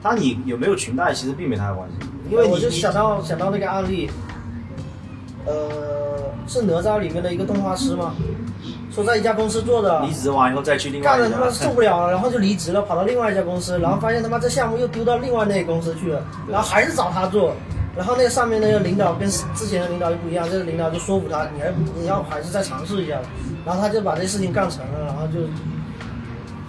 [0.03, 4.09] 它你有没有裙带其实并没太大关系，因为你我就想到想到那个案例，
[5.45, 5.98] 呃，
[6.49, 8.13] 是哪吒里面的一个动画师吗，
[8.91, 17.53] 说在一家公司做的，离职完以后再去另外一干的他妈，受不了了，然后就离职了，跑到另外一家公司，然后发现他妈这项目又丢到另外那个公司去了，然后还是找他做，
[17.95, 23.19] 然后那个上面那个领导跟之前的领导就不一样，这个领导就说服他，你还你要还是再尝试一下，
[23.65, 25.39] 然后他就把这事情干成了，然后就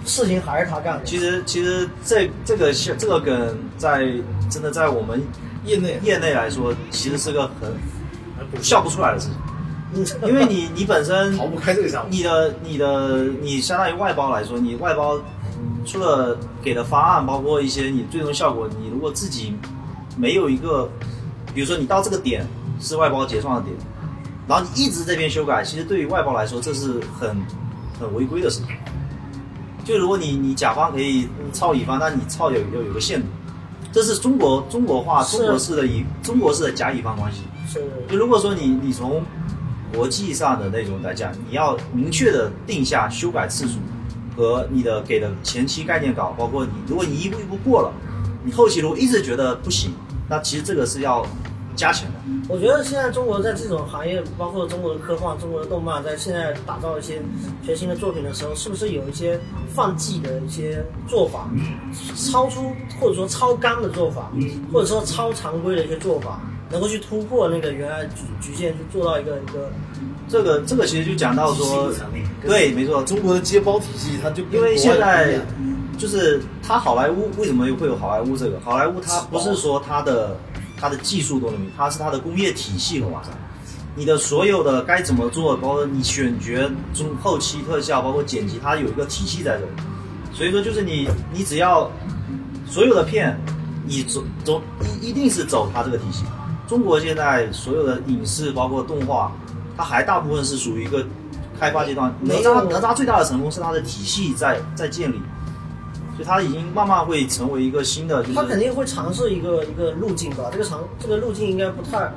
[0.05, 1.03] 事情还是他干的。
[1.03, 4.05] 其实其实这这个事这个梗在
[4.49, 5.21] 真的在我们
[5.65, 9.35] 业内业内来说，其实是个很笑不出来的事情，
[10.25, 12.09] 因为你你本身逃不开这个项目。
[12.11, 15.19] 你的你的你相当于外包来说，你外包
[15.85, 19.53] 除了给的方案，包括一些你最终效果，你如果自己
[20.15, 20.89] 没有一个，
[21.53, 22.47] 比如说你到这个点
[22.79, 23.75] 是外包结算的点，
[24.47, 27.35] 然后你一直这边修改，其实对于外包来说这是很
[27.99, 28.67] 很违规的事情。
[29.83, 33.27] 就如果你你甲方可以操乙方，那你操有有有个限度，
[33.91, 37.41] 这是中国中国化中国式的乙中国式的甲乙方关系。
[37.67, 39.23] 是就如果说你你从
[39.93, 43.77] 国际上的那种来讲，你要明确的定下修改次数
[44.35, 47.93] 和你的给的前期概念稿，包括你如果你一步一步过了，
[48.43, 49.91] 你后期如果一直觉得不行，
[50.29, 51.25] 那其实这个是要
[51.75, 52.15] 加钱的。
[52.49, 57.21] 我觉得现在中国在这种行业，包括中国的科幻、中国的动漫，在现在打造一些
[57.63, 59.39] 全新的作品的时候，是不是有一些
[59.73, 61.49] 放弃的一些做法，
[62.15, 64.31] 超出或者说超纲的做法，
[64.73, 66.41] 或者说超常规的一些做法，
[66.71, 69.69] 能够去突破那个原来局局限，去做到一个一个
[70.29, 71.91] 这个这个其实就讲到说，
[72.41, 75.39] 对，没错，中国的接包体系，它就因为现在
[75.97, 78.59] 就是它好莱坞为什么会有好莱坞这个？
[78.61, 80.37] 好莱坞它不是说它的
[80.79, 83.33] 它的技术多牛逼，它是它的工业体系很完善。
[83.93, 89.71] 你的所有的该怎么做，包括你选角、中后期特效，包括剪辑，它有一个体系在这里。
[90.33, 91.91] 所以说，就是你你只要
[92.65, 93.37] 所有的片，
[93.85, 94.61] 你走走
[95.01, 96.23] 一一定是走它这个体系。
[96.71, 99.29] 中国现在所有的影视包括动画，
[99.75, 101.05] 它还大部分是属于一个
[101.59, 102.15] 开发阶段。
[102.21, 105.19] 哪吒哪吒最大的成功是它的体系在在建立，
[106.15, 112.09] 所以它已经慢慢会成为一个新的，就是它肯定会尝试一个一个路径吧，这个尝这个路径应该不太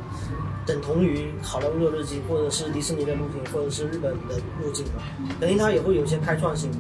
[0.65, 5.03] 等同于好莱坞的路径，或者是迪士尼的路径，或者是日本的路径吧，
[5.41, 6.71] 肯定它也会有一些开创性，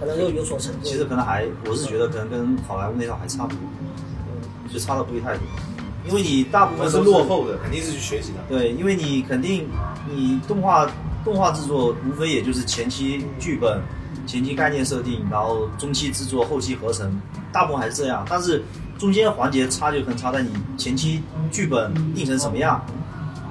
[0.00, 0.88] 可能又有所成就。
[0.88, 3.60] 其实可能还我是觉得可能跟好莱坞那套还差不多，
[4.72, 5.42] 就差的不会太多，
[6.10, 8.38] 因为你大部分是落后的，肯定是去学习的。
[8.48, 9.68] 对，因为你肯定
[10.12, 10.90] 你动画
[11.24, 13.80] 动画制作无非也就是前期剧本、
[14.26, 17.20] 前期概念设定，然后中期制作、后期合成，
[17.52, 18.26] 大部分还是这样。
[18.28, 18.62] 但是
[18.98, 22.84] 中间环节差就可能差在你前期剧本定成什么样，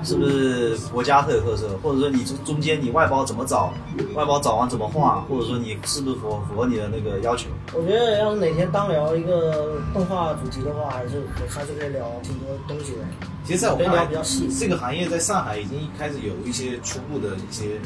[0.03, 3.73] 是不是国家特有特色，或者说你中中间你外包怎么找，
[4.15, 7.49] 外包找完怎么画，或者说你是不是符符合你的那个要求？
[7.73, 12.99] 我觉得要是哪天当聊一个动画主题的话，还是还是可以聊挺多东西的。
[13.43, 17.79] 其实在我看来比较细，这个行业在上海已经开始有一些初步的一些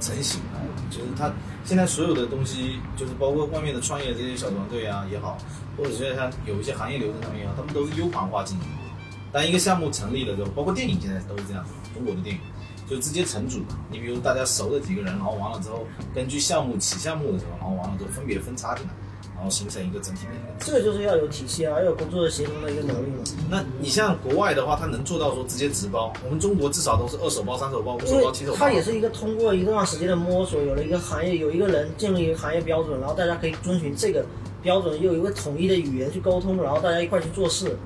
[0.00, 0.60] 成型了，
[0.90, 1.32] 就是它
[1.64, 5.38] 现在所有的东西，就是包括外面的创业这些小团队啊也好，
[5.76, 8.64] 或者是它有一些行业流程上面也好，他们都是 U 盘化经营。
[9.34, 12.40] 当一个项目成立了之后，包括电影现在都是这样子，中国的电影
[12.88, 13.76] 就直接成组嘛。
[13.90, 15.84] 你比如大家熟的几个人，然后完了之后，
[16.14, 18.92] 根据项目起项目的时候，然后完了之后分别分叉进来，
[19.34, 20.64] 然后形成一个整体的一个。
[20.64, 23.24] 这个就是要有体系啊，要有工作的协同的一个能力嘛。
[23.50, 28.58] 那你像国外的话，他能做到说直接直包，我们中国至少都是二手包、三手包、五手包、七手包。
[28.58, 34.24] 它也是一个通过一段时间的摸索，有了一个行业，有一个人建立一个行业标准，然后大家可以遵循这个
[34.62, 37.76] 标准，又有一个统一的语言去沟通，然后大家一块去做事，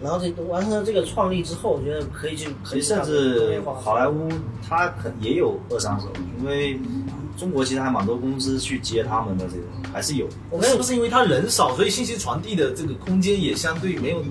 [0.00, 4.28] 然后这完成了这个创立之后，我觉得可以去，可以其实甚至好莱坞
[4.68, 6.06] 它可也有二三手，
[6.40, 6.78] 因为
[7.36, 10.26] 中国其实还蛮多公司去接他们的这种，还是有。
[10.50, 14.22] 我跟你是不是因为他人少，所以信息传递的这个空间也相对没有，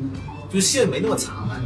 [0.50, 1.60] 就是线没那么长啊？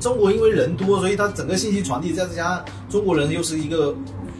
[0.00, 3.92] 中国因为人多，所以它整个信息传递，再加上中国人又是一个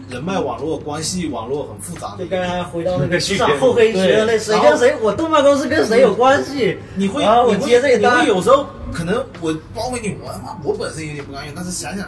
[0.08, 7.22] 人脉网络、关系网络很复杂的就刚才回到那那个个职场厚黑学的那谁跟谁，我动漫公司跟谁有关系，你会，
[7.54, 12.06] 你接这个单会，有时候可能我包给你，我他妈我本身有点不甘愿，但是想想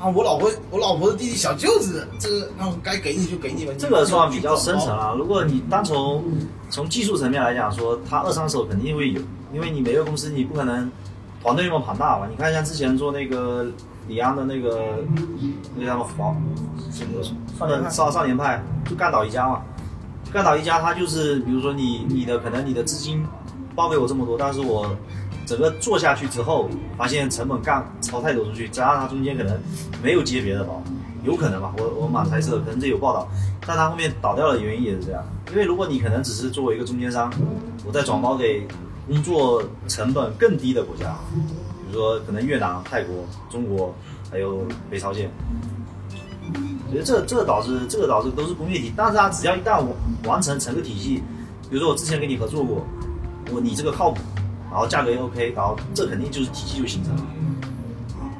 [0.00, 3.72] 啊，我老婆我老婆的弟弟小舅子，这个那我该给你就给你吧。
[3.78, 5.14] 这个算比较深层啊。
[5.16, 6.24] 如果你单从
[6.68, 9.20] 从技术层面来讲说，他二三手肯定会有，
[9.52, 10.90] 因为你每个公司你不可能
[11.42, 12.26] 团队那么庞大吧。
[12.28, 13.66] 你看像之前做那个
[14.08, 14.98] 李安的那个
[15.74, 16.08] 那个叫什么？
[16.16, 16.36] 黄
[16.90, 17.22] 什么？
[17.58, 19.62] 少年少少年派，就干倒一家嘛。
[20.32, 23.24] 干倒一家，他就是比如说你你的可能你的资金
[23.74, 24.94] 包给我这么多，但是我
[25.46, 29.56] 整个做下去之后，发现成本干超太多出去，加上他中间可能
[30.02, 30.82] 没有接别的包，
[31.22, 33.28] 有可能吧，我我蛮猜测，可能这有报道，
[33.64, 35.22] 但他后面倒掉的原因也是这样，
[35.52, 37.32] 因为如果你可能只是作为一个中间商，
[37.86, 38.66] 我再转包给
[39.06, 41.63] 工作成本更低的国家，比
[41.94, 43.94] 说可能越南、泰国、中国
[44.30, 45.30] 还有北朝鲜。
[46.86, 49.88] 我觉得这这个导致这个导致都是工业体，但是它只要一旦完
[50.26, 51.22] 完成成个体系，
[51.70, 52.86] 比如说我之前跟你合作过，
[53.50, 54.20] 我你这个靠谱，
[54.70, 57.22] 然后价格也 OK，然后这肯定就是体系就形成了。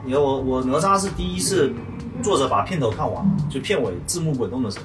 [0.05, 1.72] 你看我我哪吒是第一次
[2.22, 4.85] 作者把片头看完，就片尾字幕滚动的时候，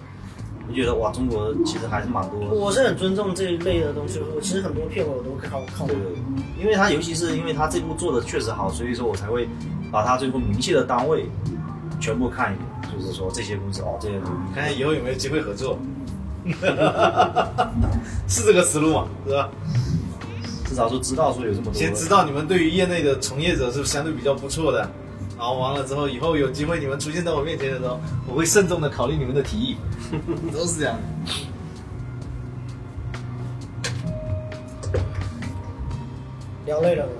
[0.70, 2.40] 我觉得哇，中国其实还是蛮多。
[2.54, 6.06] 我是很尊重这一类的东西，我其实很多片尾我都看看对完。
[6.06, 9.50] 对对，因为他尤其是因为他这部做的确实好，所以说我才会
[9.92, 11.26] 把他最后明细的单位
[12.00, 14.54] 全部看一遍，就是说这些公司哦，这些东西。
[14.54, 15.80] 看看以后有没有机会合作，
[18.28, 19.50] 是这个思路嘛，是吧？
[20.70, 21.74] 至少说知道说有这么多。
[21.74, 24.88] 先知道你们对于业内的从业者是相对比较不错的，
[25.40, 27.98] 然后完了之后，以后有机会你们出现在我面前的时候，
[28.28, 29.78] 我会慎重的考虑你们的提议，
[30.52, 31.00] 都是这样。
[36.66, 37.12] 聊累了吗？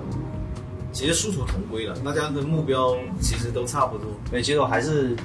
[0.92, 4.10] 其实殊途同归了，大家的目标其实都差不多。
[4.30, 5.16] 对，其实我还是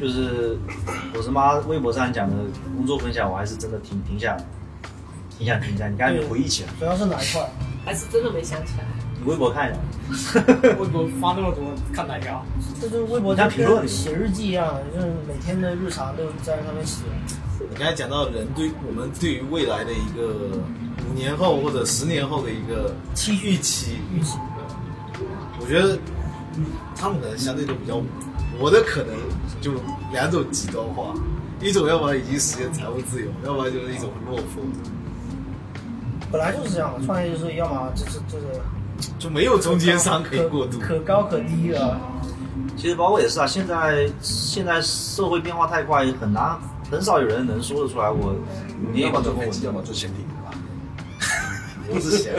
[0.00, 0.56] 就是
[1.14, 2.34] 我是妈微博上讲的
[2.74, 4.34] 工作分享，我还是真的挺挺想，
[5.36, 5.86] 挺想听一下。
[5.86, 7.46] 你刚才没回忆起来，主要是哪一块？
[7.84, 8.84] 还是真的没想起来。
[9.18, 9.80] 你微博看一下。
[10.78, 12.44] 微博发那么多，看哪条？
[12.80, 12.88] 这？
[12.88, 17.02] 就是微博就你看评论跟写日记一样，就是每天的日常都在上面写。
[17.70, 20.58] 你刚才讲到人对我们对于未来的一个
[21.08, 24.36] 五年后或者十年后的一个期预期，预期
[25.60, 25.96] 我觉得
[26.96, 28.02] 他们可能相对都比较，
[28.58, 29.14] 我的可能
[29.60, 29.72] 就
[30.10, 31.14] 两种极端化，
[31.60, 34.64] 一种要不然已经实现财务自由，要不然就是一种落魄，
[36.32, 38.46] 本来就是这样的，创业就是要么就是就是
[39.18, 40.78] 就没有中间商可以过渡。
[40.78, 41.96] 可高可低的。
[42.76, 46.58] 其实包括也是啊，现在现在社会变化太快，很难
[46.90, 48.34] 很少有人能说得出来我
[48.82, 50.50] 五年要么做飞机，要么做潜艇，对吧？
[51.94, 52.32] 我只想，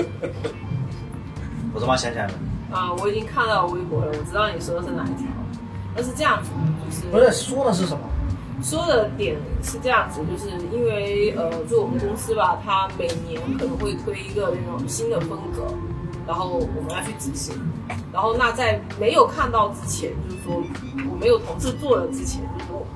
[1.74, 2.34] 我他妈想起来了，
[2.72, 5.28] 啊，我已经看到微博了，我知道你说的是哪一条。
[5.96, 6.50] 那是这样子，
[6.90, 8.00] 就是不是说的是什么？
[8.64, 15.68] 说的点是这样子，就是因为呃，就我们公司吧，它每年可能会推一个那种新的风格，
[16.26, 17.54] 然后我们要去执行。
[18.14, 20.64] 然后那在没有看到之前，就是说
[21.12, 22.88] 我没有同事做了之前，就是说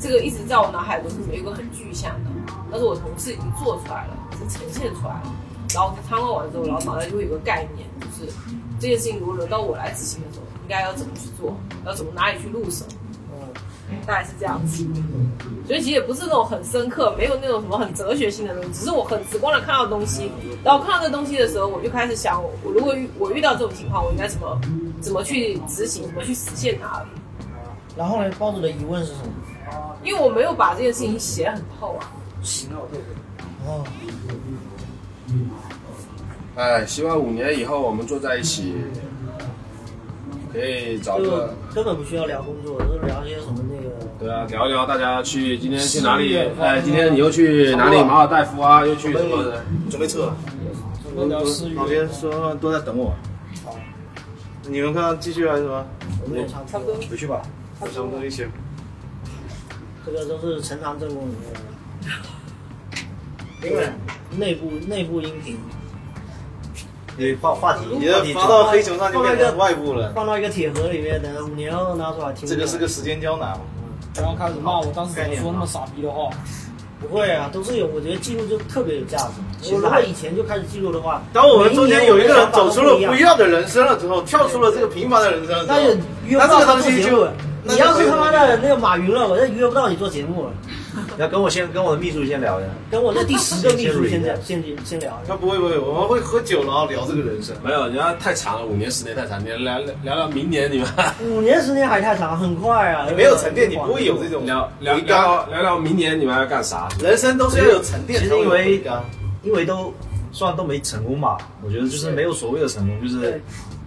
[0.00, 2.30] 这个一直在我脑海中是没有一个很具象的，
[2.68, 5.32] 但是我同事已经做出来了，已经呈现出来了。
[5.72, 8.32] 然后他参观完之后，然后脑袋就会有个概念，就是
[8.80, 11.56] 这件事情如果轮到我来执行的时候，应该要怎么去做，
[11.86, 12.84] 要怎么哪里去入手。
[14.06, 14.84] 大概是这样子，
[15.66, 20.30] 所以其实也不是那种很深刻，没有那种什么很哲学性的东西，只是我很直观的看到东西，
[20.64, 24.60] 然后看到这东西的时候，我就开始想，我如果遇我遇到这种情况，我应该怎么
[25.00, 27.04] 怎么去执行，怎么去实现它。
[27.96, 29.28] 然后呢，包子的疑问是什么？
[30.02, 32.12] 因为我没有把这件事情写很透啊。
[33.64, 33.84] 哦，
[36.56, 38.74] 哎，希望五年以后我们坐在一起，
[40.52, 43.71] 可以找个根本不需要聊工作，就聊一些什么那个。
[44.22, 47.96] 对啊，聊一聊大家去今天去哪里哎，今天你又去哪里？
[48.04, 49.64] 马尔代夫啊，又去什么的？
[49.90, 50.36] 准备撤了。
[51.16, 53.12] 都聊私语老边说都在等我。
[54.68, 55.84] 你们看继续还是什么？
[56.22, 56.94] 我们也差不多。
[57.10, 57.42] 回去吧，
[57.80, 58.46] 差不多一起。
[60.06, 61.60] 这个都是陈塘正宫里面的。
[63.60, 63.88] 对，
[64.38, 65.58] 内部内部音频
[67.16, 70.12] 你话话题，你的发到黑球上就变成外部了。
[70.14, 72.48] 放到一个铁盒里面，等五年后拿出来听。
[72.48, 73.60] 这个是个时间胶囊。
[74.16, 76.30] 然后开始骂我当时怎么说那么傻逼的话。
[77.00, 79.72] 不会啊，都是有，我觉得记录就特别有价值。
[79.72, 87.26] 我如果以前就开始记录的话，当我们中间有一个人走出了不一样，的人生了之后，跳出了这个平凡的人生那就约不到他做节目。
[87.64, 90.52] 你要是他妈的那个马云了，我就约不到你做节目了。
[91.18, 92.68] 要跟我先跟我的秘书先聊一下。
[92.90, 95.32] 跟我的第十个秘书先聊，先先聊一下。
[95.32, 97.54] 他不会不会，我们会喝酒然后聊这个人生。
[97.64, 100.88] 没有，人家太长了，五年十年太长，你聊聊聊聊明年你们
[101.28, 103.06] 五年十年还太长，很快啊。
[103.08, 104.96] 你没有沉淀，你不会有这种聊聊。
[104.98, 106.88] 聊聊聊明年你们要干啥？
[107.00, 108.82] 人生都是要有沉淀其实因为。
[109.44, 109.92] 因为都
[110.30, 113.40] 算都没成功嘛，我觉得就是没有所谓的成功，就是对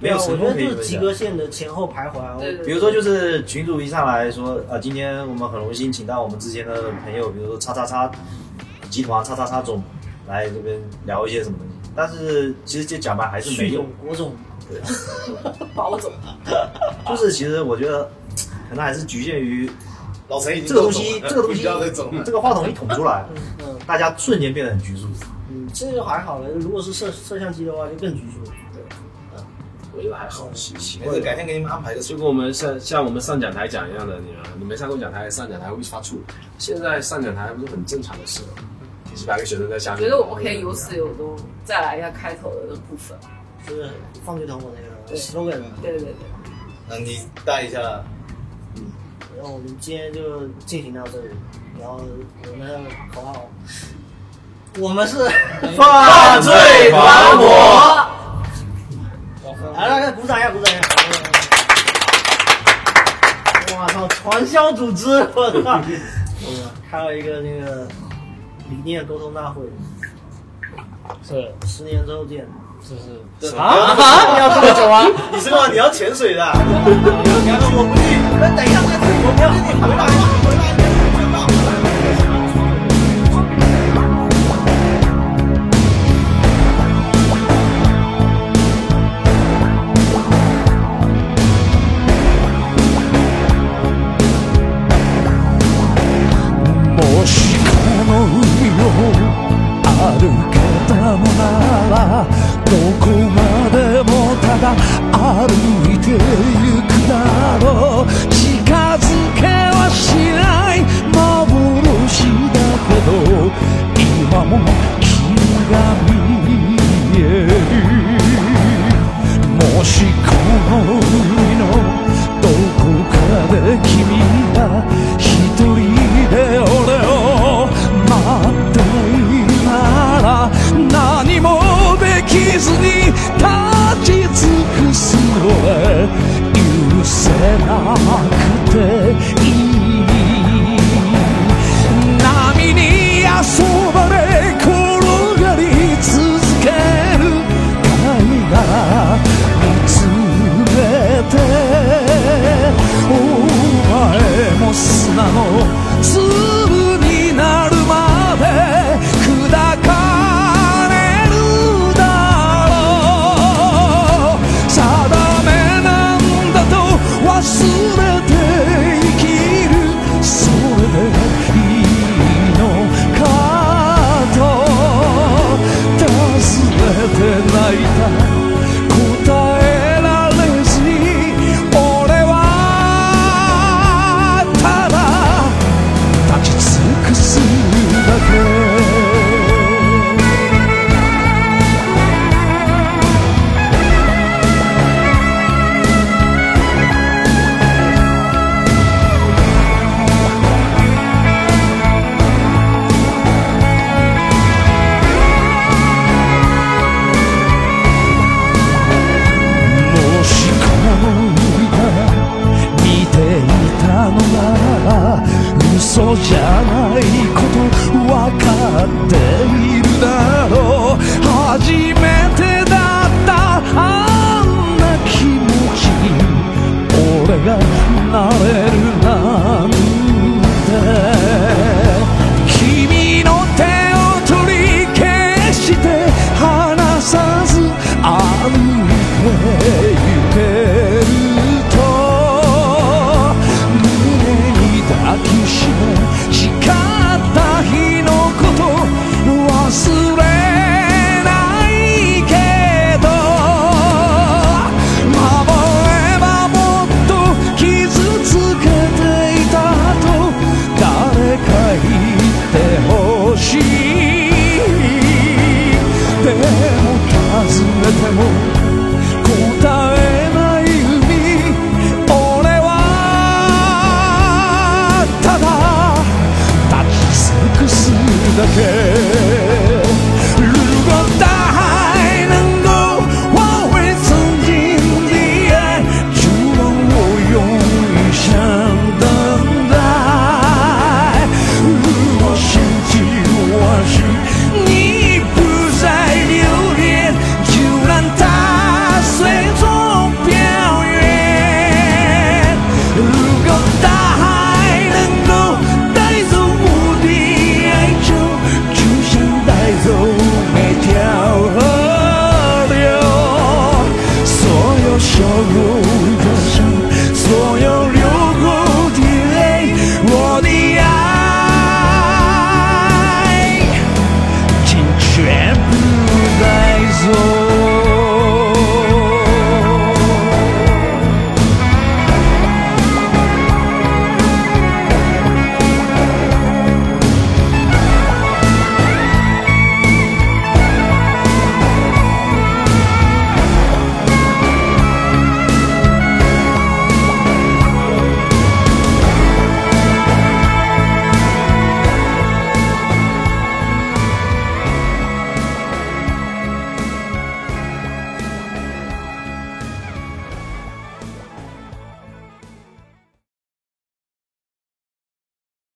[0.06, 0.98] 没有我成功可以觉得就是及。
[0.98, 2.38] 格线的前后徘徊啊。
[2.40, 8.10] 对对比如说，就是群主一上来说，呃，今天我们很荣幸请到我们之前的朋友，比如说叉叉叉
[8.90, 9.84] 集团叉叉叉总
[10.27, 14.32] 来这边聊一些什么东西，但是其实这讲白还是没用郭总、
[14.69, 14.80] 国
[15.53, 16.11] 总，保总，
[17.07, 18.03] 就是其实我觉得
[18.69, 19.69] 可能还是局限于
[20.27, 21.64] 老陈已经这个东西，这个东西
[22.23, 23.26] 这个话筒一捅出来，
[23.60, 25.07] 嗯大家瞬间变得很拘束。
[25.49, 26.49] 嗯，这就还好了。
[26.49, 28.45] 如果是摄摄像机的话，就更拘束。
[29.96, 36.16] 我觉得还好，习习惯没事，改天给你们安排个就跟我们像像我们上讲台讲一样的，你们你没上过讲台，上讲台会发怵。
[36.58, 38.48] 现在上讲台不是很正常的事了，
[39.16, 40.04] 几百个学生在下面。
[40.04, 43.18] 我觉得我们可以有始有终，再来一下开头的部分。
[43.68, 43.90] 就是
[44.24, 45.60] 放对头我那个 slogan。
[45.82, 46.14] 对对对，
[46.88, 48.04] 那你带一下，
[48.76, 48.84] 嗯
[49.36, 51.30] 然后我们今天就进行到这里，
[51.80, 52.00] 然后
[52.44, 52.80] 我们的
[53.14, 53.50] 口号，
[54.80, 55.18] 我们是
[55.76, 56.54] 犯罪
[56.92, 58.08] 团伙。
[59.78, 60.82] 来来来，鼓掌一下，鼓掌一下！
[63.78, 65.82] 我操，传销组织，我操！
[66.90, 67.86] 开了一个那个
[68.70, 69.64] 理念沟通大会，
[71.28, 72.48] 是十年之后见。
[72.82, 72.96] 是
[73.50, 73.56] 是。
[73.58, 73.74] 啊
[74.34, 75.08] 你要这么 久啊？
[75.34, 75.68] 你是干嘛？
[75.70, 76.46] 你要潜水的？
[76.56, 78.02] 你要我不去。
[78.40, 80.06] 那等一下，我不要你回来，
[80.46, 80.75] 回来。